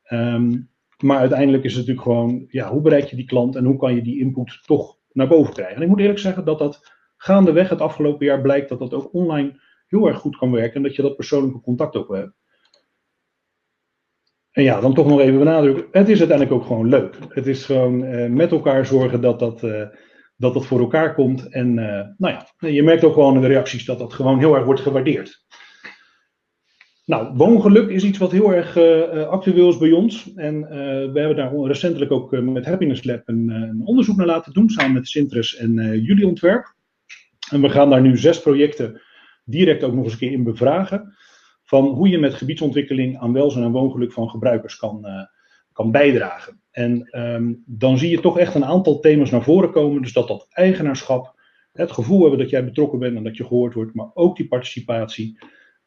Um, 0.09 0.69
maar 1.03 1.17
uiteindelijk 1.17 1.63
is 1.63 1.75
het 1.75 1.79
natuurlijk 1.79 2.07
gewoon, 2.07 2.45
ja, 2.47 2.71
hoe 2.71 2.81
bereik 2.81 3.05
je 3.05 3.15
die 3.15 3.25
klant 3.25 3.55
en 3.55 3.65
hoe 3.65 3.77
kan 3.77 3.95
je 3.95 4.01
die 4.01 4.19
input 4.19 4.59
toch 4.65 4.97
naar 5.11 5.27
boven 5.27 5.53
krijgen? 5.53 5.75
En 5.75 5.81
ik 5.81 5.87
moet 5.87 5.99
eerlijk 5.99 6.19
zeggen 6.19 6.45
dat 6.45 6.59
dat 6.59 6.91
gaandeweg 7.17 7.69
het 7.69 7.81
afgelopen 7.81 8.25
jaar 8.25 8.41
blijkt 8.41 8.69
dat 8.69 8.79
dat 8.79 8.93
ook 8.93 9.13
online 9.13 9.59
heel 9.87 10.07
erg 10.07 10.17
goed 10.17 10.37
kan 10.37 10.51
werken 10.51 10.75
en 10.75 10.83
dat 10.83 10.95
je 10.95 11.01
dat 11.01 11.15
persoonlijke 11.15 11.61
contact 11.61 11.95
ook 11.95 12.15
hebt. 12.15 12.33
En 14.51 14.63
ja, 14.63 14.79
dan 14.79 14.93
toch 14.93 15.07
nog 15.07 15.19
even 15.19 15.39
benadrukken, 15.39 15.85
het 15.91 16.09
is 16.09 16.19
uiteindelijk 16.19 16.57
ook 16.57 16.67
gewoon 16.67 16.87
leuk. 16.87 17.17
Het 17.29 17.47
is 17.47 17.65
gewoon 17.65 18.03
uh, 18.03 18.29
met 18.29 18.51
elkaar 18.51 18.85
zorgen 18.85 19.21
dat 19.21 19.39
dat, 19.39 19.63
uh, 19.63 19.87
dat 20.41 20.53
dat 20.53 20.65
voor 20.65 20.79
elkaar 20.79 21.13
komt. 21.13 21.49
En 21.49 21.67
uh, 21.77 21.85
nou 22.17 22.33
ja, 22.33 22.47
je 22.69 22.83
merkt 22.83 23.03
ook 23.03 23.13
gewoon 23.13 23.35
in 23.35 23.41
de 23.41 23.47
reacties 23.47 23.85
dat 23.85 23.99
dat 23.99 24.13
gewoon 24.13 24.39
heel 24.39 24.55
erg 24.55 24.65
wordt 24.65 24.81
gewaardeerd. 24.81 25.45
Nou, 27.05 27.35
woongeluk 27.35 27.89
is 27.89 28.03
iets 28.03 28.17
wat 28.17 28.31
heel 28.31 28.53
erg 28.53 28.77
uh, 28.77 29.27
actueel 29.27 29.69
is 29.69 29.77
bij 29.77 29.91
ons. 29.91 30.33
En 30.33 30.61
we 31.13 31.19
hebben 31.19 31.35
daar 31.35 31.53
recentelijk 31.53 32.11
ook 32.11 32.31
met 32.31 32.65
Happiness 32.65 33.03
Lab 33.03 33.21
een, 33.25 33.49
een, 33.49 33.81
onderzoek 33.85 34.15
naar 34.15 34.25
laten 34.25 34.53
doen, 34.53 34.69
samen 34.69 34.93
met 34.93 35.07
Sintres 35.07 35.55
en 35.55 36.01
Jullie 36.01 36.27
Ontwerp. 36.27 36.75
En 37.51 37.61
we 37.61 37.69
gaan 37.69 37.89
daar 37.89 38.01
nu 38.01 38.17
zes 38.17 38.41
projecten 38.41 39.01
direct 39.45 39.83
ook 39.83 39.93
nog 39.93 40.03
eens 40.03 40.13
een 40.13 40.19
keer 40.19 40.31
in 40.31 40.43
bevragen. 40.43 41.15
Van 41.63 41.85
hoe 41.85 42.09
je 42.09 42.19
met 42.19 42.33
gebiedsontwikkeling 42.33 43.19
aan 43.19 43.33
welzijn 43.33 43.63
en 43.63 43.71
woongeluk 43.71 44.11
van 44.11 44.29
gebruikers 44.29 44.77
kan, 44.77 45.05
kan 45.73 45.91
bijdragen. 45.91 46.60
En 46.71 47.19
um, 47.19 47.63
dan 47.65 47.97
zie 47.97 48.09
je 48.09 48.19
toch 48.19 48.39
echt 48.39 48.55
een 48.55 48.65
aantal 48.65 48.99
thema's 48.99 49.29
naar 49.29 49.43
voren 49.43 49.71
komen. 49.71 50.01
Dus 50.01 50.13
dat 50.13 50.27
dat 50.27 50.47
eigenaarschap, 50.49 51.35
het 51.71 51.91
gevoel 51.91 52.21
hebben 52.21 52.39
dat 52.39 52.49
jij 52.49 52.65
betrokken 52.65 52.99
bent 52.99 53.15
en 53.15 53.23
dat 53.23 53.37
je 53.37 53.45
gehoord 53.45 53.73
wordt, 53.73 53.93
maar 53.93 54.11
ook 54.13 54.37
die 54.37 54.47
participatie 54.47 55.37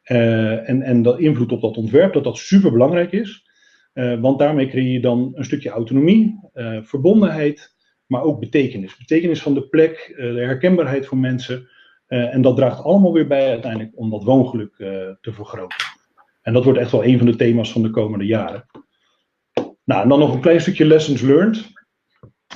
uh, 0.05 0.69
en, 0.69 0.83
en 0.83 1.03
dat 1.03 1.19
invloed 1.19 1.53
op 1.53 1.61
dat 1.61 1.77
ontwerp, 1.77 2.13
dat 2.13 2.25
dat 2.25 2.37
super 2.37 2.73
belangrijk 2.73 3.13
is. 3.13 3.53
Uh, 3.95 4.21
want 4.21 4.39
daarmee 4.39 4.69
creëer 4.69 4.93
je 4.93 5.01
dan 5.01 5.33
een 5.35 5.45
stukje 5.45 5.71
autonomie, 5.71 6.41
uh, 6.55 6.79
verbondenheid, 6.83 7.75
maar 8.07 8.23
ook 8.23 8.41
betekenis. 8.41 8.97
Betekenis 8.97 9.43
van 9.43 9.55
de 9.55 9.69
plek, 9.69 10.15
de 10.17 10.41
herkenbaarheid 10.41 11.07
voor 11.07 11.19
mensen. 11.19 11.69
en 12.07 12.43
dat 12.43 12.57
draagt 12.57 12.83
allemaal 12.83 13.13
weer 13.13 13.27
bij 13.27 13.49
uiteindelijk 13.49 13.93
om 13.95 14.11
dat 14.11 14.25
woongeluk 14.25 14.75
te 15.21 15.33
vergroten. 15.33 15.77
En 16.43 16.53
dat 16.53 16.65
wordt 16.65 16.79
echt 16.79 16.91
wel 16.91 17.05
een 17.05 17.19
van 17.19 17.27
de 17.27 17.37
thema's 17.37 17.73
van 17.73 17.83
de 17.83 17.91
komende 17.91 18.27
jaren. 18.27 18.67
Nou, 19.85 20.03
en 20.03 20.09
dan 20.09 20.19
nog 20.19 20.35
een 20.35 20.41
klein 20.41 20.61
stukje 20.61 20.85
lessons 20.85 21.21
learned. 21.21 21.73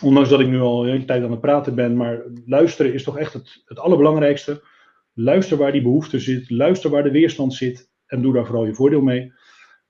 Ondanks 0.03 0.29
dat 0.29 0.41
ik 0.41 0.49
nu 0.49 0.61
al 0.61 0.89
een 0.89 1.07
tijd 1.07 1.22
aan 1.22 1.31
het 1.31 1.41
praten 1.41 1.74
ben, 1.74 1.97
maar 1.97 2.22
luisteren 2.47 2.95
is 2.95 3.03
toch 3.03 3.18
echt 3.18 3.33
het, 3.33 3.62
het 3.64 3.79
allerbelangrijkste. 3.79 4.62
Luister 5.14 5.57
waar 5.57 5.72
die 5.72 5.83
behoefte 5.83 6.18
zit, 6.18 6.51
luister 6.51 6.91
waar 6.91 7.03
de 7.03 7.11
weerstand 7.11 7.55
zit 7.55 7.91
en 8.07 8.22
doe 8.22 8.33
daar 8.33 8.47
vooral 8.47 8.66
je 8.66 8.74
voordeel 8.74 9.01
mee. 9.01 9.33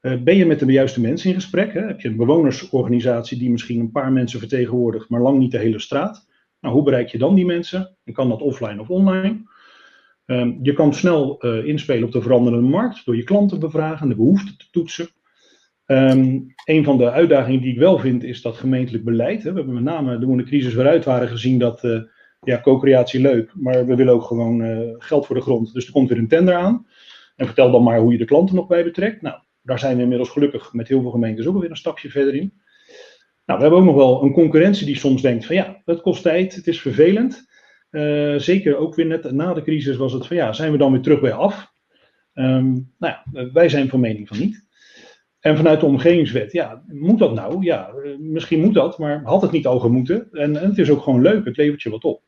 Uh, 0.00 0.22
ben 0.22 0.36
je 0.36 0.46
met 0.46 0.58
de 0.58 0.72
juiste 0.72 1.00
mensen 1.00 1.28
in 1.28 1.34
gesprek? 1.34 1.72
Hè? 1.72 1.80
Heb 1.80 2.00
je 2.00 2.08
een 2.08 2.16
bewonersorganisatie 2.16 3.38
die 3.38 3.50
misschien 3.50 3.80
een 3.80 3.90
paar 3.90 4.12
mensen 4.12 4.38
vertegenwoordigt, 4.38 5.08
maar 5.08 5.20
lang 5.20 5.38
niet 5.38 5.50
de 5.50 5.58
hele 5.58 5.78
straat? 5.78 6.26
Nou, 6.60 6.74
hoe 6.74 6.84
bereik 6.84 7.08
je 7.08 7.18
dan 7.18 7.34
die 7.34 7.46
mensen? 7.46 7.96
En 8.04 8.12
kan 8.12 8.28
dat 8.28 8.42
offline 8.42 8.80
of 8.80 8.90
online? 8.90 9.42
Um, 10.26 10.58
je 10.62 10.72
kan 10.72 10.94
snel 10.94 11.38
uh, 11.40 11.64
inspelen 11.64 12.04
op 12.04 12.12
de 12.12 12.22
veranderende 12.22 12.68
markt 12.68 13.04
door 13.04 13.16
je 13.16 13.24
klanten 13.24 13.58
te 13.58 13.66
bevragen 13.66 14.02
en 14.02 14.08
de 14.08 14.16
behoeften 14.16 14.58
te 14.58 14.66
toetsen. 14.70 15.08
Um, 15.90 16.54
een 16.64 16.84
van 16.84 16.98
de 16.98 17.10
uitdagingen 17.10 17.60
die 17.60 17.72
ik 17.72 17.78
wel 17.78 17.98
vind 17.98 18.24
is 18.24 18.42
dat 18.42 18.56
gemeentelijk 18.56 19.04
beleid. 19.04 19.42
Hè. 19.42 19.50
We 19.50 19.56
hebben 19.56 19.74
met 19.74 19.82
name 19.82 20.18
toen 20.18 20.36
de 20.36 20.42
crisis 20.42 20.74
weer 20.74 20.86
uit 20.86 21.04
waren 21.04 21.28
gezien 21.28 21.58
dat 21.58 21.84
uh, 21.84 22.00
ja, 22.40 22.60
co-creatie 22.60 23.20
leuk, 23.20 23.52
maar 23.54 23.86
we 23.86 23.94
willen 23.94 24.14
ook 24.14 24.22
gewoon 24.22 24.60
uh, 24.60 24.94
geld 24.98 25.26
voor 25.26 25.36
de 25.36 25.42
grond. 25.42 25.72
Dus 25.72 25.86
er 25.86 25.92
komt 25.92 26.08
weer 26.08 26.18
een 26.18 26.28
tender 26.28 26.54
aan. 26.54 26.86
En 27.36 27.46
vertel 27.46 27.70
dan 27.70 27.82
maar 27.82 27.98
hoe 27.98 28.12
je 28.12 28.18
de 28.18 28.24
klanten 28.24 28.54
nog 28.54 28.66
bij 28.66 28.84
betrekt. 28.84 29.22
Nou, 29.22 29.36
daar 29.62 29.78
zijn 29.78 29.96
we 29.96 30.02
inmiddels 30.02 30.30
gelukkig 30.30 30.72
met 30.72 30.88
heel 30.88 31.00
veel 31.00 31.10
gemeentes 31.10 31.46
ook 31.46 31.54
alweer 31.54 31.70
een 31.70 31.76
stapje 31.76 32.10
verder 32.10 32.34
in. 32.34 32.52
Nou, 33.46 33.58
we 33.58 33.64
hebben 33.64 33.80
ook 33.80 33.84
nog 33.86 33.96
wel 33.96 34.22
een 34.22 34.32
concurrentie 34.32 34.86
die 34.86 34.96
soms 34.96 35.22
denkt 35.22 35.46
van 35.46 35.56
ja, 35.56 35.82
het 35.84 36.00
kost 36.00 36.22
tijd, 36.22 36.54
het 36.54 36.66
is 36.66 36.80
vervelend. 36.80 37.46
Uh, 37.90 38.38
zeker 38.38 38.76
ook 38.76 38.94
weer 38.94 39.06
net 39.06 39.32
na 39.32 39.54
de 39.54 39.62
crisis 39.62 39.96
was 39.96 40.12
het 40.12 40.26
van 40.26 40.36
ja, 40.36 40.52
zijn 40.52 40.72
we 40.72 40.78
dan 40.78 40.92
weer 40.92 41.00
terug 41.00 41.20
bij 41.20 41.32
af? 41.32 41.72
Um, 42.34 42.94
nou 42.98 43.14
ja, 43.32 43.50
wij 43.52 43.68
zijn 43.68 43.88
van 43.88 44.00
mening 44.00 44.28
van 44.28 44.38
niet. 44.38 44.66
En 45.40 45.56
vanuit 45.56 45.80
de 45.80 45.86
omgevingswet, 45.86 46.52
ja, 46.52 46.82
moet 46.86 47.18
dat 47.18 47.34
nou? 47.34 47.64
Ja, 47.64 47.90
misschien 48.18 48.60
moet 48.60 48.74
dat, 48.74 48.98
maar 48.98 49.22
had 49.24 49.42
het 49.42 49.50
niet 49.50 49.66
al 49.66 49.78
gemoeten? 49.78 50.28
En, 50.32 50.54
het 50.54 50.78
is 50.78 50.90
ook 50.90 51.02
gewoon 51.02 51.22
leuk, 51.22 51.44
het 51.44 51.56
levert 51.56 51.82
je 51.82 51.90
wat 51.90 52.04
op. 52.04 52.22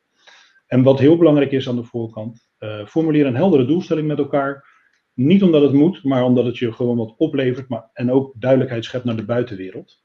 En 0.67 0.83
wat 0.83 0.99
heel 0.99 1.17
belangrijk 1.17 1.51
is 1.51 1.69
aan 1.69 1.75
de 1.75 1.83
voorkant, 1.83 2.49
uh, 2.59 2.85
formuleer 2.85 3.25
een 3.25 3.35
heldere 3.35 3.65
doelstelling 3.65 4.07
met 4.07 4.17
elkaar. 4.17 4.69
Niet 5.13 5.43
omdat 5.43 5.61
het 5.61 5.73
moet, 5.73 6.03
maar 6.03 6.23
omdat 6.23 6.45
het 6.45 6.57
je 6.57 6.71
gewoon 6.71 6.97
wat 6.97 7.15
oplevert 7.17 7.69
maar, 7.69 7.89
en 7.93 8.11
ook 8.11 8.33
duidelijkheid 8.39 8.85
schept 8.85 9.03
naar 9.03 9.15
de 9.15 9.25
buitenwereld. 9.25 9.99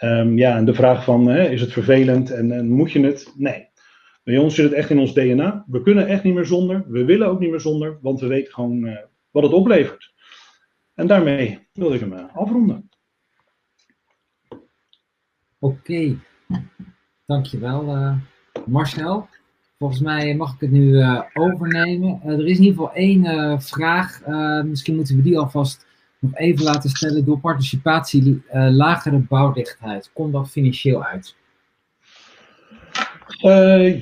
Um, 0.00 0.38
ja, 0.38 0.56
en 0.56 0.64
de 0.64 0.74
vraag 0.74 1.04
van, 1.04 1.26
hè, 1.26 1.48
is 1.48 1.60
het 1.60 1.72
vervelend 1.72 2.30
en, 2.30 2.70
moet 2.70 2.92
je 2.92 3.00
het? 3.00 3.34
Nee. 3.36 3.68
Bij 4.24 4.38
ons 4.38 4.54
zit 4.54 4.64
het 4.64 4.74
echt 4.74 4.90
in 4.90 4.98
ons 4.98 5.14
DNA. 5.14 5.64
We 5.66 5.82
kunnen 5.82 6.06
echt 6.06 6.22
niet 6.22 6.34
meer 6.34 6.46
zonder. 6.46 6.84
We 6.88 7.04
willen 7.04 7.28
ook 7.28 7.40
niet 7.40 7.50
meer 7.50 7.60
zonder, 7.60 7.98
want 8.02 8.20
we 8.20 8.26
weten 8.26 8.52
gewoon 8.52 8.84
uh, 8.84 8.96
wat 9.30 9.42
het 9.42 9.52
oplevert. 9.52 10.12
En 10.98 11.06
daarmee 11.06 11.68
wil 11.72 11.92
ik 11.92 12.00
hem 12.00 12.12
uh, 12.12 12.24
afronden. 12.34 12.90
Oké, 14.48 14.58
okay. 15.58 16.18
dankjewel 17.26 17.96
uh, 17.96 18.16
Marcel. 18.66 19.28
Volgens 19.78 20.00
mij 20.00 20.36
mag 20.36 20.54
ik 20.54 20.60
het 20.60 20.70
nu 20.70 20.82
uh, 20.82 21.22
overnemen. 21.34 22.20
er 22.22 22.46
is 22.46 22.58
in 22.58 22.64
ieder 22.64 22.78
geval 22.78 22.92
één 22.92 23.62
vraag. 23.62 24.20
misschien 24.64 24.96
moeten 24.96 25.16
we 25.16 25.22
die 25.22 25.38
alvast 25.38 25.86
nog 26.18 26.34
even 26.34 26.64
laten 26.64 26.90
stellen. 26.90 27.24
Door 27.24 27.38
participatie 27.38 28.42
lagere 28.52 29.18
bouwdichtheid. 29.18 30.10
Komt 30.12 30.32
dat 30.32 30.50
financieel 30.50 31.04
uit? 31.04 31.36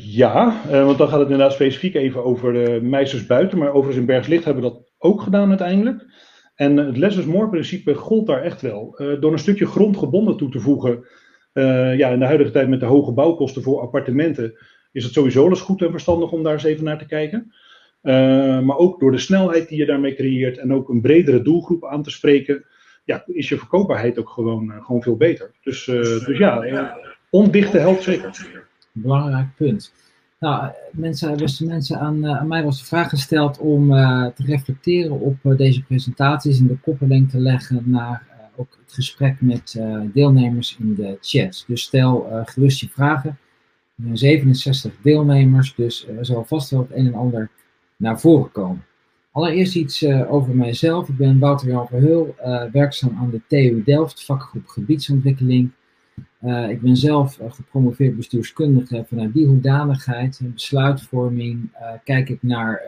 ja, 0.01 0.63
want 0.71 0.99
dan 0.99 1.09
gaat 1.09 1.19
het 1.19 1.31
inderdaad 1.31 1.53
specifiek 1.53 1.95
even 1.95 2.25
over 2.25 2.53
de 2.53 2.81
meisjes 2.83 3.27
buiten. 3.27 3.59
Maar 3.59 3.69
overigens 3.69 3.97
in 3.97 4.07
Bergslicht 4.07 4.45
hebben 4.45 4.63
we 4.63 4.71
dat 4.71 4.93
ook 4.99 5.21
gedaan 5.21 5.49
uiteindelijk. 5.49 6.05
En 6.57 6.77
het 6.77 6.97
less 6.97 7.17
is 7.17 7.25
more 7.25 7.49
principe 7.49 7.95
gold 7.95 8.27
daar 8.27 8.43
echt 8.43 8.63
wel. 8.63 8.95
Uh, 8.99 9.21
door 9.21 9.33
een 9.33 9.39
stukje 9.39 9.67
grond 9.67 9.97
gebonden 9.97 10.37
toe 10.37 10.51
te 10.51 10.61
voegen, 10.61 11.05
uh, 11.53 11.97
ja, 11.99 12.09
in 12.09 12.19
de 12.19 12.25
huidige 12.25 12.51
tijd 12.51 12.69
met 12.69 12.81
de 12.81 12.87
hoge 12.87 13.13
bouwkosten 13.13 13.63
voor 13.63 13.81
appartementen, 13.81 14.59
is 14.93 15.05
het 15.05 15.13
sowieso 15.13 15.45
alles 15.45 15.61
goed 15.61 15.83
en 15.83 15.91
verstandig 15.91 16.33
om 16.33 16.43
daar 16.43 16.53
eens 16.53 16.65
even 16.65 16.85
naar 16.85 16.99
te 16.99 17.07
kijken. 17.07 17.53
Uh, 18.03 18.61
maar 18.61 18.77
ook 18.77 19.01
door 19.01 19.11
de 19.11 19.19
snelheid 19.19 19.69
die 19.69 19.79
je 19.79 19.87
daarmee 19.87 20.15
creëert 20.15 20.59
en 20.59 20.73
ook 20.73 20.89
een 20.89 21.01
bredere 21.01 21.43
doelgroep 21.43 21.85
aan 21.85 22.03
te 22.03 22.11
spreken, 22.11 22.65
ja, 23.05 23.25
is 23.27 23.49
je 23.49 23.59
verkoopbaarheid 23.59 24.19
ook 24.19 24.29
gewoon, 24.29 24.73
gewoon 24.83 25.03
veel 25.03 25.17
beter. 25.17 25.51
Dus, 25.63 25.85
dus 25.85 26.39
ja, 26.39 26.97
ondichte 27.31 27.79
helpt 27.79 28.03
zeker. 28.03 28.47
Belangrijk 28.93 29.49
punt. 29.57 29.93
Nou, 30.39 30.73
mensen, 30.93 31.37
beste 31.37 31.67
mensen, 31.67 32.01
aan, 32.01 32.25
uh, 32.25 32.39
aan 32.39 32.49
mij 32.49 32.65
was 32.65 32.79
de 32.79 32.85
vraag 32.85 33.09
gesteld 33.09 33.59
om 33.59 33.93
uh, 33.93 34.27
te 34.27 34.43
reflecteren 34.43 35.21
op 35.21 35.37
uh, 35.43 35.57
deze 35.57 35.83
presentaties 35.83 36.59
en 36.59 36.67
de 36.67 36.79
koppeling 36.79 37.31
te 37.31 37.39
leggen 37.39 37.83
naar 37.85 38.27
ook 38.57 38.79
het 38.85 38.93
gesprek 38.93 39.41
met 39.41 39.81
deelnemers 40.13 40.77
in 40.79 40.95
de 40.95 41.19
chat. 41.21 41.65
Dus 41.67 41.83
stel 41.83 42.29
gerust 42.45 42.81
je 42.81 42.89
vragen. 42.89 43.39
Er 43.97 44.05
zijn 44.05 44.19
67 44.19 44.93
deelnemers, 45.03 45.75
dus 45.75 46.09
er 46.09 46.27
zal 46.27 46.45
vast 46.45 46.71
wel 46.71 46.81
het 46.81 46.91
een 46.99 47.07
en 47.07 47.15
ander 47.15 47.51
naar 47.97 48.21
voren 48.21 48.53
komen. 48.53 48.85
Allereerst 49.31 49.77
iets 49.77 50.07
over 50.07 50.57
mijzelf. 50.57 51.09
Ik 51.09 51.17
ben 51.17 51.39
Wouter 51.39 51.69
Jan 51.69 51.87
Verheul, 51.87 52.35
werkzaam 52.73 53.17
aan 53.19 53.31
de 53.31 53.41
TU 53.47 53.83
Delft, 53.85 54.25
vakgroep 54.25 54.67
gebiedsontwikkeling. 54.67 55.71
Uh, 56.43 56.71
ik 56.71 56.81
ben 56.81 56.97
zelf 56.97 57.41
uh, 57.41 57.53
gepromoveerd 57.53 58.17
bestuurskundige. 58.17 59.05
Vanuit 59.09 59.33
die 59.33 59.47
hoedanigheid 59.47 60.39
en 60.41 60.53
besluitvorming 60.53 61.71
uh, 61.73 61.89
kijk 62.05 62.29
ik 62.29 62.43
naar 62.43 62.83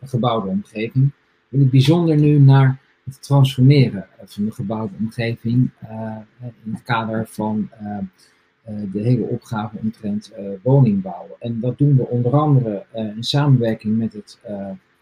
de 0.00 0.06
gebouwde 0.06 0.48
omgeving. 0.48 1.12
In 1.48 1.60
het 1.60 1.70
bijzonder 1.70 2.16
nu 2.16 2.38
naar 2.38 2.78
het 3.04 3.22
transformeren 3.22 4.06
van 4.24 4.44
de 4.44 4.52
gebouwde 4.52 4.94
omgeving 4.98 5.70
in 6.64 6.72
het 6.72 6.82
kader 6.82 7.26
van 7.28 7.70
de 8.64 9.00
hele 9.00 9.24
opgave 9.24 9.78
omtrent 9.82 10.32
woningbouw. 10.62 11.36
En 11.38 11.60
dat 11.60 11.78
doen 11.78 11.96
we 11.96 12.08
onder 12.08 12.32
andere 12.32 12.84
in 12.92 13.24
samenwerking 13.24 13.98
met 13.98 14.12
het 14.12 14.40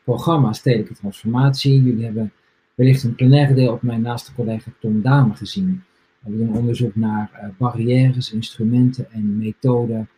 programma 0.04 0.52
Stedelijke 0.52 0.94
Transformatie. 0.94 1.82
Jullie 1.82 2.04
hebben 2.04 2.32
wellicht 2.74 3.02
een 3.02 3.14
plenaire 3.14 3.54
deel 3.54 3.72
op 3.72 3.82
mijn 3.82 4.02
naaste 4.02 4.34
collega 4.34 4.70
Tom 4.80 5.02
Dame 5.02 5.34
gezien. 5.34 5.82
We 6.20 6.36
doen 6.36 6.56
onderzoek 6.56 6.96
naar 6.96 7.52
barrières, 7.58 8.32
instrumenten 8.32 9.12
en 9.12 9.38
methoden 9.38 10.08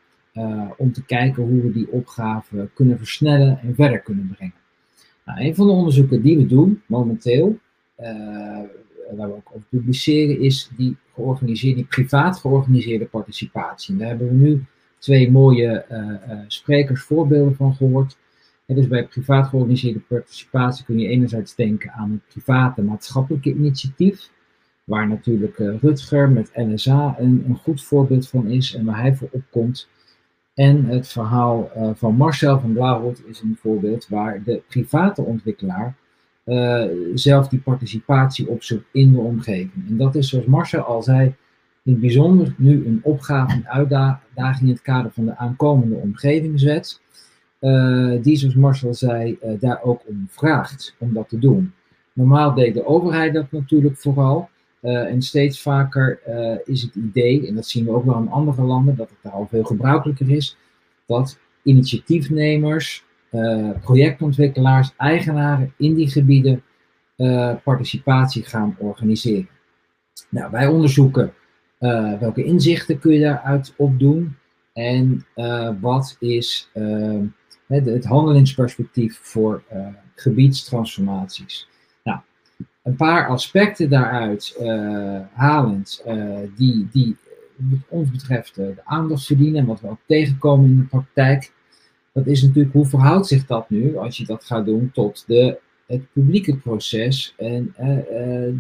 om 0.77 0.93
te 0.93 1.05
kijken 1.05 1.43
hoe 1.43 1.63
we 1.63 1.73
die 1.73 1.91
opgave 1.91 2.69
kunnen 2.75 2.99
versnellen 2.99 3.61
en 3.61 3.75
verder 3.75 4.01
kunnen 4.01 4.35
brengen. 4.37 4.55
Nou, 5.25 5.41
een 5.41 5.55
van 5.55 5.67
de 5.67 5.73
onderzoeken 5.73 6.23
die 6.23 6.37
we 6.37 6.47
doen 6.47 6.83
momenteel, 6.87 7.59
uh, 8.01 8.07
waar 9.17 9.29
we 9.29 9.35
ook 9.35 9.51
over 9.55 9.69
publiceren, 9.69 10.41
is 10.41 10.71
die, 10.77 10.97
georganiseerde, 11.15 11.77
die 11.77 11.85
privaat 11.85 12.39
georganiseerde 12.39 13.05
participatie. 13.05 13.97
Daar 13.97 14.09
hebben 14.09 14.29
we 14.29 14.35
nu 14.35 14.65
twee 14.99 15.31
mooie 15.31 15.85
uh, 15.91 16.39
sprekers 16.47 17.03
voorbeelden 17.03 17.57
van 17.57 17.75
gehoord. 17.75 18.17
En 18.67 18.75
dus 18.75 18.89
bij 18.89 19.07
privaat 19.07 19.49
georganiseerde 19.49 20.01
participatie 20.01 20.85
kun 20.85 20.99
je 20.99 21.09
enerzijds 21.09 21.55
denken 21.55 21.93
aan 21.93 22.11
het 22.11 22.35
private 22.35 22.83
maatschappelijke 22.83 23.55
initiatief, 23.55 24.31
waar 24.85 25.09
natuurlijk 25.09 25.57
Rutger 25.57 26.31
met 26.31 26.51
NSA 26.55 27.15
een, 27.19 27.45
een 27.49 27.57
goed 27.57 27.83
voorbeeld 27.83 28.29
van 28.29 28.47
is 28.47 28.75
en 28.75 28.85
waar 28.85 29.01
hij 29.01 29.15
voor 29.15 29.29
opkomt. 29.31 29.89
En 30.55 30.85
het 30.85 31.09
verhaal 31.09 31.71
uh, 31.77 31.91
van 31.95 32.15
Marcel 32.15 32.61
van 32.61 32.73
Blauwhoed 32.73 33.23
is 33.27 33.41
een 33.41 33.57
voorbeeld 33.61 34.09
waar 34.09 34.43
de 34.43 34.63
private 34.69 35.23
ontwikkelaar 35.23 35.95
uh, 36.45 36.85
zelf 37.15 37.49
die 37.49 37.61
participatie 37.61 38.49
opzoekt 38.49 38.87
in 38.93 39.13
de 39.13 39.19
omgeving. 39.19 39.89
En 39.89 39.97
dat 39.97 40.15
is, 40.15 40.29
zoals 40.29 40.47
Marcel 40.47 40.83
al 40.83 41.03
zei, 41.03 41.35
in 41.85 41.93
het 41.93 42.01
bijzonder 42.01 42.55
nu 42.57 42.87
een 42.87 43.01
opgave, 43.03 43.57
een 43.57 43.69
uitdaging 43.69 44.61
in 44.61 44.69
het 44.69 44.83
kader 44.83 45.13
van 45.13 45.25
de 45.25 45.37
aankomende 45.37 45.95
omgevingswet. 45.95 47.01
Die, 48.23 48.37
zoals 48.37 48.55
Marcel 48.55 48.95
zei, 48.95 49.39
daar 49.61 49.83
ook 49.83 50.03
om 50.07 50.27
vraagt 50.31 50.95
om 50.99 51.15
dat 51.15 51.29
te 51.29 51.39
doen. 51.39 51.73
Normaal 52.13 52.55
deed 52.55 52.75
de 52.75 52.87
overheid 52.87 53.35
dat 53.35 53.53
natuurlijk 53.53 53.99
vooral. 53.99 54.49
Uh, 54.83 55.05
en 55.05 55.23
steeds 55.23 55.61
vaker 55.61 56.21
uh, 56.29 56.59
is 56.65 56.83
het 56.83 56.95
idee, 56.95 57.49
en 57.49 57.55
dat 57.55 57.67
zien 57.67 57.85
we 57.85 57.91
ook 57.91 58.05
wel 58.05 58.19
in 58.19 58.31
andere 58.31 58.63
landen, 58.63 58.97
dat 58.97 59.09
het 59.09 59.19
daar 59.23 59.33
al 59.33 59.47
veel 59.47 59.65
gebruikelijker 59.65 60.31
is, 60.31 60.57
dat 61.07 61.39
initiatiefnemers, 61.63 63.05
uh, 63.31 63.71
projectontwikkelaars, 63.81 64.93
eigenaren 64.97 65.75
in 65.79 65.95
die 65.95 66.11
gebieden 66.11 66.63
participatie 67.65 68.43
gaan 68.43 68.77
organiseren. 68.79 69.49
Nou, 70.29 70.51
wij 70.51 70.67
onderzoeken 70.67 71.35
welke 72.21 72.45
inzichten 72.45 72.99
kun 72.99 73.13
je 73.13 73.21
daaruit 73.21 73.75
opdoen 73.77 74.37
en 74.73 75.27
wat 75.81 76.17
is 76.19 76.71
het 77.67 78.05
handelingsperspectief 78.05 79.19
voor 79.23 79.63
gebiedstransformaties 80.15 81.69
een 82.83 82.97
paar 82.97 83.29
aspecten 83.29 83.91
daaruit 83.91 84.57
uh, 84.61 85.21
halend, 85.33 86.03
uh, 86.07 86.39
die, 86.57 86.89
die 86.93 87.17
wat 87.57 87.79
ons 87.89 88.11
betreft 88.11 88.59
uh, 88.59 88.67
de 88.67 88.85
aandacht 88.85 89.25
verdienen 89.25 89.61
en 89.61 89.67
wat 89.67 89.81
we 89.81 89.89
ook 89.89 90.01
tegenkomen 90.07 90.71
in 90.71 90.77
de 90.77 90.83
praktijk. 90.83 91.53
Dat 92.13 92.27
is 92.27 92.43
natuurlijk 92.43 92.75
hoe 92.75 92.87
verhoudt 92.87 93.27
zich 93.27 93.47
dat 93.47 93.71
nu, 93.71 93.97
als 93.97 94.17
je 94.17 94.25
dat 94.25 94.45
gaat 94.45 94.65
doen, 94.65 94.91
tot 94.93 95.25
de, 95.27 95.59
het 95.87 96.13
publieke 96.13 96.57
proces 96.57 97.35
en 97.37 97.75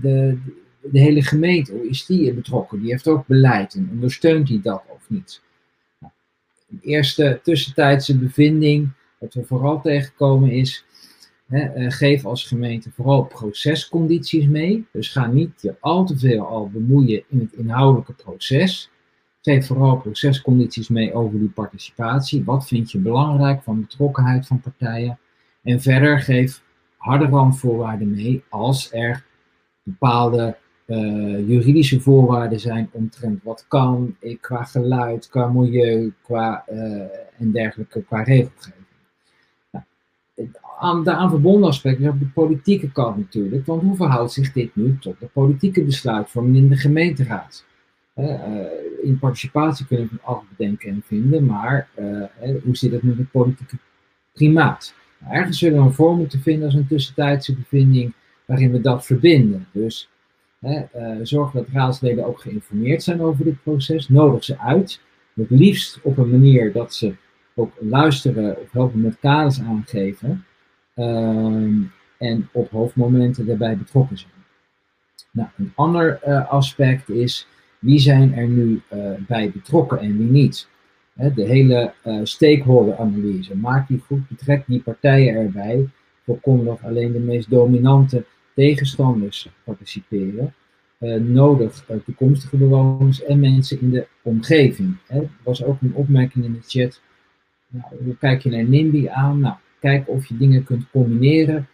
de, 0.00 0.38
de 0.80 0.98
hele 0.98 1.22
gemeente. 1.22 1.72
Hoe 1.72 1.88
is 1.88 2.06
die 2.06 2.34
betrokken? 2.34 2.80
Die 2.80 2.90
heeft 2.90 3.08
ook 3.08 3.26
beleid 3.26 3.74
en 3.74 3.88
ondersteunt 3.92 4.46
die 4.46 4.60
dat 4.60 4.82
of 4.88 5.04
niet? 5.08 5.42
Nou, 5.98 6.12
eerste 6.80 7.40
tussentijdse 7.42 8.18
bevinding, 8.18 8.90
wat 9.18 9.34
we 9.34 9.44
vooral 9.44 9.80
tegenkomen, 9.80 10.50
is 10.50 10.84
uh, 11.48 11.90
geef 11.90 12.24
als 12.24 12.44
gemeente 12.44 12.90
vooral 12.90 13.24
procescondities 13.24 14.46
mee. 14.46 14.86
Dus 14.92 15.08
ga 15.08 15.26
niet 15.26 15.62
je 15.62 15.74
al 15.80 16.04
te 16.04 16.18
veel 16.18 16.46
al 16.46 16.70
bemoeien 16.70 17.22
in 17.28 17.40
het 17.40 17.52
inhoudelijke 17.52 18.12
proces. 18.12 18.90
Geef 19.40 19.66
vooral 19.66 19.96
procescondities 19.96 20.88
mee 20.88 21.14
over 21.14 21.38
die 21.38 21.48
participatie. 21.48 22.44
Wat 22.44 22.66
vind 22.66 22.90
je 22.90 22.98
belangrijk 22.98 23.62
van 23.62 23.80
betrokkenheid 23.80 24.46
van 24.46 24.60
partijen? 24.60 25.18
En 25.62 25.80
verder 25.80 26.20
geef 26.20 26.62
harde 26.96 27.26
randvoorwaarden 27.26 28.10
mee 28.10 28.44
als 28.48 28.92
er 28.92 29.24
bepaalde 29.82 30.56
uh, 30.86 31.48
juridische 31.48 32.00
voorwaarden 32.00 32.60
zijn 32.60 32.88
omtrent 32.92 33.42
wat 33.42 33.64
kan 33.68 34.16
ik 34.20 34.40
qua 34.40 34.64
geluid, 34.64 35.28
qua 35.28 35.46
milieu, 35.46 36.12
qua 36.22 36.64
uh, 36.72 37.02
en 37.38 37.52
dergelijke, 37.52 38.02
qua 38.02 38.22
regelgeving 38.22 38.81
aan, 40.82 41.04
daaraan 41.04 41.30
verbonden 41.30 41.68
aspect 41.68 42.08
op 42.08 42.18
de 42.18 42.26
politieke 42.34 42.92
kant 42.92 43.16
natuurlijk. 43.16 43.66
Want 43.66 43.82
hoe 43.82 43.96
verhoudt 43.96 44.32
zich 44.32 44.52
dit 44.52 44.76
nu 44.76 44.96
tot 45.00 45.20
de 45.20 45.26
politieke 45.26 45.84
besluitvorming 45.84 46.56
in 46.56 46.68
de 46.68 46.76
gemeenteraad? 46.76 47.64
Uh, 48.16 48.34
in 49.02 49.18
participatie 49.18 49.86
kunnen 49.86 50.08
we 50.12 50.18
alles 50.22 50.42
bedenken 50.56 50.90
en 50.90 51.02
vinden, 51.06 51.44
maar 51.44 51.88
uh, 51.98 52.24
hoe 52.64 52.76
zit 52.76 52.92
het 52.92 53.02
met 53.02 53.18
het 53.18 53.30
politieke 53.30 53.76
primaat? 54.32 54.94
Nou, 55.18 55.34
ergens 55.34 55.58
zullen 55.58 55.78
we 55.78 55.84
een 55.84 55.92
vorm 55.92 56.18
moeten 56.18 56.40
vinden 56.40 56.64
als 56.64 56.74
een 56.74 56.86
tussentijdse 56.86 57.54
bevinding 57.54 58.12
waarin 58.44 58.72
we 58.72 58.80
dat 58.80 59.06
verbinden. 59.06 59.66
Dus 59.72 60.08
zorg 61.22 61.50
dat 61.50 61.66
raadsleden 61.72 62.26
ook 62.26 62.40
geïnformeerd 62.40 63.02
zijn 63.02 63.22
over 63.22 63.44
dit 63.44 63.62
proces, 63.62 64.08
nodig 64.08 64.44
ze 64.44 64.58
uit. 64.58 65.00
Het 65.34 65.50
liefst 65.50 66.00
op 66.02 66.18
een 66.18 66.30
manier 66.30 66.72
dat 66.72 66.94
ze 66.94 67.14
ook 67.54 67.72
luisteren 67.80 68.60
of 68.60 68.72
helpen 68.72 69.00
met 69.00 69.16
kaders 69.20 69.60
aangeven. 69.60 70.44
Ehm, 70.94 71.82
en 72.18 72.48
op 72.52 72.70
hoofdmomenten 72.70 73.46
daarbij 73.46 73.76
betrokken 73.76 74.18
zijn. 74.18 74.32
Nou, 75.30 75.48
een 75.56 75.72
ander 75.74 76.20
uh, 76.26 76.50
aspect 76.50 77.08
is 77.08 77.46
wie 77.78 77.98
zijn 77.98 78.34
er 78.34 78.46
nu 78.46 78.80
uh, 78.92 79.10
bij 79.26 79.50
betrokken 79.50 79.98
en 79.98 80.18
wie 80.18 80.26
niet. 80.26 80.68
de 81.14 81.44
hele 81.44 81.92
uh, 82.04 82.20
stakeholder-analyse. 82.22 83.56
Maak 83.56 83.88
die 83.88 84.02
goed, 84.06 84.28
betrek 84.28 84.64
die 84.66 84.82
partijen 84.82 85.34
erbij. 85.34 85.88
Voorkom 86.24 86.64
dat 86.64 86.82
alleen 86.82 87.12
de 87.12 87.18
meest 87.18 87.50
dominante 87.50 88.24
tegenstanders 88.54 89.48
participeren. 89.64 90.54
nodig 91.18 91.84
toekomstige 92.04 92.56
bewoners 92.56 93.24
en 93.24 93.40
mensen 93.40 93.80
in 93.80 93.90
de 93.90 94.06
omgeving. 94.22 94.96
Er 95.06 95.28
was 95.42 95.64
ook 95.64 95.80
een 95.80 95.94
opmerking 95.94 96.44
in 96.44 96.52
de 96.52 96.62
chat. 96.66 97.00
Nou, 97.68 98.04
hoe 98.04 98.16
kijk 98.16 98.42
je 98.42 98.50
naar 98.50 98.64
NIMBY 98.64 99.08
aan? 99.08 99.40
Nou, 99.40 99.56
kijken 99.82 100.12
of 100.12 100.26
je 100.26 100.36
dingen 100.36 100.64
kunt 100.64 100.90
combineren, 100.90 101.68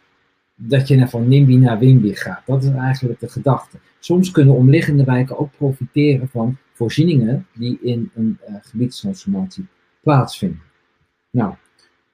dat 0.55 0.89
je 0.89 1.09
van 1.09 1.29
NIMBY 1.29 1.57
naar 1.57 1.79
WIMBY 1.79 2.15
gaat. 2.15 2.43
Dat 2.47 2.63
is 2.63 2.71
eigenlijk 2.71 3.21
de 3.21 3.29
gedachte. 3.29 3.79
Soms 3.99 4.31
kunnen 4.31 4.55
omliggende 4.55 5.05
wijken 5.05 5.39
ook 5.39 5.51
profiteren 5.57 6.29
van 6.29 6.57
voorzieningen 6.73 7.47
die 7.55 7.79
in 7.83 8.11
een 8.15 8.39
uh, 8.49 8.55
gebiedstransformatie 8.61 9.67
plaatsvinden. 10.01 10.63
Nou, 11.31 11.55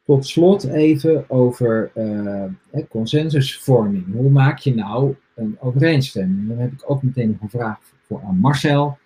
tot 0.05 0.27
slot 0.27 0.65
even 0.65 1.31
over 1.31 1.91
uh, 1.97 2.45
consensusvorming. 2.89 4.13
Hoe 4.13 4.31
maak 4.31 4.59
je 4.59 4.75
nou 4.75 5.15
een 5.35 5.57
overeenstemming? 5.61 6.49
Dan 6.49 6.59
heb 6.59 6.73
ik 6.73 6.91
ook 6.91 7.03
meteen 7.03 7.31
nog 7.31 7.41
een 7.41 7.59
vraag 7.59 7.79
voor 8.07 8.23
aan 8.23 8.39
Marcel. 8.39 8.99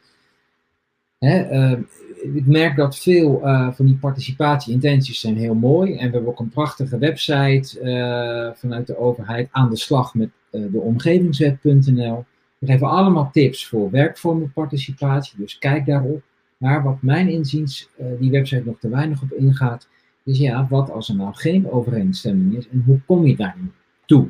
Hè, 1.19 1.77
ik 2.23 2.47
merk 2.47 2.77
dat 2.77 2.99
veel 2.99 3.41
uh, 3.45 3.73
van 3.73 3.87
die 3.87 3.97
participatieintenties 3.97 5.21
zijn 5.21 5.37
heel 5.37 5.55
mooi. 5.55 5.93
En 5.93 6.07
we 6.07 6.13
hebben 6.13 6.31
ook 6.31 6.39
een 6.39 6.49
prachtige 6.49 6.99
website 6.99 7.81
uh, 7.83 8.55
vanuit 8.55 8.87
de 8.87 8.99
overheid 8.99 9.49
aan 9.51 9.71
de 9.71 9.77
slag 9.77 10.15
met 10.15 10.29
uh, 10.53 10.73
de 10.73 10.81
omgevingswet.nl. 10.81 12.25
We 12.59 12.67
geven 12.67 12.89
allemaal 12.89 13.31
tips 13.33 13.67
voor 13.67 13.91
werkvormenparticipatie, 13.91 15.39
dus 15.39 15.59
kijk 15.59 15.87
daarop. 15.87 16.23
Maar 16.57 16.83
wat 16.83 17.03
mijn 17.03 17.29
inziens 17.29 17.89
die 18.19 18.31
website 18.31 18.63
nog 18.65 18.79
te 18.79 18.89
weinig 18.89 19.23
op 19.23 19.33
ingaat, 19.33 19.89
is 20.25 20.39
ja, 20.39 20.67
wat 20.71 20.91
als 20.91 21.09
er 21.09 21.17
nou 21.17 21.35
geen 21.35 21.71
overeenstemming 21.71 22.57
is 22.57 22.69
en 22.69 22.83
hoe 22.87 23.01
kom 23.07 23.27
je 23.27 23.37
daar 23.37 23.57
nu 23.61 23.71
toe? 24.07 24.29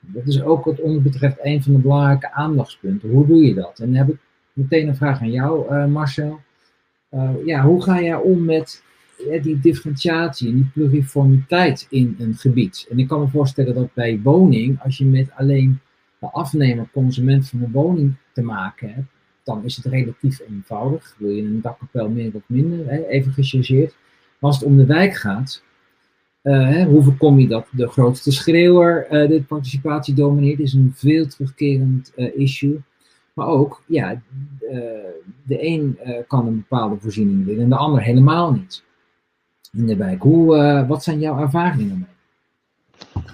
Dat 0.00 0.26
is 0.26 0.42
ook 0.42 0.64
wat 0.64 0.80
ons 0.80 1.02
betreft 1.02 1.36
een 1.42 1.62
van 1.62 1.72
de 1.72 1.78
belangrijke 1.78 2.32
aandachtspunten. 2.32 3.10
Hoe 3.10 3.26
doe 3.26 3.44
je 3.44 3.54
dat? 3.54 3.78
En 3.78 3.86
dan 3.86 3.94
heb 3.94 4.08
ik 4.08 4.18
meteen 4.52 4.88
een 4.88 4.96
vraag 4.96 5.20
aan 5.20 5.30
jou, 5.30 5.86
Marcel. 5.86 6.40
Uh, 7.10 7.30
ja, 7.44 7.62
hoe 7.62 7.82
ga 7.82 8.02
jij 8.02 8.14
om 8.16 8.44
met 8.44 8.82
die 9.42 9.60
differentiatie 9.60 10.48
en 10.48 10.54
die 10.54 10.70
pluriformiteit 10.72 11.86
in 11.90 12.16
een 12.18 12.34
gebied? 12.34 12.86
En 12.90 12.98
ik 12.98 13.08
kan 13.08 13.20
me 13.20 13.28
voorstellen 13.28 13.74
dat 13.74 13.94
bij 13.94 14.20
woning, 14.22 14.82
als 14.82 14.98
je 14.98 15.04
met 15.04 15.30
alleen 15.36 15.80
de 16.18 16.26
afnemer, 16.26 16.88
consument 16.92 17.48
van 17.48 17.62
een 17.62 17.72
woning 17.72 18.14
te 18.32 18.42
maken 18.42 18.94
hebt, 18.94 19.08
dan 19.44 19.64
is 19.64 19.76
het 19.76 19.84
relatief 19.84 20.40
eenvoudig. 20.48 21.14
Wil 21.18 21.30
je 21.30 21.42
een 21.42 21.60
dakkapel 21.60 22.08
meer 22.08 22.30
of 22.34 22.42
minder, 22.46 22.86
hè, 22.86 23.06
even 23.06 23.32
gechargeerd. 23.32 23.96
Maar 24.38 24.50
als 24.50 24.58
het 24.58 24.68
om 24.68 24.76
de 24.76 24.86
wijk 24.86 25.14
gaat, 25.14 25.62
Eh, 26.42 26.84
hoe 26.84 27.02
voorkom 27.02 27.38
je 27.38 27.48
dat 27.48 27.66
de 27.72 27.88
grootste 27.88 28.32
schreeuwer 28.32 29.04
uh, 29.04 29.28
de 29.28 29.42
participatie 29.42 30.14
domineert? 30.14 30.60
is 30.60 30.72
een 30.72 30.92
veel 30.94 31.26
terugkerend 31.26 32.12
issue. 32.16 32.80
Maar 33.34 33.46
ook, 33.46 33.82
ja, 33.86 34.22
de 35.46 35.66
een 35.66 35.98
kan 36.26 36.46
een 36.46 36.56
bepaalde 36.68 36.96
voorziening 37.00 37.44
willen 37.44 37.62
en 37.62 37.68
de 37.68 37.76
ander 37.76 38.02
helemaal 38.02 38.52
niet. 38.52 38.84
In 39.72 39.86
de 39.86 39.96
wijk. 39.96 40.22
Hoe, 40.22 40.84
wat 40.88 41.02
zijn 41.02 41.18
jouw 41.18 41.38
ervaringen 41.38 41.98
mee? 41.98 43.24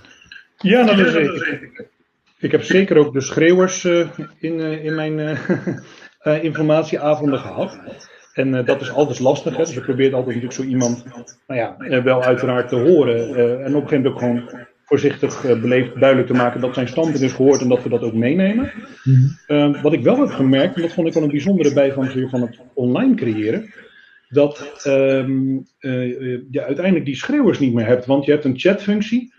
Ja, 0.59 0.85
dat 0.85 0.99
is 0.99 1.13
zeker. 1.13 1.87
Ik 2.39 2.53
heb 2.53 2.63
zeker 2.63 2.97
ook 2.97 3.13
de 3.13 3.21
schreeuwers 3.21 3.85
in, 4.39 4.61
in 4.61 4.95
mijn 4.95 5.39
informatieavonden 6.49 7.39
gehad. 7.39 7.79
En 8.33 8.65
dat 8.65 8.81
is 8.81 8.91
altijd 8.91 9.19
lastig. 9.19 9.57
Hè? 9.57 9.65
Dus 9.65 9.75
je 9.75 9.81
probeert 9.81 10.13
altijd 10.13 10.35
natuurlijk 10.35 10.63
zo 10.63 10.69
iemand, 10.69 11.05
nou 11.47 11.61
ja, 11.61 12.03
wel 12.03 12.23
uiteraard 12.23 12.69
te 12.69 12.77
horen. 12.77 13.35
En 13.65 13.77
op 13.77 13.83
een 13.83 13.89
gegeven 13.89 14.03
moment 14.03 14.07
ook 14.07 14.19
gewoon 14.19 14.67
voorzichtig 14.87 15.61
beleefd 15.61 16.01
duidelijk 16.01 16.29
te 16.29 16.35
maken 16.35 16.61
dat 16.61 16.75
zijn 16.75 16.89
standpunt 16.89 17.21
is 17.21 17.33
gehoord 17.33 17.61
en 17.61 17.69
dat 17.69 17.83
we 17.83 17.89
dat 17.89 18.03
ook 18.03 18.13
meenemen. 18.13 18.73
Mm-hmm. 19.05 19.83
wat 19.83 19.93
ik 19.93 20.03
wel 20.03 20.21
heb 20.21 20.31
gemerkt, 20.31 20.77
en 20.77 20.83
dat 20.83 20.93
vond 20.93 21.09
ik 21.09 21.15
wel 21.15 21.23
een 21.23 21.31
bijzondere 21.31 21.73
bijvangst 21.73 22.17
van 22.31 22.41
het 22.41 22.59
online 22.75 23.15
creëren, 23.15 23.73
dat 24.29 24.85
um, 24.87 25.67
je 26.51 26.63
uiteindelijk 26.67 27.05
die 27.05 27.17
schreeuwers 27.17 27.59
niet 27.59 27.75
meer 27.75 27.87
hebt. 27.87 28.07
Want 28.07 28.25
je 28.25 28.31
hebt 28.31 28.45
een 28.45 28.59
chatfunctie 28.59 29.33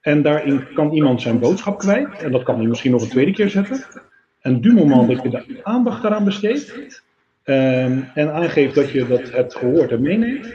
en 0.00 0.22
daarin 0.22 0.72
kan 0.74 0.92
iemand 0.92 1.22
zijn 1.22 1.38
boodschap 1.38 1.78
kwijt. 1.78 2.22
En 2.22 2.32
dat 2.32 2.42
kan 2.42 2.56
hij 2.56 2.66
misschien 2.66 2.90
nog 2.90 3.02
een 3.02 3.08
tweede 3.08 3.32
keer 3.32 3.50
zetten. 3.50 3.84
En 4.40 4.60
du 4.60 4.72
moment 4.72 5.08
dat 5.08 5.22
je 5.22 5.30
de 5.30 5.64
aandacht 5.64 6.02
daaraan 6.02 6.24
besteedt, 6.24 7.02
Um, 7.46 8.08
en 8.14 8.32
aangeeft 8.32 8.74
dat 8.74 8.90
je 8.90 9.06
dat 9.06 9.30
hebt 9.30 9.56
gehoord 9.56 9.90
en 9.90 10.02
meeneemt, 10.02 10.46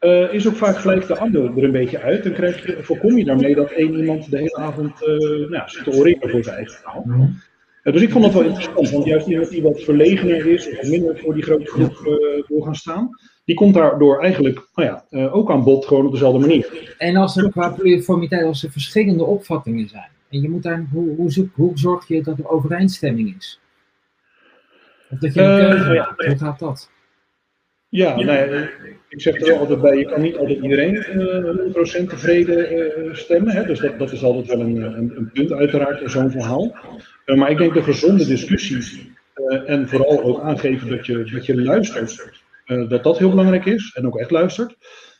uh, 0.00 0.32
is 0.32 0.48
ook 0.48 0.56
vaak 0.56 0.76
gelijk 0.76 1.06
de 1.06 1.18
ander 1.18 1.56
er 1.56 1.64
een 1.64 1.72
beetje 1.72 2.00
uit. 2.00 2.32
Krijg 2.32 2.66
je, 2.66 2.82
voorkom 2.82 3.16
je 3.16 3.24
daarmee 3.24 3.54
dat 3.54 3.70
één 3.70 3.94
iemand 3.94 4.30
de 4.30 4.36
hele 4.36 4.56
avond 4.56 5.02
uh, 5.02 5.48
nou, 5.48 5.68
zit 5.68 5.84
te 5.84 5.90
oreren 5.90 6.30
voor 6.30 6.44
zijn 6.44 6.56
eigen 6.56 6.74
verhaal. 6.74 7.02
Mm. 7.06 7.40
Uh, 7.84 7.92
dus 7.92 8.02
ik 8.02 8.10
vond 8.10 8.24
dat 8.24 8.32
wel 8.32 8.42
interessant, 8.42 8.90
want 8.90 9.04
juist 9.04 9.26
iemand 9.26 9.50
die 9.50 9.62
wat 9.62 9.82
verlegener 9.82 10.46
is, 10.46 10.68
of 10.68 10.88
minder 10.88 11.18
voor 11.18 11.34
die 11.34 11.42
grote 11.42 11.66
groep 11.66 12.18
door 12.48 12.64
gaan 12.64 12.74
staan, 12.74 13.08
die 13.44 13.54
komt 13.54 13.74
daardoor 13.74 14.20
eigenlijk 14.22 14.68
nou 14.74 15.00
ja, 15.10 15.28
ook 15.28 15.50
aan 15.50 15.64
bod, 15.64 15.86
gewoon 15.86 16.06
op 16.06 16.12
dezelfde 16.12 16.38
manier. 16.38 16.94
En 16.98 17.16
als 17.16 17.36
er 17.36 17.50
qua 17.50 17.70
pluriformiteit, 17.70 18.44
als 18.44 18.64
er 18.64 18.70
verschillende 18.70 19.24
opvattingen 19.24 19.88
zijn, 19.88 20.10
en 20.30 20.40
je 20.40 20.50
moet 20.50 20.62
daar, 20.62 20.86
hoe, 20.92 21.16
hoe, 21.16 21.30
zoek, 21.30 21.48
hoe 21.54 21.78
zorg 21.78 22.08
je 22.08 22.22
dat 22.22 22.38
er 22.38 22.48
overeenstemming 22.48 23.36
is? 23.36 23.60
Of 25.10 25.18
dat 25.18 25.34
je 25.34 25.40
een 25.40 25.58
keuze 25.58 25.84
hebt. 25.84 26.26
Hoe 26.26 26.38
gaat 26.38 26.58
dat? 26.58 26.90
Ja, 27.88 28.16
nee, 28.16 28.68
ik 29.10 29.20
zeg 29.20 29.40
er 29.40 29.58
altijd 29.58 29.80
bij, 29.80 29.96
je 29.96 30.04
kan 30.04 30.20
niet 30.20 30.36
altijd 30.36 30.58
iedereen 30.62 30.94
uh, 30.94 32.04
100% 32.04 32.08
tevreden 32.08 32.78
uh, 32.78 33.14
stemmen. 33.14 33.52
Hè? 33.52 33.64
Dus 33.64 33.80
dat, 33.80 33.98
dat 33.98 34.12
is 34.12 34.22
altijd 34.22 34.46
wel 34.46 34.60
een, 34.60 34.82
een, 34.82 35.12
een 35.16 35.30
punt 35.32 35.52
uiteraard 35.52 36.00
in 36.00 36.10
zo'n 36.10 36.30
verhaal. 36.30 36.76
Maar 37.24 37.50
ik 37.50 37.58
denk 37.58 37.74
de 37.74 37.82
gezonde 37.82 38.26
discussie 38.26 39.12
en 39.66 39.88
vooral 39.88 40.22
ook 40.22 40.40
aangeven 40.40 40.88
dat 40.88 41.06
je, 41.06 41.24
dat 41.32 41.46
je 41.46 41.62
luistert, 41.62 42.32
dat 42.64 43.02
dat 43.02 43.18
heel 43.18 43.30
belangrijk 43.30 43.64
is 43.64 43.92
en 43.94 44.06
ook 44.06 44.18
echt 44.18 44.30
luistert. 44.30 44.76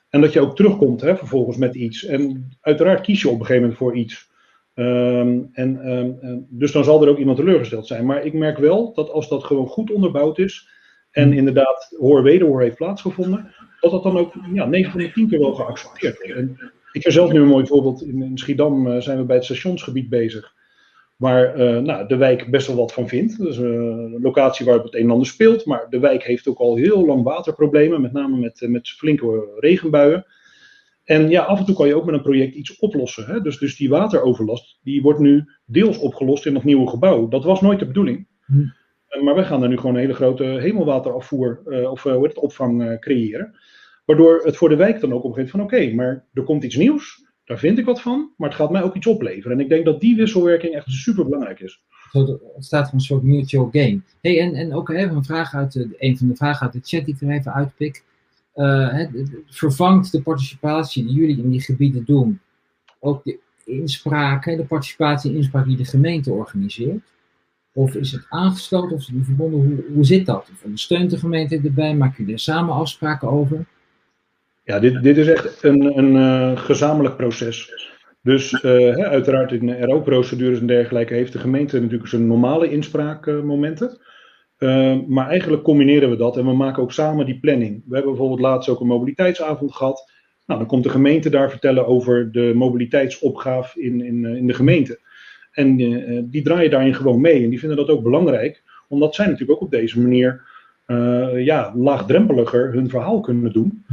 En 0.09 0.21
dat 0.21 0.33
je 0.33 0.41
ook 0.41 0.57
terugkomt 0.57 1.01
hè, 1.01 1.17
vervolgens 1.17 1.57
met 1.57 1.75
iets. 1.75 2.05
En 2.05 2.51
uiteraard 2.61 3.01
kies 3.01 3.21
je 3.23 3.29
op 3.29 3.41
een 3.41 3.47
gegeven 3.47 3.63
moment 3.63 3.79
voor 3.79 3.97
iets. 3.97 4.31
Um, 4.75 5.49
en, 5.53 5.91
um, 5.91 6.47
dus 6.49 6.73
dan 6.73 6.85
zal 6.85 7.03
er 7.03 7.09
ook 7.09 7.19
iemand 7.19 7.37
teleurgesteld 7.37 7.87
zijn. 7.87 8.07
Maar 8.07 8.25
ik 8.25 8.33
merk 8.33 8.59
wel 8.59 8.93
dat 8.95 9.11
als 9.11 9.29
dat 9.29 9.45
gewoon 9.45 9.67
goed 9.67 9.91
onderbouwd 9.91 10.39
is. 10.39 10.69
En 11.11 11.33
inderdaad 11.33 11.97
hoor-wederhoor 11.99 12.63
heeft 12.63 12.77
plaatsgevonden. 12.77 13.55
Dat 13.81 13.91
dat 13.91 14.03
dan 14.03 14.19
ook 14.19 14.35
ja, 14.53 14.67
9 14.67 14.91
van 14.91 15.01
de 15.01 15.13
10 15.13 15.29
keer 15.29 15.39
wel 15.39 15.55
geaccepteerd. 15.55 16.21
En 16.21 16.59
ik 16.93 17.03
heb 17.03 17.13
zelf 17.13 17.33
nu 17.33 17.41
een 17.41 17.47
mooi 17.47 17.67
voorbeeld. 17.67 18.03
In, 18.03 18.39
Schiedam 18.39 18.87
uh, 18.87 19.01
zijn 19.01 19.19
we 19.19 19.25
bij 19.25 19.37
het 19.37 19.45
stationsgebied 19.45 20.09
bezig. 20.09 20.55
Waar 21.17 21.61
uh, 21.61 21.79
nou, 21.79 22.09
de 22.09 22.17
wijk 22.17 22.51
best 22.51 22.67
wel 22.67 22.77
wat 22.77 22.93
van 22.93 23.09
vindt. 23.09 23.39
Dus 23.39 23.59
uh, 23.59 23.65
een 23.65 24.19
locatie 24.23 24.67
waar 24.67 24.79
het 24.79 24.95
een 24.95 25.01
en 25.01 25.11
ander 25.11 25.27
speelt. 25.27 25.65
Maar 25.65 25.87
de 25.91 25.99
wijk 25.99 26.25
heeft 26.25 26.49
ook 26.49 26.59
al 26.59 26.77
heel 26.77 27.07
lang 27.07 27.23
waterproblemen. 27.23 28.01
Met 28.01 28.13
name 28.13 28.37
met, 28.37 28.67
met 28.69 28.89
flinke 28.89 29.57
regenbuien. 29.59 30.27
En 31.05 31.29
ja, 31.29 31.43
af 31.43 31.59
en 31.59 31.65
toe 31.65 31.75
kan 31.75 31.87
je 31.87 31.95
ook 31.95 32.05
met 32.05 32.15
een 32.15 32.23
project 32.23 32.55
iets 32.55 32.79
oplossen. 32.79 33.27
Hè? 33.27 33.41
Dus, 33.41 33.59
dus 33.59 33.77
die 33.77 33.89
wateroverlast, 33.89 34.79
die 34.83 35.03
wordt 35.03 35.19
nu 35.19 35.45
deels 35.67 35.99
opgelost 35.99 36.47
in 36.47 36.55
dat 36.55 36.65
nieuwe 36.65 36.89
gebouw. 36.89 37.29
Dat 37.29 37.45
was 37.45 37.61
nooit 37.61 37.79
de 37.79 37.87
bedoeling. 37.87 38.27
Hm. 38.47 38.67
Eh, 39.11 39.23
maar 39.23 39.35
wij 39.35 39.45
gaan 39.45 39.63
er 39.63 39.69
nu 39.69 39.77
gewoon 39.77 39.95
een 39.95 40.01
hele 40.01 40.15
grote 40.15 40.45
hemelwaterafvoer, 40.45 41.63
uh, 41.67 41.91
of 41.91 42.05
uh, 42.05 42.15
hoe 42.15 42.27
het, 42.27 42.39
opvang 42.39 43.01
creëren. 43.01 43.55
Waardoor 44.05 44.41
het 44.45 44.57
voor 44.57 44.69
de 44.69 44.77
wijk 44.77 45.01
dan 45.01 45.13
ook 45.13 45.25
op 45.25 45.31
een 45.31 45.35
gegeven 45.35 45.59
moment 45.59 45.77
van 45.77 45.81
oké, 45.81 45.95
maar 45.95 46.25
er 46.33 46.43
komt 46.43 46.65
iets 46.65 46.77
nieuws. 46.77 47.25
Daar 47.45 47.59
vind 47.59 47.79
ik 47.79 47.85
wat 47.85 48.01
van, 48.01 48.31
maar 48.37 48.49
het 48.49 48.59
gaat 48.59 48.71
mij 48.71 48.83
ook 48.83 48.95
iets 48.95 49.07
opleveren. 49.07 49.57
En 49.57 49.63
ik 49.63 49.69
denk 49.69 49.85
dat 49.85 50.01
die 50.01 50.17
wisselwerking 50.17 50.75
echt 50.75 50.91
super 50.91 51.25
belangrijk 51.25 51.61
is. 51.61 51.83
Het 52.13 52.65
staat 52.65 52.85
voor 52.85 52.95
een 52.95 53.05
soort 53.05 53.23
mutual 53.23 53.69
gain. 53.73 54.05
Hey, 54.21 54.41
en, 54.41 54.55
en 54.55 54.75
ook 54.75 54.89
even 54.89 55.17
een 55.17 55.25
vraag 55.25 55.55
uit 55.55 55.73
de, 55.73 55.89
een 55.99 56.19
van 56.19 56.29
de 56.29 56.37
vragen 56.37 56.63
uit 56.63 56.73
de 56.73 56.81
chat 56.83 57.05
die 57.05 57.15
ik 57.15 57.21
er 57.21 57.31
even 57.31 57.55
uitpik. 57.55 58.05
Vervangt 59.47 60.13
de 60.13 60.23
participatie 60.23 61.05
die 61.05 61.15
jullie 61.15 61.43
in 61.43 61.51
die 61.51 61.61
gebieden 61.61 62.05
doen 62.05 62.41
ook 63.01 63.25
de 63.25 63.39
inspraak, 63.65 64.45
de 64.45 64.65
participatie 64.65 65.31
en 65.31 65.37
inspraak 65.37 65.67
die 65.67 65.77
de 65.77 65.85
gemeente 65.85 66.33
organiseert? 66.33 67.03
Of 67.73 67.95
is 67.95 68.13
het 68.13 68.27
aangesloten 68.29 68.97
of 68.97 69.01
is 69.01 69.07
het 69.07 69.25
verbonden? 69.25 69.85
Hoe, 69.95 70.05
zit 70.05 70.27
dat? 70.27 70.49
Of 70.53 70.65
ondersteunt 70.65 71.11
de 71.11 71.19
gemeente 71.19 71.61
erbij? 71.65 71.95
Maak 71.95 72.17
je 72.17 72.33
er 72.33 72.39
samen 72.39 72.75
afspraken 72.75 73.29
over? 73.29 73.65
Ja, 74.65 74.79
dit, 74.79 75.03
dit 75.03 75.17
is 75.17 75.27
echt 75.27 75.63
een, 75.63 75.99
een 75.99 76.15
uh, 76.15 76.59
gezamenlijk 76.59 77.17
proces. 77.17 77.89
Dus 78.23 78.51
hè, 78.63 79.07
uiteraard 79.07 79.53
in 79.53 79.83
RO-procedures 79.83 80.61
en 80.61 80.67
dergelijke 80.67 81.15
heeft 81.15 81.33
de 81.33 81.39
gemeente 81.39 81.81
natuurlijk 81.81 82.09
zijn 82.09 82.27
normale 82.27 82.71
inspraakmomenten. 82.71 83.99
Uh, 84.59 84.97
maar 85.07 85.29
eigenlijk 85.29 85.63
combineren 85.63 86.11
we 86.11 86.17
dat 86.17 86.37
en 86.37 86.47
we 86.47 86.53
maken 86.53 86.83
ook 86.83 86.93
samen 86.93 87.27
die 87.27 87.41
planning. 87.41 87.83
We 87.87 87.95
hebben 87.95 88.13
bijvoorbeeld 88.13 88.41
laatst 88.41 88.69
ook 88.69 88.81
een 88.81 88.87
mobiliteitsavond 88.87 89.75
gehad. 89.75 90.11
Nou, 90.47 90.59
dan 90.59 90.69
komt 90.69 90.83
de 90.83 90.91
gemeente 90.91 91.31
daar 91.31 91.51
vertellen 91.51 91.87
over 91.87 92.33
de 92.33 92.53
mobiliteitsopgave 92.55 93.83
in, 93.83 94.05
in, 94.05 94.25
in 94.25 94.47
de 94.47 94.55
gemeente. 94.55 95.01
En 95.61 95.79
uh, 95.79 96.21
die 96.25 96.43
draaien 96.43 96.71
daarin 96.71 96.95
gewoon 96.95 97.21
mee. 97.21 97.45
En 97.45 97.51
die 97.51 97.59
vinden 97.59 97.79
dat 97.79 97.89
ook 97.89 98.03
belangrijk, 98.03 98.63
omdat 98.89 99.15
zij 99.15 99.27
natuurlijk 99.27 99.51
ook 99.51 99.65
op 99.67 99.71
deze 99.71 100.01
manier 100.01 100.43
uh, 100.87 101.45
ja, 101.45 101.73
laagdrempeliger 101.77 102.73
hun 102.73 102.89
verhaal 102.89 103.21
kunnen 103.21 103.53
doen. 103.53 103.85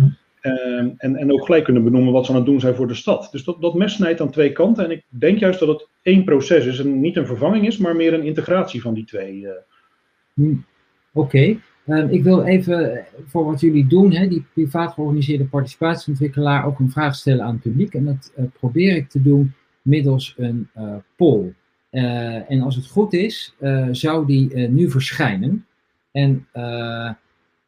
en, 0.97 1.15
en 1.15 1.31
ook 1.31 1.45
gelijk 1.45 1.63
kunnen 1.63 1.83
benoemen 1.83 2.13
wat 2.13 2.25
ze 2.25 2.31
aan 2.31 2.37
het 2.37 2.45
doen 2.45 2.59
zijn 2.59 2.75
voor 2.75 2.87
de 2.87 2.93
stad. 2.93 3.29
Dus 3.31 3.43
dat, 3.43 3.61
dat 3.61 3.73
mes 3.73 3.93
snijdt 3.93 4.21
aan 4.21 4.31
twee 4.31 4.51
kanten. 4.51 4.83
En 4.83 4.91
ik 4.91 5.03
denk 5.09 5.39
juist 5.39 5.59
dat 5.59 5.67
het 5.67 5.87
één 6.01 6.23
proces 6.23 6.65
is 6.65 6.79
en 6.79 6.99
niet 6.99 7.15
een 7.15 7.25
vervanging 7.25 7.67
is, 7.67 7.77
maar 7.77 7.95
meer 7.95 8.13
een 8.13 8.23
integratie 8.23 8.81
van 8.81 8.93
die 8.93 9.05
twee. 9.05 9.47
Hm. 10.33 10.55
Oké, 11.13 11.59
okay. 11.85 11.99
um, 11.99 12.09
ik 12.09 12.23
wil 12.23 12.43
even 12.43 13.05
voor 13.25 13.45
wat 13.45 13.59
jullie 13.59 13.87
doen, 13.87 14.11
hè, 14.11 14.27
die 14.27 14.45
privaat 14.53 14.93
georganiseerde 14.93 15.45
participatieontwikkelaar, 15.45 16.65
ook 16.65 16.79
een 16.79 16.91
vraag 16.91 17.15
stellen 17.15 17.45
aan 17.45 17.53
het 17.53 17.61
publiek. 17.61 17.93
En 17.93 18.05
dat 18.05 18.31
probeer 18.59 18.95
ik 18.95 19.09
te 19.09 19.21
doen 19.21 19.53
middels 19.87 20.33
een 20.37 20.69
uh, 20.77 20.95
poll. 21.15 21.53
Uh, 21.91 22.51
en 22.51 22.61
als 22.61 22.75
het 22.75 22.87
goed 22.87 23.13
is, 23.13 23.53
zou 23.91 24.25
die 24.25 24.57
nu 24.57 24.89
verschijnen. 24.89 25.65
En 26.11 26.47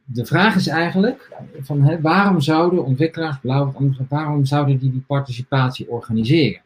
de 0.05 0.25
vraag 0.25 0.55
is 0.55 0.67
eigenlijk, 0.67 1.31
van, 1.59 1.81
hè, 1.81 2.01
waarom 2.01 2.41
zouden 2.41 2.85
ontwikkelaars, 2.85 3.39
blauw, 3.39 3.73
waarom 4.09 4.45
zouden 4.45 4.77
die 4.77 4.91
die 4.91 5.03
participatie 5.07 5.89
organiseren? 5.89 6.61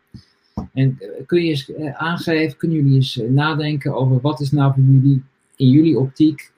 En 0.74 0.98
kun 1.26 1.44
je 1.44 1.50
eens 1.50 1.72
aangeven, 1.94 2.58
kunnen 2.58 2.78
jullie 2.78 2.96
eens 2.96 3.22
nadenken 3.30 3.96
over 3.96 4.22
wat 4.22 4.40
is 4.40 4.52
nou 4.52 4.74
voor 4.74 4.84
jullie 4.84 5.24
in 5.56 5.70
jullie 5.70 6.00
optiek, 6.00 6.52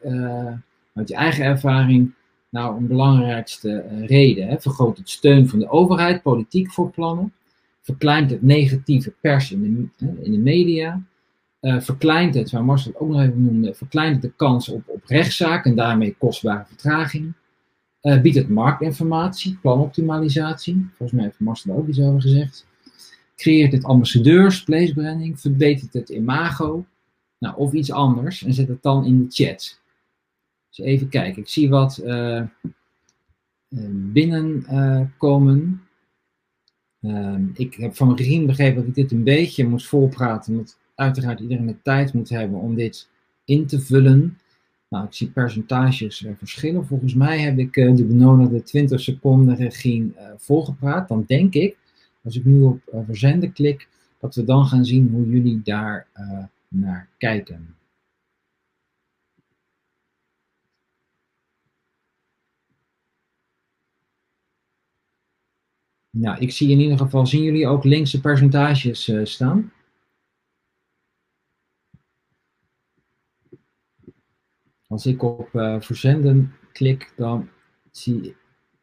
uit 0.93 1.07
je 1.07 1.15
eigen 1.15 1.45
ervaring, 1.45 2.13
nou 2.49 2.77
een 2.77 2.87
belangrijkste 2.87 3.85
reden? 4.05 4.47
Hè? 4.47 4.59
Vergroot 4.59 4.97
het 4.97 5.09
steun 5.09 5.47
van 5.47 5.59
de 5.59 5.69
overheid, 5.69 6.21
politiek 6.21 6.71
voor 6.71 6.89
plannen? 6.89 7.33
Verkleint 7.86 8.31
het 8.31 8.41
negatieve 8.41 9.13
pers 9.21 9.51
in 9.51 9.91
de, 9.97 10.07
in 10.23 10.31
de 10.31 10.38
media? 10.38 11.01
Uh, 11.61 11.81
verkleint 11.81 12.36
het, 12.36 12.51
waar 12.51 12.65
Marcel 12.65 12.91
ook 12.95 13.09
nog 13.09 13.21
even 13.21 13.43
noemde, 13.43 13.73
verkleint 13.73 14.13
het 14.13 14.21
de 14.21 14.31
kans 14.36 14.69
op, 14.69 14.83
op 14.88 15.01
rechtszaak 15.05 15.65
en 15.65 15.75
daarmee 15.75 16.15
kostbare 16.17 16.65
vertraging? 16.65 17.33
biedt 18.21 18.36
het 18.36 18.49
marktinformatie, 18.49 19.57
planoptimalisatie? 19.61 20.88
Volgens 20.88 21.11
mij 21.11 21.23
heeft 21.23 21.39
Marcel 21.39 21.75
ook 21.75 21.88
iets 21.88 21.99
over 21.99 22.21
gezegd. 22.21 22.67
Creëert 23.36 23.71
het 23.71 23.83
ambassadeurs, 23.83 24.63
place 24.63 24.93
branding? 24.93 25.39
Verbetert 25.39 25.93
het 25.93 26.09
imago? 26.09 26.86
Nou, 27.38 27.55
of 27.55 27.73
iets 27.73 27.91
anders 27.91 28.43
en 28.43 28.53
zet 28.53 28.67
het 28.67 28.81
dan 28.81 29.05
in 29.05 29.23
de 29.23 29.25
chat. 29.29 29.79
Dus 30.69 30.86
even 30.86 31.09
kijken, 31.09 31.41
ik 31.41 31.47
zie 31.47 31.69
wat 31.69 32.01
uh, 32.05 32.41
binnenkomen. 33.89 35.84
Uh, 37.06 37.36
ik 37.53 37.74
heb 37.74 37.95
van 37.95 38.16
Rien 38.16 38.45
begrepen 38.45 38.76
dat 38.76 38.88
ik 38.88 38.95
dit 38.95 39.12
een 39.12 39.24
beetje 39.24 39.68
moest 39.68 39.88
volpraten, 39.88 40.53
omdat 40.53 40.78
uiteraard 40.95 41.39
iedereen 41.39 41.68
de 41.68 41.82
tijd 41.82 42.14
moet 42.14 42.30
hebben 42.30 42.60
om 42.60 42.76
dit 42.76 43.10
in 43.45 43.66
te 43.66 43.80
vullen. 43.80 44.38
Nou, 44.89 45.06
ik 45.06 45.14
zie 45.14 45.28
percentages 45.28 46.26
verschillen. 46.38 46.86
Volgens 46.86 47.14
mij 47.14 47.39
heb 47.39 47.58
ik 47.58 47.74
de 47.74 48.06
benodigde 48.06 48.64
20 48.64 48.99
seconden 48.99 49.56
Regine 49.56 50.10
volgepraat. 50.38 51.08
Dan 51.08 51.24
denk 51.28 51.53
ik 51.53 51.78
als 52.26 52.36
ik 52.36 52.45
nu 52.45 52.62
op 52.62 52.80
uh, 52.93 52.99
verzenden 53.06 53.53
klik, 53.53 53.88
dat 54.20 54.36
we 54.36 54.43
dan 54.43 54.66
gaan 54.66 54.86
zien 54.86 55.10
hoe 55.10 55.30
jullie 55.30 55.62
daar 55.64 56.08
uh, 56.18 56.43
naar 56.68 57.08
kijken. 57.18 57.76
Nou, 66.18 66.39
ik 66.39 66.51
zie 66.51 66.70
in 66.70 66.80
ieder 66.80 66.97
geval, 66.97 67.28
zien 67.28 67.43
jullie 67.43 67.68
ook 67.68 67.84
links 67.84 68.11
de 68.11 68.20
percentages 68.20 69.07
uh, 69.07 69.26
staan? 69.26 69.72
Als 74.88 75.05
ik 75.05 75.22
op 75.22 75.53
uh, 75.53 75.82
verzenden 75.82 76.53
klik, 76.72 77.13
dan 77.16 77.49
zie, 77.91 78.36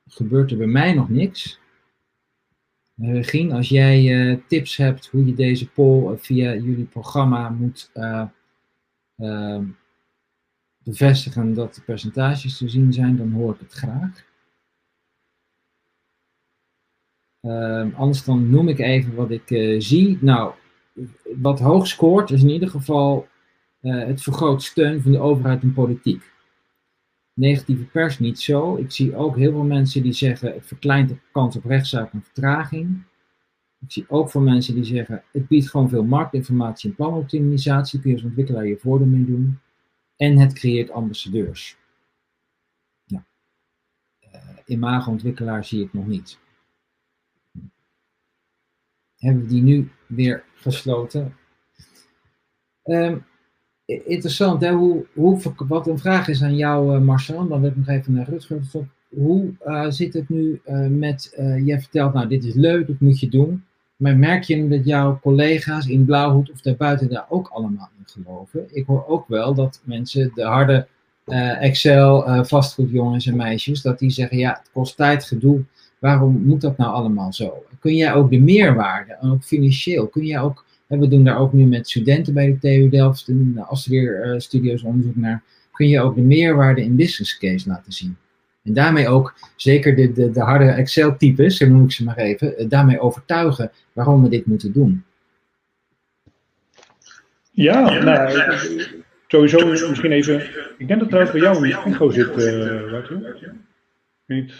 gebeurt 0.06 0.50
er 0.50 0.56
bij 0.56 0.66
mij 0.66 0.92
nog 0.92 1.08
niks. 1.08 1.60
Regine, 2.96 3.54
als 3.54 3.68
jij 3.68 4.42
tips 4.48 4.76
hebt 4.76 5.06
hoe 5.06 5.26
je 5.26 5.34
deze 5.34 5.70
poll 5.70 6.16
via 6.16 6.54
jullie 6.54 6.84
programma 6.84 7.48
moet 7.48 7.90
bevestigen 10.82 11.54
dat 11.54 11.74
de 11.74 11.82
percentages 11.82 12.56
te 12.56 12.68
zien 12.68 12.92
zijn, 12.92 13.16
dan 13.16 13.32
hoor 13.32 13.54
ik 13.54 13.60
het 13.60 13.72
graag. 13.72 14.31
Uh, 17.42 17.98
anders 17.98 18.24
dan 18.24 18.50
noem 18.50 18.68
ik 18.68 18.78
even 18.78 19.14
wat 19.14 19.30
ik 19.30 19.50
uh, 19.50 19.80
zie. 19.80 20.18
Nou, 20.20 20.52
wat 21.36 21.60
hoog 21.60 21.86
scoort 21.86 22.30
is 22.30 22.42
in 22.42 22.48
ieder 22.48 22.68
geval 22.68 23.28
uh, 23.80 24.04
het 24.04 24.22
vergroot 24.22 24.62
steun 24.62 25.02
van 25.02 25.12
de 25.12 25.18
overheid 25.18 25.62
en 25.62 25.72
politiek. 25.72 26.32
Negatieve 27.34 27.84
pers 27.84 28.18
niet 28.18 28.40
zo. 28.40 28.76
Ik 28.76 28.92
zie 28.92 29.16
ook 29.16 29.36
heel 29.36 29.52
veel 29.52 29.64
mensen 29.64 30.02
die 30.02 30.12
zeggen 30.12 30.52
het 30.52 30.66
verkleint 30.66 31.08
de 31.08 31.16
kans 31.32 31.56
op 31.56 31.64
rechtszaak 31.64 32.12
en 32.12 32.22
vertraging. 32.22 33.02
Ik 33.80 33.92
zie 33.92 34.04
ook 34.08 34.30
veel 34.30 34.40
mensen 34.40 34.74
die 34.74 34.84
zeggen 34.84 35.22
het 35.32 35.48
biedt 35.48 35.70
gewoon 35.70 35.88
veel 35.88 36.04
marktinformatie 36.04 36.90
en 36.90 36.96
planoptimisatie. 36.96 38.00
Kun 38.00 38.10
je 38.10 38.16
als 38.16 38.24
ontwikkelaar 38.24 38.66
je 38.66 38.78
voordeel 38.78 39.06
mee 39.06 39.24
doen. 39.24 39.58
En 40.16 40.38
het 40.38 40.52
creëert 40.52 40.90
ambassadeurs. 40.90 41.76
Nou, 43.06 43.24
imago-ontwikkelaar 44.66 45.64
zie 45.64 45.84
ik 45.84 45.92
nog 45.92 46.06
niet 46.06 46.40
hebben 49.22 49.42
we 49.42 49.48
die 49.48 49.62
nu 49.62 49.90
weer 50.06 50.44
gesloten. 50.54 51.34
Um, 52.84 53.24
interessant, 53.86 54.60
hè? 54.60 54.72
Hoe, 54.72 55.06
hoe, 55.12 55.40
wat 55.56 55.86
een 55.86 55.98
vraag 55.98 56.28
is 56.28 56.42
aan 56.42 56.56
jou, 56.56 56.96
uh, 56.96 57.02
Marcel, 57.02 57.48
dan 57.48 57.60
wil 57.60 57.70
ik 57.70 57.76
nog 57.76 57.88
even 57.88 58.12
naar 58.12 58.28
Rutger. 58.28 58.60
Hoe 59.08 59.54
uh, 59.66 59.86
zit 59.88 60.14
het 60.14 60.28
nu 60.28 60.60
uh, 60.66 60.86
met, 60.86 61.32
jij 61.64 61.80
vertelt, 61.80 62.14
nou 62.14 62.28
dit 62.28 62.44
is 62.44 62.54
leuk, 62.54 62.86
dat 62.86 63.00
moet 63.00 63.20
je 63.20 63.28
doen. 63.28 63.64
Maar 63.96 64.16
merk 64.16 64.42
je 64.42 64.68
dat 64.68 64.84
jouw 64.84 65.18
collega's 65.20 65.86
in 65.86 66.04
Blauwhoed 66.04 66.50
of 66.50 66.60
daarbuiten 66.60 67.08
daar 67.08 67.26
ook 67.28 67.48
allemaal 67.48 67.90
in 67.98 68.04
geloven? 68.06 68.66
Ik 68.76 68.86
hoor 68.86 69.06
ook 69.06 69.28
wel 69.28 69.54
dat 69.54 69.80
mensen, 69.84 70.30
de 70.34 70.44
harde 70.44 70.86
Excel 71.60 72.44
vastgoedjongens 72.44 73.26
en 73.26 73.36
meisjes, 73.36 73.82
dat 73.82 73.98
die 73.98 74.10
zeggen, 74.10 74.38
ja, 74.38 74.50
het 74.50 74.70
kost 74.72 74.96
tijd, 74.96 75.24
gedoe. 75.24 75.64
Waarom 75.98 76.42
moet 76.42 76.60
dat 76.60 76.76
nou 76.76 76.92
allemaal 76.92 77.32
zo? 77.32 77.64
Kun 77.82 77.96
jij 77.96 78.14
ook 78.14 78.30
de 78.30 78.40
meerwaarde, 78.40 79.12
en 79.12 79.30
ook 79.30 79.42
financieel, 79.42 80.08
kun 80.08 80.24
jij 80.24 80.40
ook, 80.40 80.64
we 80.86 81.08
doen 81.08 81.24
daar 81.24 81.38
ook 81.38 81.52
nu 81.52 81.64
met 81.64 81.88
studenten 81.88 82.34
bij 82.34 82.46
de 82.46 82.58
TU 82.58 82.88
Delft, 82.88 83.28
en 83.28 83.64
als 83.68 83.84
er 83.84 83.90
weer 83.90 84.26
uh, 84.26 84.38
studio's 84.38 84.82
onderzoek 84.82 85.16
naar, 85.16 85.42
kun 85.72 85.88
je 85.88 86.00
ook 86.00 86.14
de 86.14 86.20
meerwaarde 86.20 86.82
in 86.82 86.96
business 86.96 87.38
case 87.38 87.68
laten 87.68 87.92
zien. 87.92 88.16
En 88.64 88.72
daarmee 88.72 89.08
ook, 89.08 89.34
zeker 89.56 89.96
de, 89.96 90.12
de, 90.12 90.30
de 90.30 90.40
harde 90.40 90.64
Excel-types, 90.64 91.56
zo 91.56 91.66
noem 91.66 91.84
ik 91.84 91.92
ze 91.92 92.04
maar 92.04 92.16
even, 92.16 92.62
uh, 92.62 92.68
daarmee 92.68 93.00
overtuigen 93.00 93.70
waarom 93.92 94.22
we 94.22 94.28
dit 94.28 94.46
moeten 94.46 94.72
doen. 94.72 95.04
Ja, 97.50 98.02
nou, 98.02 98.50
sowieso 99.26 99.68
misschien 99.68 100.12
even, 100.12 100.42
ik 100.78 100.88
denk 100.88 101.00
dat 101.00 101.08
trouwens 101.08 101.32
bij 101.32 101.42
jou 101.42 101.56
een 101.56 101.92
echo 101.92 102.10
zit, 102.10 102.38
uh, 102.38 102.90
Wouter. 102.90 103.56
Niet. 104.26 104.52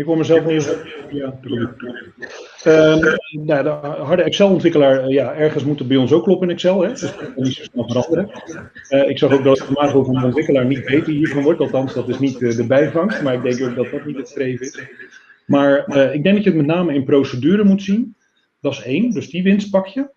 Ik 0.00 0.06
hoor 0.06 0.16
mezelf 0.16 0.46
niet. 0.46 0.76
Ja, 1.10 1.38
um, 2.66 3.00
nou, 3.30 3.62
de 3.62 3.68
harde 3.68 4.22
Excel-ontwikkelaar, 4.22 5.08
ja, 5.08 5.34
ergens 5.34 5.64
moet 5.64 5.78
het 5.78 5.88
bij 5.88 5.96
ons 5.96 6.12
ook 6.12 6.24
kloppen 6.24 6.48
in 6.48 6.54
Excel. 6.54 6.82
Hè? 6.82 6.88
Dus 6.88 7.00
dat 7.00 7.16
kan 7.16 7.32
niet 7.36 7.54
zo 7.54 7.62
snel 7.62 7.88
veranderen. 7.88 8.30
Uh, 8.90 9.08
ik 9.08 9.18
zag 9.18 9.32
ook 9.32 9.44
dat 9.44 9.58
het 9.58 9.68
imago 9.68 10.04
van 10.04 10.14
de 10.14 10.24
ontwikkelaar 10.24 10.64
niet 10.64 10.84
beter 10.84 11.12
hiervan 11.12 11.42
wordt. 11.42 11.60
Althans, 11.60 11.94
dat 11.94 12.08
is 12.08 12.18
niet 12.18 12.40
uh, 12.40 12.56
de 12.56 12.66
bijvangst. 12.66 13.22
Maar 13.22 13.34
ik 13.34 13.42
denk 13.42 13.70
ook 13.70 13.76
dat 13.76 13.90
dat 13.90 14.06
niet 14.06 14.16
het 14.16 14.28
streven 14.28 14.66
is. 14.66 14.80
Maar 15.46 15.96
ik 16.14 16.22
denk 16.22 16.34
dat 16.34 16.44
je 16.44 16.50
het 16.50 16.58
met 16.58 16.76
name 16.76 16.94
in 16.94 17.04
procedure 17.04 17.64
moet 17.64 17.82
zien. 17.82 18.16
Dat 18.60 18.72
is 18.72 18.82
één, 18.82 19.10
dus 19.10 19.30
die 19.30 19.42
winst 19.42 19.70
pak 19.70 19.86
je. 19.86 20.10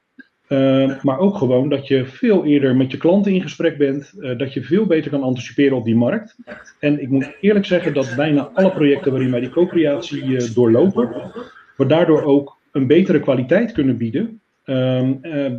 Uh, 0.48 1.02
maar 1.02 1.20
ook 1.20 1.38
gewoon 1.38 1.70
dat 1.70 1.88
je 1.88 2.06
veel 2.06 2.46
eerder 2.46 2.76
met 2.76 2.92
je 2.92 2.98
klanten 2.98 3.32
in 3.32 3.42
gesprek 3.42 3.78
bent, 3.78 4.14
uh, 4.20 4.38
dat 4.38 4.54
je 4.54 4.64
veel 4.64 4.86
beter 4.86 5.12
kan 5.12 5.24
anticiperen 5.24 5.78
op 5.78 5.86
die 5.86 5.96
markt. 5.96 6.36
En 6.80 7.02
ik 7.02 7.10
moet 7.10 7.32
eerlijk 7.42 7.66
zeggen 7.66 7.94
dat 7.94 8.14
bijna 8.16 8.50
alle 8.54 8.72
projecten 8.72 9.12
waarin 9.12 9.32
wij 9.32 9.40
die 9.40 9.50
co-creatie 9.50 10.24
uh, 10.24 10.54
doorlopen, 10.54 11.32
we 11.78 11.86
daardoor 11.86 12.24
ook 12.24 12.58
een 12.72 12.88
betere 12.88 13.20
kwaliteit 13.20 13.72
kunnen 13.72 13.98
bieden. 13.98 14.42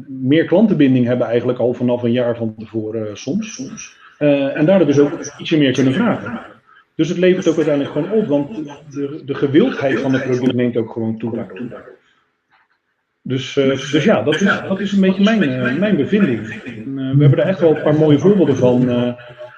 meer 0.07 0.45
klantenbinding 0.45 1.07
hebben 1.07 1.27
eigenlijk 1.27 1.59
al 1.59 1.75
vanaf 1.75 2.03
een 2.03 2.13
jaar 2.13 2.37
van 2.37 2.55
tevoren 2.59 3.17
soms. 3.17 3.63
en 4.19 4.67
daardoor 4.67 4.87
dus 4.87 4.99
ook 4.99 5.19
ietsje 5.39 5.59
meer 5.59 5.73
kunnen 5.73 5.93
vragen. 5.93 6.41
Dus 6.95 7.09
het 7.09 7.19
levert 7.19 7.49
ook 7.49 7.57
uiteindelijk 7.57 7.95
gewoon 7.95 8.13
op, 8.13 8.27
want 8.27 8.57
de, 8.91 9.23
de 9.25 9.35
gewildheid 9.35 10.01
van 10.01 10.13
het 10.13 10.23
product 10.23 10.55
neemt 10.55 10.77
ook 10.77 10.93
gewoon 10.93 11.19
toe. 11.19 11.47
Dus, 13.27 13.57
uh, 13.57 13.69
dus 13.69 14.05
ja, 14.05 14.23
dat 14.23 14.35
is, 14.35 14.41
dat 14.69 14.81
is 14.81 14.93
een 14.93 15.01
beetje 15.01 15.25
mijn, 15.25 15.43
uh, 15.43 15.79
mijn 15.79 15.97
bevinding. 15.97 16.49
En, 16.49 16.99
uh, 16.99 17.15
we 17.15 17.21
hebben 17.21 17.39
er 17.39 17.47
echt 17.47 17.61
wel 17.61 17.77
een 17.77 17.83
paar 17.83 17.95
mooie 17.95 18.19
voorbeelden 18.19 18.57
van. 18.57 18.85
nou, 18.87 19.17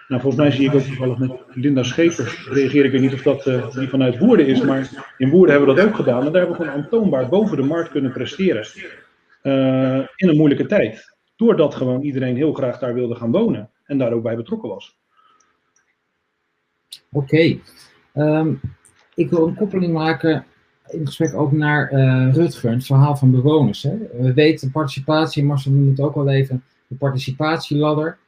volgens 0.09 0.37
mij 0.37 0.51
zie 0.51 0.69
ik 0.69 0.75
ook 0.75 0.81
toevallig 0.81 1.19
met 1.19 1.31
Linda 1.49 1.83
Schepers, 1.83 2.49
reageer 2.49 2.85
ik 2.85 2.91
weet 2.91 3.01
niet 3.01 3.13
of 3.13 3.23
dat 3.23 3.73
die 3.73 3.89
vanuit 3.89 4.19
Woerden 4.19 4.47
is, 4.47 4.61
maar 4.63 4.89
in 5.19 5.31
Woerden 5.31 5.57
hebben 5.57 5.75
we 5.75 5.81
dat 5.81 5.89
ook 5.89 5.97
gedaan. 5.97 6.27
En 6.27 6.33
daar 6.33 6.43
hebben 6.43 6.59
we 6.59 6.65
gewoon 6.65 6.83
aantoonbaar 6.83 7.29
boven 7.29 7.57
de 7.57 7.63
markt 7.63 7.91
kunnen 7.91 8.13
presteren. 8.13 8.67
in 10.17 10.29
een 10.29 10.37
moeilijke 10.37 10.67
tijd. 10.67 11.17
Doordat 11.37 11.75
gewoon 11.75 12.03
iedereen 12.03 12.37
heel 12.37 12.53
graag 12.53 12.79
daar 12.79 12.95
wilde 12.95 13.15
gaan 13.15 13.31
wonen 13.31 13.71
en 13.85 13.99
daar 13.99 14.13
ook 14.13 14.23
bij 14.23 14.37
betrokken 14.37 14.69
was. 14.69 14.99
Oké. 17.13 17.25
Okay. 17.25 17.61
Um, 18.15 18.61
ik 19.15 19.31
wil 19.31 19.47
een 19.47 19.55
koppeling 19.55 19.93
maken 19.93 20.45
in 20.89 21.07
gesprek 21.07 21.35
ook 21.35 21.53
naar 21.53 21.93
uh, 21.93 22.35
Rutger, 22.35 22.71
het 22.71 22.87
verhaal 22.87 23.17
van 23.17 23.31
bewoners. 23.31 23.83
Hè. 23.83 23.97
We 24.21 24.33
weten 24.33 24.71
participatie, 24.71 25.45
Marcel 25.45 25.73
het 25.73 26.01
ook 26.01 26.15
al 26.15 26.29
even, 26.29 26.63
de 26.87 26.95
participatieladder. 26.95 28.19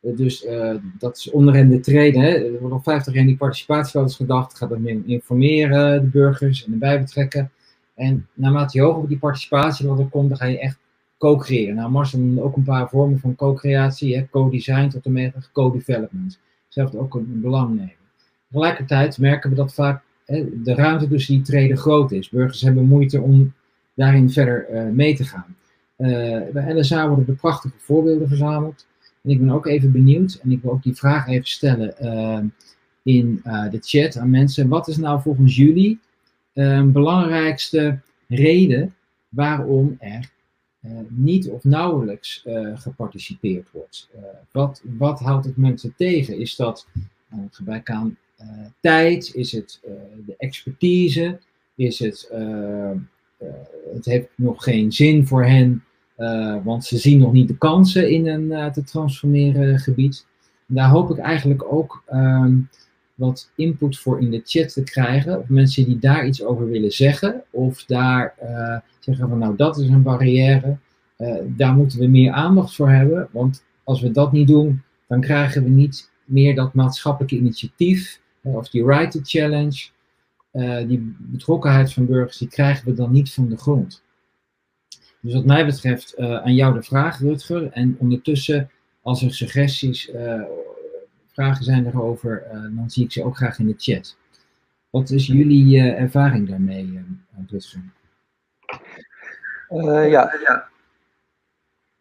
Uh, 0.00 0.16
dus 0.16 0.44
uh, 0.44 0.74
dat 0.98 1.16
is 1.16 1.30
onderin 1.30 1.68
de 1.68 1.80
treden. 1.80 2.22
Er 2.22 2.60
wordt 2.60 2.74
al 2.74 2.80
50 2.80 3.14
jaar 3.14 3.24
die 3.24 3.36
participatieladders 3.36 4.16
gedacht. 4.16 4.56
Gaat 4.56 4.78
meer 4.78 5.02
informeren, 5.06 6.00
de 6.00 6.08
burgers 6.08 6.64
en 6.66 6.72
erbij 6.72 7.00
betrekken. 7.00 7.50
En 7.94 8.26
naarmate 8.34 8.78
je 8.78 8.84
hoger 8.84 9.02
op 9.02 9.08
die 9.08 9.18
participatieladder 9.18 10.06
komt, 10.06 10.28
dan 10.28 10.38
ga 10.38 10.46
je 10.46 10.58
echt 10.58 10.78
co-creëren. 11.18 11.74
Nou, 11.74 11.90
Marcel 11.90 12.18
noemde 12.18 12.42
ook 12.42 12.56
een 12.56 12.62
paar 12.62 12.88
vormen 12.88 13.18
van 13.18 13.34
co-creatie. 13.34 14.28
Co-design 14.30 14.88
tot 14.88 15.04
en 15.04 15.12
met 15.12 15.50
co-development. 15.52 16.38
Zelf 16.68 16.94
ook 16.94 17.14
een, 17.14 17.30
een 17.32 17.40
belang 17.40 17.68
nemen. 17.68 17.92
Tegelijkertijd 18.48 19.18
merken 19.18 19.50
we 19.50 19.56
dat 19.56 19.74
vaak 19.74 20.02
de 20.26 20.74
ruimte 20.74 21.08
tussen 21.08 21.34
die 21.34 21.44
treden 21.44 21.76
groot 21.76 22.12
is. 22.12 22.28
Burgers 22.28 22.60
hebben 22.60 22.84
moeite 22.84 23.20
om 23.20 23.52
daarin 23.94 24.30
verder 24.30 24.66
uh, 24.70 24.90
mee 24.92 25.14
te 25.16 25.24
gaan. 25.24 25.56
Uh, 25.98 26.08
bij 26.52 26.74
LSA 26.78 27.08
worden 27.08 27.26
er 27.26 27.34
prachtige 27.34 27.78
voorbeelden 27.78 28.28
verzameld. 28.28 28.86
En 29.22 29.30
ik 29.30 29.38
ben 29.38 29.50
ook 29.50 29.66
even 29.66 29.92
benieuwd, 29.92 30.40
en 30.42 30.50
ik 30.50 30.62
wil 30.62 30.70
ook 30.70 30.82
die 30.82 30.94
vraag 30.94 31.28
even 31.28 31.46
stellen 31.46 31.94
uh, 32.02 32.40
in 33.02 33.40
de 33.44 33.78
chat 33.80 34.16
aan 34.16 34.30
mensen. 34.30 34.68
Wat 34.68 34.88
is 34.88 34.96
nou 34.96 35.20
volgens 35.20 35.56
jullie 35.56 36.00
een 36.52 36.92
belangrijkste 36.92 37.98
reden 38.28 38.94
waarom 39.28 39.96
er 39.98 40.32
niet 41.08 41.48
of 41.48 41.64
nauwelijks 41.64 42.46
geparticipeerd 42.74 43.68
wordt? 43.72 44.10
wat, 44.50 44.82
wat 44.98 45.20
houdt 45.20 45.44
het 45.44 45.56
mensen 45.56 45.94
tegen? 45.96 46.38
Is 46.38 46.56
dat 46.56 46.86
een 47.30 47.48
gebrek 47.50 47.90
aan 47.90 48.16
tijd? 48.80 49.34
Is 49.34 49.52
het 49.52 49.80
uh, 49.86 49.92
de 50.26 50.34
expertise? 50.38 51.38
Is 51.76 51.98
het, 51.98 52.30
uh, 52.32 52.90
het 53.94 54.04
heeft 54.04 54.28
nog 54.36 54.62
geen 54.62 54.92
zin 54.92 55.26
voor 55.26 55.44
hen, 55.44 55.84
want 56.64 56.84
ze 56.84 56.98
zien 56.98 57.18
nog 57.18 57.32
niet 57.32 57.48
de 57.48 57.58
kansen 57.58 58.10
in 58.10 58.26
een 58.26 58.72
te 58.72 58.82
transformeren 58.84 59.78
gebied. 59.78 60.26
Daar 60.66 60.88
hoop 60.88 61.10
ik 61.10 61.18
eigenlijk 61.18 61.72
ook 61.72 62.02
um, 62.12 62.68
wat 63.14 63.50
input 63.56 63.98
voor 63.98 64.20
in 64.20 64.30
de 64.30 64.40
chat 64.44 64.72
te 64.72 64.82
krijgen. 64.82 65.38
Of 65.38 65.48
mensen 65.48 65.84
die 65.84 65.98
daar 65.98 66.26
iets 66.26 66.44
over 66.44 66.68
willen 66.68 66.90
zeggen. 66.90 67.42
Of 67.50 67.84
daar 67.84 68.34
zeggen 69.00 69.28
van 69.28 69.38
nou 69.38 69.56
dat 69.56 69.78
is 69.78 69.88
een 69.88 70.02
barrière. 70.02 70.76
daar 71.46 71.74
moeten 71.74 71.98
we 71.98 72.06
meer 72.06 72.32
aandacht 72.32 72.74
voor 72.74 72.90
hebben. 72.90 73.28
Want 73.32 73.64
als 73.84 74.00
we 74.00 74.10
dat 74.10 74.32
niet 74.32 74.48
doen, 74.48 74.82
dan 75.08 75.20
krijgen 75.20 75.62
we 75.62 75.70
niet 75.70 76.10
meer 76.24 76.54
dat 76.54 76.74
maatschappelijke 76.74 77.36
initiatief 77.36 78.22
of 78.52 78.68
die 78.68 78.84
Writer 78.84 79.20
Challenge. 79.24 79.92
eh, 80.50 80.86
die 80.86 81.16
betrokkenheid 81.18 81.92
van 81.92 82.06
burgers, 82.06 82.38
die 82.38 82.48
krijgen 82.48 82.86
we 82.86 82.94
dan 82.94 83.12
niet 83.12 83.32
van 83.32 83.48
de 83.48 83.56
grond. 83.56 84.02
Dus 85.20 85.34
wat 85.34 85.44
mij 85.44 85.66
betreft 85.66 86.12
eh, 86.12 86.36
aan 86.42 86.54
jou 86.54 86.74
de 86.74 86.82
vraag, 86.82 87.18
Rutger. 87.18 87.70
En 87.72 87.96
ondertussen, 87.98 88.70
als 89.02 89.22
er 89.22 89.34
suggesties, 89.34 90.10
eh, 90.10 90.42
vragen 91.32 91.64
zijn 91.64 91.86
erover, 91.86 92.42
eh, 92.42 92.60
dan 92.60 92.90
zie 92.90 93.04
ik 93.04 93.12
ze 93.12 93.24
ook 93.24 93.36
graag 93.36 93.58
in 93.58 93.66
de 93.66 93.74
chat. 93.76 94.16
Wat 94.90 95.10
is 95.10 95.26
jullie 95.26 95.78
eh, 95.78 96.00
ervaring 96.00 96.48
daarmee, 96.48 96.92
eh, 97.36 97.42
Rutger? 97.46 97.82
Eh, 99.68 100.10
ja. 100.10 100.32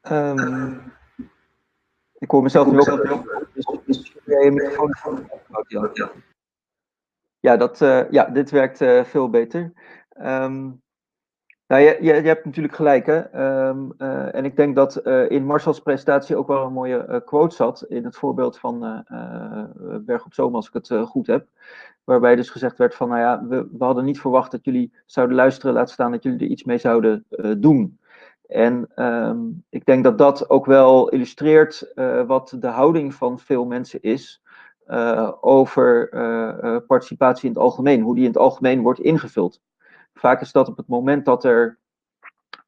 Ehm, 0.02 0.74
ik 2.18 2.32
hoor 2.32 2.44
mezelf 2.44 2.72
nu 2.72 2.80
ook. 2.80 3.50
Dus, 3.54 3.66
dus 3.86 4.14
jij 4.26 4.44
je 4.44 4.52
microfoon 4.52 5.30
ja. 5.94 6.12
Ja, 7.44 7.58
dat, 7.58 7.82
eh, 7.82 8.10
ja, 8.10 8.26
dit 8.26 8.50
werkt 8.50 8.82
eh, 8.82 9.04
veel 9.04 9.30
beter. 9.30 9.74
Ehm, 10.10 10.72
nou, 11.68 11.82
je, 11.82 11.98
je, 12.02 12.12
hebt 12.12 12.46
natuurlijk 12.46 12.76
gelijk, 12.76 13.06
hè. 13.06 13.20
Ehm, 13.20 13.92
eh, 13.98 14.36
en 14.36 14.46
ik 14.46 14.56
denk 14.56 14.76
dat 14.76 14.98
in 15.28 15.46
Marcel's 15.46 15.80
presentatie 15.80 16.36
ook 16.36 16.48
wel 16.48 16.66
een 16.66 16.74
mooie 16.74 17.22
quote 17.26 17.56
zat. 17.56 17.86
In 17.88 18.06
het 18.06 18.16
voorbeeld 18.16 18.60
van 18.60 19.04
Berg 20.06 20.26
op 20.26 20.34
Zoom, 20.34 20.56
als 20.56 20.68
ik 20.68 20.74
het 20.74 21.08
goed 21.08 21.28
heb. 21.28 21.48
Waarbij 22.04 22.36
dus 22.36 22.50
gezegd 22.50 22.78
werd 22.78 22.96
van, 22.96 23.10
nou 23.10 23.20
ja, 23.20 23.46
we, 23.48 23.68
we 23.78 23.84
hadden 23.84 24.06
niet 24.06 24.20
verwacht 24.20 24.52
dat 24.52 24.66
jullie 24.66 24.94
zouden 25.06 25.36
luisteren. 25.36 25.74
Laat 25.74 25.90
staan 25.90 26.12
dat 26.12 26.24
jullie 26.24 26.40
er 26.40 26.52
iets 26.52 26.64
mee 26.64 26.78
zouden 26.78 27.26
doen. 27.58 28.00
En 28.48 28.88
ehm, 28.96 29.40
ik 29.70 29.86
denk 29.86 30.04
dat 30.04 30.18
dat 30.18 30.50
ook 30.50 30.66
wel 30.66 31.10
illustreert 31.10 31.92
wat 32.28 32.56
de 32.60 32.68
houding 32.68 33.14
van 33.14 33.40
veel 33.40 33.66
mensen 33.66 34.02
is 34.02 34.43
over 35.42 36.10
eh, 36.10 36.76
eh, 36.76 36.82
participatie 36.88 37.48
in 37.50 37.54
het 37.54 37.64
algemeen, 37.64 38.02
hoe 38.02 38.16
die 38.16 38.24
in 38.24 38.30
het 38.30 38.40
algemeen 38.40 38.82
wordt 38.82 39.00
ingevuld. 39.00 39.62
Vaak 40.14 40.42
is 40.42 40.52
dat 40.52 40.68
op 40.68 40.78
het 40.78 40.88
moment 40.88 41.26
dat 41.26 41.44
er 41.44 41.80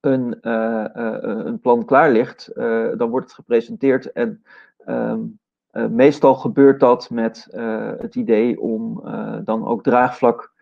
een, 0.02 0.42
eh, 0.42 0.96
eh, 0.96 1.46
een 1.46 1.60
plan 1.60 1.86
klaar 1.86 2.12
ligt, 2.12 2.48
eh, 2.48 2.88
dan 2.98 3.10
wordt 3.10 3.26
het 3.26 3.36
gepresenteerd 3.36 4.12
en 4.12 4.44
ehm, 4.86 5.22
eh, 5.72 5.88
meestal 5.88 6.36
gebeurt 6.36 6.80
dat 6.80 7.10
met 7.10 7.48
eh, 7.52 7.92
het 7.98 8.16
idee 8.16 8.60
om 8.62 9.02
eh, 9.06 9.38
dan 9.44 9.66
ook 9.66 9.84
draagvlak 9.84 10.54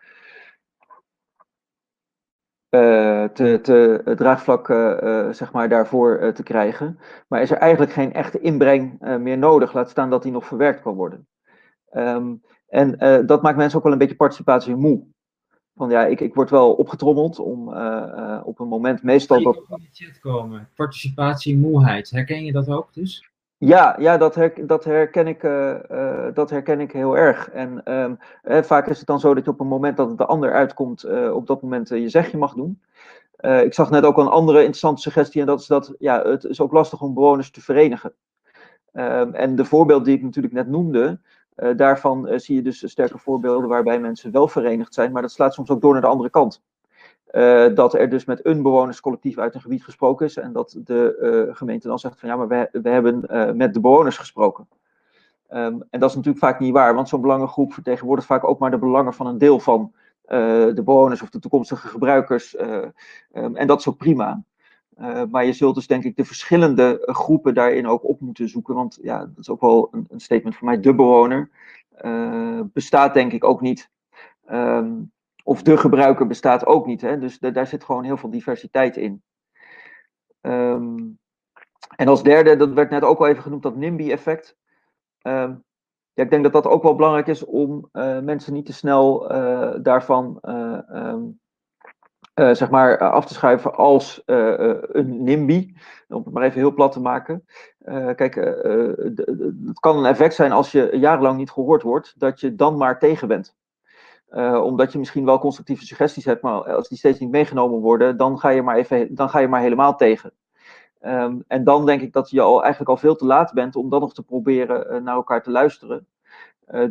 eh, 2.70 3.24
te, 3.24 3.60
te, 3.62 4.02
draagvlak 4.16 4.70
eh, 4.70 5.28
eh, 5.28 5.34
zeg 5.34 5.52
maar 5.52 5.70
daarvoor 5.70 6.18
eh, 6.18 6.30
te 6.30 6.44
krijgen. 6.44 7.00
Maar 7.28 7.42
is 7.42 7.52
er 7.52 7.58
eigenlijk 7.58 7.92
geen 7.92 8.14
echte 8.14 8.40
inbreng 8.40 9.02
eh, 9.02 9.18
meer 9.18 9.38
nodig, 9.38 9.74
laat 9.74 9.90
staan 9.90 10.10
dat 10.10 10.24
die 10.24 10.32
nog 10.32 10.46
verwerkt 10.46 10.82
kan 10.82 10.96
worden. 10.96 11.28
Ehm, 11.94 12.34
en 12.68 13.00
eh, 13.00 13.20
dat 13.26 13.42
maakt 13.42 13.58
mensen 13.58 13.78
ook 13.78 13.84
wel 13.84 13.94
een 13.94 13.98
beetje 13.98 14.16
participatie 14.16 14.76
moe. 14.76 15.04
Van 15.76 15.90
ja, 15.90 16.06
ik, 16.06 16.20
ik 16.20 16.34
word 16.34 16.50
wel 16.50 16.74
opgetrommeld 16.74 17.40
om 17.40 17.74
eh, 17.74 18.04
eh, 18.04 18.48
op 18.48 18.60
een 18.60 18.68
moment 18.68 19.04
meestal 19.04 19.38
Ik 19.38 19.44
dat. 19.44 19.56
in 19.56 19.64
de 19.68 20.06
chat 20.06 20.20
komen. 20.20 20.70
Participatie, 20.76 21.58
moeheid. 21.58 22.10
Herken 22.10 22.46
je 22.46 22.52
dat 22.52 22.70
ook 22.70 22.94
dus? 22.94 23.30
Ja, 23.58 23.96
ja 24.00 24.18
dat, 24.18 24.36
her, 24.36 24.68
dat, 24.68 24.84
herken 24.84 25.28
ik, 25.28 25.42
dat 26.36 26.50
herken 26.50 26.80
ik 26.80 26.92
heel 26.92 27.18
erg. 27.18 27.50
En 27.50 27.84
ehm, 27.84 28.16
eh, 28.42 28.62
vaak 28.62 28.88
is 28.88 28.98
het 28.98 29.08
dan 29.08 29.20
zo 29.20 29.34
dat 29.34 29.46
je 29.46 29.52
op 29.52 29.60
een 29.60 29.68
moment 29.68 29.98
dat 29.98 30.10
het 30.10 30.18
de 30.18 30.26
ander 30.26 30.54
uitkomt, 30.54 31.06
op 31.32 31.48
dat 31.48 31.62
moment 31.62 31.90
je 31.90 32.10
zegje 32.10 32.38
mag 32.38 32.54
doen. 32.54 32.82
Ik 33.40 33.74
zag 33.74 33.90
net 33.90 34.04
ook 34.04 34.18
een 34.18 34.28
andere 34.28 34.58
interessante 34.58 35.02
suggestie 35.02 35.42
en 35.42 35.48
dat 35.48 35.60
is 35.60 35.68
dat 35.68 35.96
ja, 36.00 36.22
het 36.22 36.44
is 36.44 36.62
ook 36.62 36.72
lastig 36.72 37.02
om 37.02 37.14
bewoners 37.14 37.52
te 37.52 37.62
verenigen. 37.62 38.14
Ehm, 38.94 39.34
en 39.34 39.56
de 39.56 39.66
voorbeeld 39.66 40.06
die 40.06 40.16
ik 40.16 40.24
natuurlijk 40.24 40.54
net 40.54 40.68
noemde, 40.68 41.20
eh, 41.56 41.70
daarvan 41.76 42.28
eh, 42.28 42.40
zie 42.40 42.56
je 42.56 42.62
dus 42.62 42.90
sterke 42.90 43.18
voorbeelden 43.18 43.70
waarbij 43.70 44.00
mensen 44.00 44.32
wel 44.32 44.48
verenigd 44.48 44.94
zijn, 44.94 45.12
maar 45.12 45.22
dat 45.22 45.32
slaat 45.32 45.54
soms 45.54 45.70
ook 45.70 45.82
door 45.82 45.92
naar 45.92 46.02
de 46.02 46.08
andere 46.08 46.30
kant. 46.30 46.62
Eh, 47.26 47.76
dat 47.76 47.94
er 47.94 48.10
dus 48.10 48.26
met 48.26 48.46
een 48.46 48.62
bewonerscollectief 48.62 49.38
uit 49.38 49.56
een 49.56 49.62
gebied 49.62 49.84
gesproken 49.84 50.26
is 50.26 50.38
en 50.38 50.54
dat 50.54 50.78
de 50.84 51.50
gemeente 51.54 51.88
dan 51.88 52.00
zegt 52.00 52.20
van 52.20 52.30
ja, 52.30 52.36
maar 52.36 52.48
we, 52.48 52.70
we 52.82 52.90
hebben 52.90 53.26
met 53.58 53.74
de 53.74 53.80
bewoners 53.80 54.18
gesproken. 54.18 54.68
Ehm, 55.48 55.80
en 55.90 56.00
dat 56.00 56.10
is 56.10 56.16
natuurlijk 56.16 56.46
vaak 56.46 56.60
niet 56.60 56.74
waar, 56.74 56.96
want 56.96 57.10
zo'n 57.10 57.22
belangengroep 57.22 57.74
vertegenwoordigt 57.74 58.28
vaak 58.28 58.48
ook 58.48 58.60
maar 58.60 58.72
de 58.72 58.78
belangen 58.78 59.14
van 59.14 59.28
een 59.28 59.38
deel 59.38 59.60
van 59.60 59.94
de 60.28 60.82
bewoners 60.86 61.22
of 61.22 61.30
de 61.30 61.40
toekomstige 61.40 61.88
gebruikers. 61.88 62.56
eh, 62.56 62.78
ehm, 63.32 63.56
en 63.56 63.68
dat 63.68 63.80
is 63.80 63.88
ook 63.88 63.98
prima. 63.98 64.44
Eh, 64.96 65.24
maar 65.32 65.46
je 65.46 65.54
zult 65.54 65.76
dus 65.76 65.88
denk 65.88 66.04
ik 66.04 66.16
de 66.16 66.26
verschillende 66.26 67.06
eh, 67.06 67.16
groepen 67.16 67.54
daarin 67.54 67.88
ook 67.88 68.08
op 68.08 68.20
moeten 68.20 68.50
zoeken. 68.50 68.76
Want 68.76 69.00
ja, 69.02 69.20
dat 69.20 69.38
is 69.38 69.50
ook 69.50 69.62
wel 69.62 69.88
een, 69.92 70.06
een 70.10 70.20
statement 70.20 70.56
van 70.56 70.68
mij. 70.68 70.80
De 70.80 70.96
bewoner 70.96 71.50
eh, 71.90 72.60
bestaat 72.74 73.14
denk 73.14 73.32
ik 73.32 73.44
ook 73.44 73.62
niet. 73.62 73.90
Ehm, 74.46 74.94
of 75.44 75.62
de 75.64 75.78
gebruiker 75.78 76.28
bestaat 76.28 76.66
ook 76.66 76.86
niet. 76.86 77.02
Hè? 77.02 77.20
Dus 77.20 77.40
da- 77.40 77.50
daar 77.52 77.68
zit 77.68 77.84
gewoon 77.84 78.04
heel 78.04 78.18
veel 78.18 78.30
diversiteit 78.30 78.98
in. 78.98 79.24
Ehm, 80.42 80.98
en 81.96 82.08
als 82.08 82.24
derde, 82.24 82.56
dat 82.56 82.74
werd 82.74 82.90
net 82.90 83.04
ook 83.04 83.20
al 83.20 83.28
even 83.28 83.44
genoemd, 83.44 83.64
dat 83.64 83.76
NIMBY-effect. 83.76 84.58
Ehm, 85.22 85.56
ja, 86.14 86.24
ik 86.24 86.30
denk 86.30 86.44
dat 86.44 86.54
dat 86.54 86.68
ook 86.68 86.84
wel 86.84 86.96
belangrijk 86.96 87.28
is 87.28 87.46
om 87.46 87.90
mensen 88.22 88.54
niet 88.54 88.66
te 88.66 88.74
snel 88.74 89.28
daarvan 89.82 90.40
eh, 92.34 92.54
zeg 92.54 92.70
maar, 92.70 92.98
eh, 92.98 93.12
af 93.12 93.26
te 93.26 93.34
schuiven 93.34 93.76
als 93.76 94.24
eh, 94.26 94.74
een 94.92 95.24
NIMBY. 95.24 95.74
Om 96.08 96.24
het 96.24 96.34
maar 96.34 96.44
even 96.44 96.60
heel 96.60 96.74
plat 96.74 96.92
te 96.92 97.00
maken. 97.00 97.46
Kijk, 98.16 98.36
het 99.66 99.80
kan 99.80 99.98
een 99.98 100.06
effect 100.06 100.36
zijn 100.36 100.52
als 100.52 100.72
je 100.72 100.90
jarenlang 100.94 101.38
niet 101.38 101.52
gehoord 101.52 101.82
wordt, 101.82 102.20
dat 102.20 102.40
je 102.40 102.56
dan 102.56 102.78
maar 102.78 103.00
tegen 103.00 103.28
bent. 103.28 103.56
Omdat 104.64 104.92
je 104.92 105.00
misschien 105.00 105.26
wel 105.26 105.40
constructieve 105.40 105.86
suggesties 105.86 106.26
hebt, 106.26 106.42
maar 106.42 106.74
als 106.74 106.88
die 106.90 106.98
steeds 106.98 107.20
niet 107.20 107.32
meegenomen 107.32 107.80
worden, 107.80 108.18
dan 108.18 108.40
ga 108.40 108.50
je 108.50 108.62
maar, 108.62 108.76
even, 108.76 109.16
dan 109.16 109.30
ga 109.30 109.40
je 109.40 109.48
maar 109.48 109.62
helemaal 109.62 109.96
tegen. 109.96 110.34
Ehm, 111.00 111.40
en 111.48 111.64
dan 111.64 111.86
denk 111.86 112.02
ik 112.02 112.14
dat 112.14 112.30
je 112.30 112.42
al, 112.42 112.62
eigenlijk 112.62 112.92
al 112.92 112.98
veel 112.98 113.16
te 113.16 113.26
laat 113.26 113.54
bent 113.54 113.76
om 113.76 113.90
dan 113.90 114.00
nog 114.00 114.14
te 114.14 114.24
proberen 114.24 115.04
naar 115.04 115.16
elkaar 115.16 115.44
te 115.44 115.52
luisteren. 115.52 116.08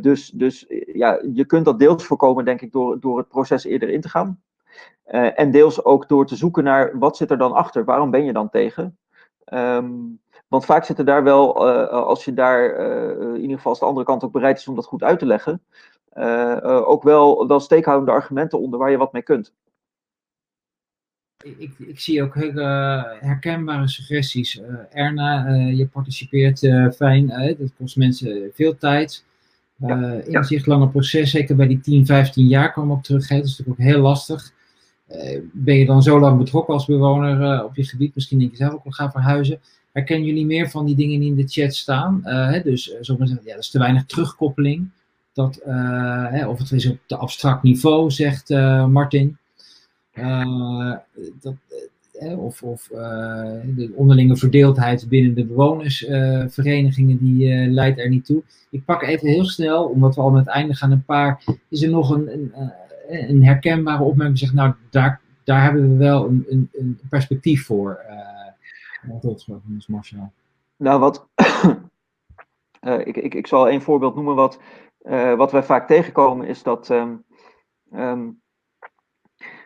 Dus 0.01 0.31
dus 0.31 0.65
ja, 0.93 1.23
je 1.33 1.45
kunt 1.47 1.65
dat 1.65 1.79
deels 1.79 2.05
voorkomen, 2.05 2.45
denk 2.45 2.61
ik, 2.61 2.73
door, 2.73 3.01
door 3.01 3.19
het 3.19 3.29
proces 3.29 3.65
eerder 3.65 3.89
in 3.89 4.01
te 4.01 4.09
gaan. 4.09 4.43
Eh, 5.05 5.39
en 5.41 5.51
deels 5.51 5.85
ook 5.85 6.09
door 6.09 6.27
te 6.27 6.37
zoeken 6.37 6.65
naar 6.65 6.99
wat 6.99 7.17
zit 7.17 7.31
er 7.31 7.39
dan 7.39 7.53
achter? 7.53 7.85
Waarom 7.85 8.11
ben 8.11 8.25
je 8.25 8.33
dan 8.33 8.51
tegen? 8.51 8.99
Ehm, 9.45 9.91
want 10.49 10.65
vaak 10.65 10.85
zitten 10.85 11.05
daar 11.05 11.23
wel, 11.23 11.69
eh, 11.69 11.89
als 11.89 12.25
je 12.25 12.35
daar 12.35 12.75
eh, 12.75 13.35
in 13.35 13.41
ieder 13.41 13.57
geval 13.57 13.71
als 13.71 13.81
de 13.81 13.87
andere 13.87 14.07
kant 14.07 14.25
ook 14.25 14.33
bereid 14.33 14.59
is 14.59 14.69
om 14.69 14.75
dat 14.75 14.87
goed 14.87 15.03
uit 15.03 15.19
te 15.19 15.27
leggen, 15.27 15.63
ook 16.85 17.03
wel, 17.03 17.47
wel 17.47 17.61
steekhoudende 17.61 18.13
argumenten 18.13 18.61
onder 18.61 18.79
waar 18.79 18.91
je 18.91 18.97
wat 18.97 19.13
mee 19.13 19.23
kunt. 19.23 19.53
Ik, 21.43 21.73
ik, 21.79 22.01
zie 22.01 22.23
ook 22.23 22.35
heel 22.35 22.57
eh, 22.57 23.03
herkenbare 23.21 23.89
suggesties. 23.89 24.61
Erna, 24.91 25.55
je 25.55 25.87
participeert 25.87 26.63
eh, 26.63 26.91
fijn. 26.91 27.27
dat 27.59 27.73
kost 27.79 27.97
mensen 27.97 28.51
veel 28.55 28.77
tijd. 28.77 29.25
Eh, 29.81 30.27
inzicht, 30.27 30.67
lange 30.67 30.89
proces. 30.89 31.31
Zeker 31.31 31.57
bij 31.57 31.67
die 31.67 31.81
10, 31.81 32.07
15 32.07 32.47
jaar 32.47 32.73
kwam 32.73 32.91
op 32.91 33.03
terug. 33.03 33.29
hè, 33.29 33.37
Dat 33.37 33.45
is 33.45 33.51
natuurlijk 33.51 33.81
ook 33.81 33.87
heel 33.87 34.03
lastig. 34.03 34.53
Eh, 35.13 35.41
ben 35.53 35.77
je 35.77 35.87
dan 35.87 36.03
zo 36.03 36.21
lang 36.21 36.39
betrokken 36.39 36.75
als 36.75 36.87
bewoner 36.87 37.43
eh, 37.43 37.65
op 37.65 37.77
je 37.77 37.85
gebied? 37.85 38.15
Misschien 38.15 38.39
denk 38.39 38.51
je 38.51 38.57
zelf 38.57 38.73
ook 38.73 38.85
wel 38.85 38.93
gaan 38.93 39.11
verhuizen. 39.11 39.61
Herkennen 39.93 40.27
jullie 40.27 40.47
meer 40.47 40.71
van 40.71 40.87
die 40.87 40.97
dingen 40.97 41.21
die 41.21 41.29
in 41.29 41.37
de 41.37 41.49
chat 41.49 41.75
staan? 41.75 42.25
Eh, 42.25 42.51
hè, 42.51 42.63
dus, 42.63 42.97
zeggen, 43.01 43.41
ja, 43.45 43.55
dat 43.55 43.63
is 43.63 43.71
te 43.71 43.79
weinig 43.79 44.05
terugkoppeling. 44.05 44.91
Dat, 45.33 45.61
hè, 45.65 46.49
of 46.49 46.59
het 46.59 46.73
is 46.73 46.87
op 46.87 46.99
te 47.07 47.17
abstract 47.17 47.63
niveau, 47.63 48.11
zegt 48.11 48.49
Martin. 48.89 49.37
Dat, 51.41 51.55
of 52.37 52.63
of 52.63 52.89
de 53.77 53.93
onderlinge 53.95 54.37
verdeeldheid 54.37 55.09
binnen 55.09 55.35
de 55.35 55.45
bewonersverenigingen, 55.45 57.19
die 57.19 57.71
leidt 57.71 57.99
er 57.99 58.09
niet 58.09 58.25
toe. 58.25 58.43
Ik 58.71 58.85
pak 58.85 59.03
even 59.03 59.29
heel 59.29 59.45
snel, 59.45 59.85
omdat 59.85 60.15
we 60.15 60.21
al 60.21 60.31
met 60.31 60.45
het 60.45 60.55
einde 60.55 60.75
gaan, 60.75 60.91
een 60.91 61.05
paar. 61.05 61.45
Is 61.69 61.83
er 61.83 61.91
nog 61.91 62.11
een, 62.11 62.33
een, 62.33 62.73
een 63.13 63.45
herkenbare 63.45 64.03
opmerking? 64.03 64.39
Zeg, 64.39 64.53
nou, 64.53 64.75
daar, 64.91 65.21
daar 65.45 65.63
hebben 65.63 65.91
we 65.91 65.97
wel 65.97 66.29
een, 66.29 66.47
een, 66.49 66.69
een 66.73 67.01
perspectief 67.09 67.67
voor. 67.67 68.01
Uh, 68.11 68.23
Marcel. 69.87 70.33
Nou, 70.77 71.01
wat. 71.01 71.29
uh, 72.81 72.99
ik, 73.07 73.17
ik, 73.17 73.35
ik 73.35 73.47
zal 73.47 73.71
een 73.71 73.83
voorbeeld 73.83 74.15
noemen. 74.15 74.35
Wat, 74.35 74.61
uh, 75.03 75.35
wat 75.35 75.53
wij 75.53 75.63
vaak 75.63 75.87
tegenkomen 75.87 76.47
is 76.47 76.63
dat. 76.63 76.89
Um, 76.89 77.25
um, 77.95 78.41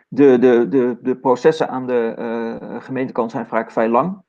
de, 0.09 0.39
de, 0.39 0.67
de, 0.69 0.97
de 1.01 1.15
processen 1.15 1.69
aan 1.69 1.87
de 1.87 2.15
uh, 2.19 2.81
gemeentekant 2.81 3.31
zijn 3.31 3.47
vaak 3.47 3.71
vrij 3.71 3.89
lang. 3.89 4.21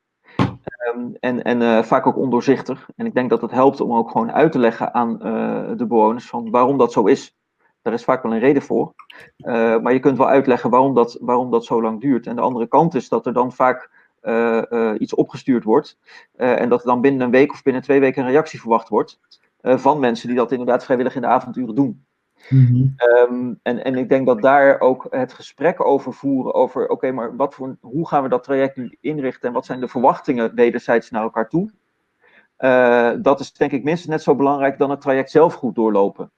Um, 0.95 1.15
en 1.19 1.43
en 1.43 1.85
vaak 1.85 2.07
ook 2.07 2.17
ondoorzichtig. 2.17 2.89
En 2.95 3.05
ik 3.05 3.13
denk 3.13 3.29
dat 3.29 3.41
het 3.41 3.51
helpt 3.51 3.81
om 3.81 3.93
ook 3.93 4.11
gewoon 4.11 4.31
uit 4.31 4.51
te 4.51 4.59
leggen 4.59 4.93
aan 4.93 5.17
de 5.77 5.85
bewoners 5.87 6.27
van 6.27 6.49
waarom 6.49 6.77
dat 6.77 6.91
zo 6.91 7.05
is. 7.05 7.38
Daar 7.81 7.93
is 7.93 8.03
vaak 8.03 8.23
wel 8.23 8.33
een 8.33 8.39
reden 8.39 8.61
voor. 8.61 8.93
Uh, 9.37 9.79
maar 9.79 9.93
je 9.93 9.99
kunt 9.99 10.17
wel 10.17 10.27
uitleggen 10.27 10.69
waarom 10.69 10.93
dat, 10.93 11.17
waarom 11.21 11.51
dat 11.51 11.65
zo 11.65 11.81
lang 11.81 12.01
duurt. 12.01 12.27
En 12.27 12.35
de 12.35 12.41
andere 12.41 12.67
kant 12.67 12.95
is 12.95 13.09
dat 13.09 13.25
er 13.25 13.33
dan 13.33 13.51
vaak 13.51 13.89
uh, 14.23 14.93
iets 14.97 15.15
opgestuurd 15.15 15.63
wordt. 15.63 15.97
en 16.35 16.69
dat 16.69 16.79
er 16.79 16.87
dan 16.87 17.01
binnen 17.01 17.21
een 17.21 17.31
week 17.31 17.51
of 17.51 17.63
binnen 17.63 17.81
twee 17.81 17.99
weken 17.99 18.23
een 18.23 18.29
reactie 18.29 18.59
verwacht 18.59 18.89
wordt. 18.89 19.19
van 19.61 19.99
mensen 19.99 20.27
die 20.27 20.37
dat 20.37 20.51
inderdaad 20.51 20.83
vrijwillig 20.83 21.15
in 21.15 21.21
de 21.21 21.27
avonduren 21.27 21.75
doen. 21.75 22.05
Mhm. 22.49 22.87
Ehm, 22.95 23.53
en, 23.61 23.83
en 23.83 23.95
ik 23.95 24.09
denk 24.09 24.25
dat 24.25 24.41
daar 24.41 24.79
ook 24.79 25.07
het 25.09 25.33
gesprek 25.33 25.85
over 25.85 26.13
voeren, 26.13 26.53
over 26.53 26.87
oké, 26.87 27.11
maar 27.11 27.35
wat 27.35 27.55
voor, 27.55 27.77
hoe 27.81 28.07
gaan 28.07 28.23
we 28.23 28.29
dat 28.29 28.43
traject 28.43 28.75
nu 28.75 28.97
inrichten 29.01 29.47
en 29.47 29.53
wat 29.53 29.65
zijn 29.65 29.79
de 29.79 29.87
verwachtingen 29.87 30.55
wederzijds 30.55 31.09
naar 31.09 31.23
elkaar 31.23 31.49
toe? 31.49 31.71
Eh, 32.57 33.11
dat 33.21 33.39
is 33.39 33.53
denk 33.53 33.71
ik 33.71 33.83
minstens 33.83 34.11
net 34.11 34.23
zo 34.23 34.35
belangrijk 34.35 34.77
dan 34.77 34.89
het 34.89 35.01
traject 35.01 35.31
zelf 35.31 35.53
goed 35.53 35.75
doorlopen. 35.75 36.31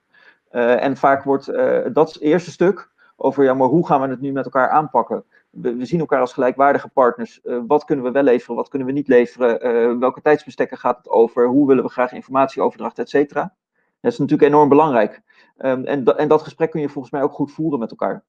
Eh, 0.51 0.83
en 0.83 0.97
vaak 0.97 1.23
wordt 1.23 1.49
uh, 1.49 1.79
dat 1.93 2.17
eerste 2.19 2.51
stuk 2.51 2.89
over, 3.15 3.43
ja, 3.43 3.53
maar 3.53 3.67
hoe 3.67 3.85
gaan 3.85 4.01
we 4.01 4.07
het 4.07 4.21
nu 4.21 4.31
met 4.31 4.45
elkaar 4.45 4.69
aanpakken? 4.69 5.23
We, 5.49 5.85
zien 5.85 5.99
elkaar 5.99 6.19
als 6.19 6.33
gelijkwaardige 6.33 6.87
partners. 6.87 7.41
wat 7.67 7.85
kunnen 7.85 8.05
we 8.05 8.11
wel 8.11 8.23
leveren, 8.23 8.55
wat 8.55 8.69
kunnen 8.69 8.87
we 8.87 8.93
niet 8.93 9.07
leveren? 9.07 9.99
welke 9.99 10.21
tijdsbestekken 10.21 10.77
gaat 10.77 10.97
het 10.97 11.09
over? 11.09 11.47
Hoe 11.47 11.67
willen 11.67 11.83
we 11.83 11.89
graag 11.89 12.11
informatieoverdracht, 12.11 12.99
et 12.99 13.09
cetera? 13.09 13.53
Dat 14.01 14.11
is 14.11 14.17
natuurlijk 14.17 14.49
enorm 14.49 14.69
belangrijk. 14.69 15.21
Um, 15.57 15.85
en, 15.85 16.17
en 16.17 16.27
dat 16.27 16.41
gesprek 16.41 16.71
kun 16.71 16.81
je 16.81 16.89
volgens 16.89 17.13
mij 17.13 17.21
ook 17.21 17.33
goed 17.33 17.51
voeren 17.51 17.79
met 17.79 17.91
elkaar. 17.91 18.23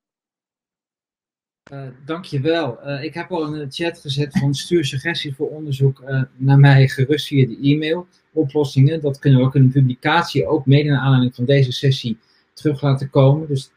Uh, 1.71 1.83
dankjewel. 2.05 2.79
Uh, 2.87 3.03
ik 3.05 3.15
heb 3.15 3.31
al 3.31 3.47
in 3.47 3.53
de 3.53 3.67
chat 3.71 3.99
gezet 3.99 4.39
van 4.39 4.55
stuur 4.55 4.85
suggesties 4.85 5.35
voor 5.35 5.49
onderzoek 5.49 6.03
uh, 6.09 6.23
naar 6.37 6.59
mij 6.59 6.89
gerust 6.89 7.27
via 7.27 7.47
de 7.47 7.59
e-mail. 7.63 8.07
Oplossingen, 8.33 9.01
dat 9.01 9.19
kunnen 9.19 9.41
we 9.41 9.47
ook 9.47 9.55
in 9.55 9.63
een 9.63 9.71
publicatie, 9.71 10.47
ook 10.47 10.67
mede 10.67 10.91
naar 10.91 11.01
aanleiding 11.01 11.35
van 11.35 11.45
deze 11.45 11.73
sessie, 11.73 12.19
terug 12.53 12.83
laten 12.83 13.11
komen. 13.11 13.49
Dus 13.49 13.71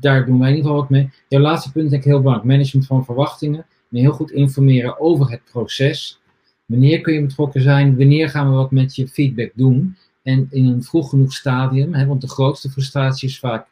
daar 0.00 0.26
doen 0.26 0.38
wij 0.38 0.48
in 0.48 0.56
ieder 0.56 0.70
geval 0.70 0.82
wat 0.82 0.90
mee. 0.90 1.10
Jouw 1.28 1.40
laatste 1.40 1.72
punt 1.72 1.90
denk 1.90 2.02
ik 2.02 2.08
heel 2.08 2.20
belangrijk. 2.20 2.50
Management 2.50 2.86
van 2.86 3.04
verwachtingen. 3.04 3.66
En 3.90 3.98
heel 3.98 4.12
goed 4.12 4.30
informeren 4.30 5.00
over 5.00 5.30
het 5.30 5.40
proces. 5.50 6.20
Wanneer 6.66 7.00
kun 7.00 7.14
je 7.14 7.22
betrokken 7.22 7.62
zijn? 7.62 7.96
Wanneer 7.96 8.28
gaan 8.28 8.50
we 8.50 8.56
wat 8.56 8.70
met 8.70 8.96
je 8.96 9.08
feedback 9.08 9.50
doen? 9.54 9.96
En 10.22 10.46
in 10.50 10.66
een 10.66 10.82
vroeg 10.82 11.10
genoeg 11.10 11.32
stadium, 11.32 11.94
hè, 11.94 12.06
want 12.06 12.20
de 12.20 12.28
grootste 12.28 12.70
frustratie 12.70 13.28
is 13.28 13.38
vaak 13.38 13.66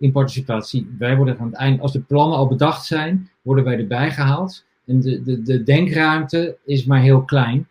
in 0.00 0.12
participatie. 0.12 0.94
Wij 0.98 1.16
worden 1.16 1.38
aan 1.38 1.46
het 1.46 1.56
eind, 1.56 1.80
als 1.80 1.92
de 1.92 2.00
plannen 2.00 2.38
al 2.38 2.48
bedacht 2.48 2.84
zijn, 2.84 3.30
worden 3.42 3.64
wij 3.64 3.78
erbij 3.78 4.10
gehaald. 4.10 4.64
En 4.86 5.00
de, 5.00 5.22
de, 5.22 5.42
de 5.42 5.62
denkruimte 5.62 6.56
is 6.64 6.84
maar 6.84 7.00
heel 7.00 7.22
klein. 7.22 7.68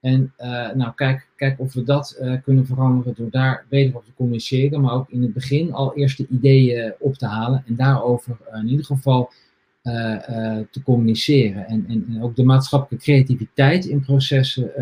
En 0.00 0.32
uh, 0.38 0.72
nou, 0.74 0.92
kijk, 0.94 1.26
kijk 1.36 1.60
of 1.60 1.72
we 1.72 1.82
dat 1.82 2.18
uh, 2.20 2.34
kunnen 2.42 2.66
veranderen 2.66 3.14
door 3.16 3.30
daar 3.30 3.64
beter 3.68 3.96
op 3.96 4.04
te 4.04 4.14
communiceren, 4.14 4.80
maar 4.80 4.92
ook 4.92 5.10
in 5.10 5.22
het 5.22 5.32
begin 5.32 5.72
al 5.72 5.96
eerste 5.96 6.26
ideeën 6.30 6.94
op 6.98 7.14
te 7.14 7.26
halen 7.26 7.62
en 7.66 7.76
daarover 7.76 8.36
in 8.52 8.68
ieder 8.68 8.84
geval 8.84 9.32
te 10.70 10.82
communiceren. 10.84 11.66
En, 11.66 11.84
en, 11.88 12.06
en, 12.08 12.22
ook 12.22 12.36
de 12.36 12.44
maatschappelijke 12.44 13.04
creativiteit 13.04 13.84
in 13.84 14.00
processen 14.00 14.72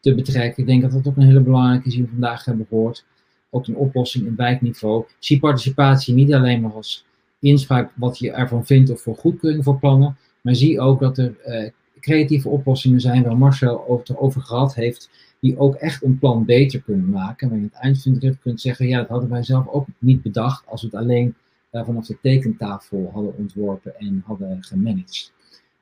te 0.00 0.14
betrekken. 0.14 0.62
Ik 0.62 0.68
denk 0.68 0.82
dat 0.82 0.92
dat 0.92 1.06
ook 1.06 1.16
een 1.16 1.26
hele 1.26 1.40
belangrijke 1.40 1.86
is 1.86 1.94
die 1.94 2.02
we 2.02 2.08
vandaag 2.08 2.44
hebben 2.44 2.66
gehoord. 2.68 3.04
Ook 3.50 3.66
een 3.66 3.76
oplossing 3.76 4.26
in 4.26 4.36
wijkniveau. 4.36 5.04
Zie 5.18 5.38
participatie 5.38 6.14
niet 6.14 6.34
alleen 6.34 6.60
maar 6.60 6.72
als 6.72 7.06
inspraak 7.40 7.92
wat 7.94 8.18
je 8.18 8.30
ervan 8.30 8.66
vindt 8.66 8.90
of 8.90 9.00
voor 9.00 9.16
goedkeuring 9.16 9.64
voor 9.64 9.78
plannen, 9.78 10.16
maar 10.40 10.54
zie 10.54 10.80
ook 10.80 11.00
dat 11.00 11.18
er 11.18 11.34
uh, 11.46 11.70
creatieve 12.00 12.48
oplossingen 12.48 13.00
zijn 13.00 13.22
waar 13.22 13.38
Marcel 13.38 14.02
het 14.06 14.16
over 14.16 14.40
gehad 14.40 14.74
heeft, 14.74 15.10
die 15.40 15.58
ook 15.58 15.74
echt 15.74 16.02
een 16.02 16.18
plan 16.18 16.44
beter 16.44 16.82
kunnen 16.82 17.10
maken. 17.10 17.48
Waar 17.48 17.58
je 17.58 17.64
aan 17.64 17.70
het 17.72 17.82
eind 17.82 18.02
van 18.02 18.12
de 18.12 18.18
rit 18.18 18.38
kunt 18.40 18.60
zeggen, 18.60 18.88
ja, 18.88 18.98
dat 18.98 19.08
hadden 19.08 19.30
wij 19.30 19.42
zelf 19.42 19.68
ook 19.68 19.86
niet 19.98 20.22
bedacht 20.22 20.66
als 20.66 20.80
we 20.82 20.86
het 20.86 20.96
alleen 20.96 21.34
uh, 21.72 21.84
vanaf 21.84 22.06
de 22.06 22.18
tekentafel 22.22 23.10
hadden 23.12 23.36
ontworpen 23.36 23.98
en 23.98 24.22
hadden 24.26 24.58
gemanaged. 24.60 25.32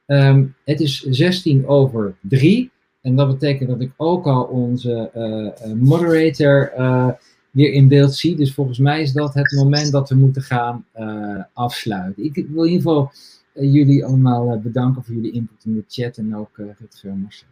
Um, 0.06 0.54
het 0.64 0.80
is 0.80 1.00
16 1.00 1.66
over 1.66 2.16
3. 2.20 2.70
En 3.00 3.16
dat 3.16 3.28
betekent 3.28 3.68
dat 3.68 3.80
ik 3.80 3.92
ook 3.96 4.26
al 4.26 4.42
onze 4.42 5.10
uh, 5.14 5.72
moderator 5.74 6.72
weer 7.56 7.72
in 7.72 7.88
beeld 7.88 8.14
zie. 8.14 8.36
Dus 8.36 8.54
volgens 8.54 8.78
mij 8.78 9.02
is 9.02 9.12
dat 9.12 9.34
het 9.34 9.52
moment 9.56 9.92
dat 9.92 10.08
we 10.08 10.14
moeten 10.14 10.42
gaan 10.42 10.84
uh, 10.96 11.42
afsluiten. 11.52 12.24
Ik 12.24 12.34
wil 12.34 12.64
in 12.64 12.70
ieder 12.70 12.90
geval 12.90 13.12
jullie 13.52 14.04
allemaal 14.04 14.60
bedanken 14.60 15.04
voor 15.04 15.14
jullie 15.14 15.32
input 15.32 15.64
in 15.64 15.74
de 15.74 15.84
chat 15.88 16.16
en 16.16 16.36
ook 16.36 16.56
Rutger 16.56 17.14
Marcel. 17.14 17.46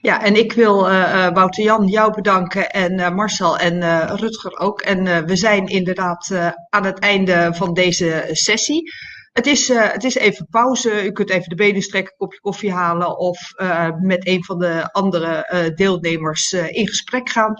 Ja, 0.00 0.24
en 0.24 0.36
ik 0.36 0.52
wil 0.52 0.90
uh, 0.90 1.32
Wouter 1.32 1.64
Jan 1.64 1.86
jou 1.86 2.14
bedanken 2.14 2.70
en 2.70 2.98
uh, 2.98 3.14
Marcel 3.14 3.58
en 3.58 3.76
uh, 3.76 4.12
Rutger 4.16 4.58
ook. 4.58 4.80
En 4.80 5.26
we 5.26 5.36
zijn 5.36 5.66
inderdaad 5.66 6.54
aan 6.70 6.84
het 6.84 6.98
einde 6.98 7.50
van 7.54 7.74
deze 7.74 8.28
sessie. 8.32 8.92
Het 9.34 9.46
is, 9.46 9.70
uh, 9.70 9.92
het 9.92 10.04
is 10.04 10.14
even 10.14 10.46
pauze. 10.50 11.04
U 11.04 11.12
kunt 11.12 11.30
even 11.30 11.48
de 11.48 11.54
benen 11.54 11.82
strekken, 11.82 12.12
een 12.12 12.18
kopje 12.18 12.40
koffie 12.40 12.72
halen 12.72 13.18
of 13.18 13.52
uh, 13.56 13.90
met 14.00 14.26
een 14.26 14.44
van 14.44 14.58
de 14.58 14.92
andere 14.92 15.50
uh, 15.52 15.74
deelnemers 15.76 16.52
in 16.52 16.88
gesprek 16.88 17.28
gaan. 17.28 17.54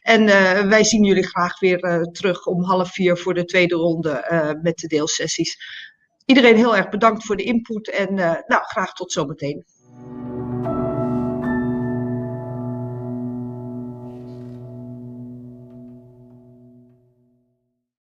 En 0.00 0.26
wij 0.68 0.84
zien 0.84 1.04
jullie 1.04 1.26
graag 1.26 1.58
weer 1.58 2.08
terug 2.12 2.46
om 2.46 2.62
half 2.62 2.92
vier 2.92 3.16
voor 3.16 3.34
de 3.34 3.44
tweede 3.44 3.74
ronde 3.74 4.58
met 4.62 4.78
de 4.78 4.86
deelsessies. 4.86 5.56
Iedereen 6.24 6.56
heel 6.56 6.76
erg 6.76 6.88
bedankt 6.88 7.26
voor 7.26 7.36
de 7.36 7.42
input 7.42 7.90
en 7.90 8.14
nou, 8.14 8.64
graag 8.64 8.92
tot 8.92 9.12
zometeen. 9.12 9.64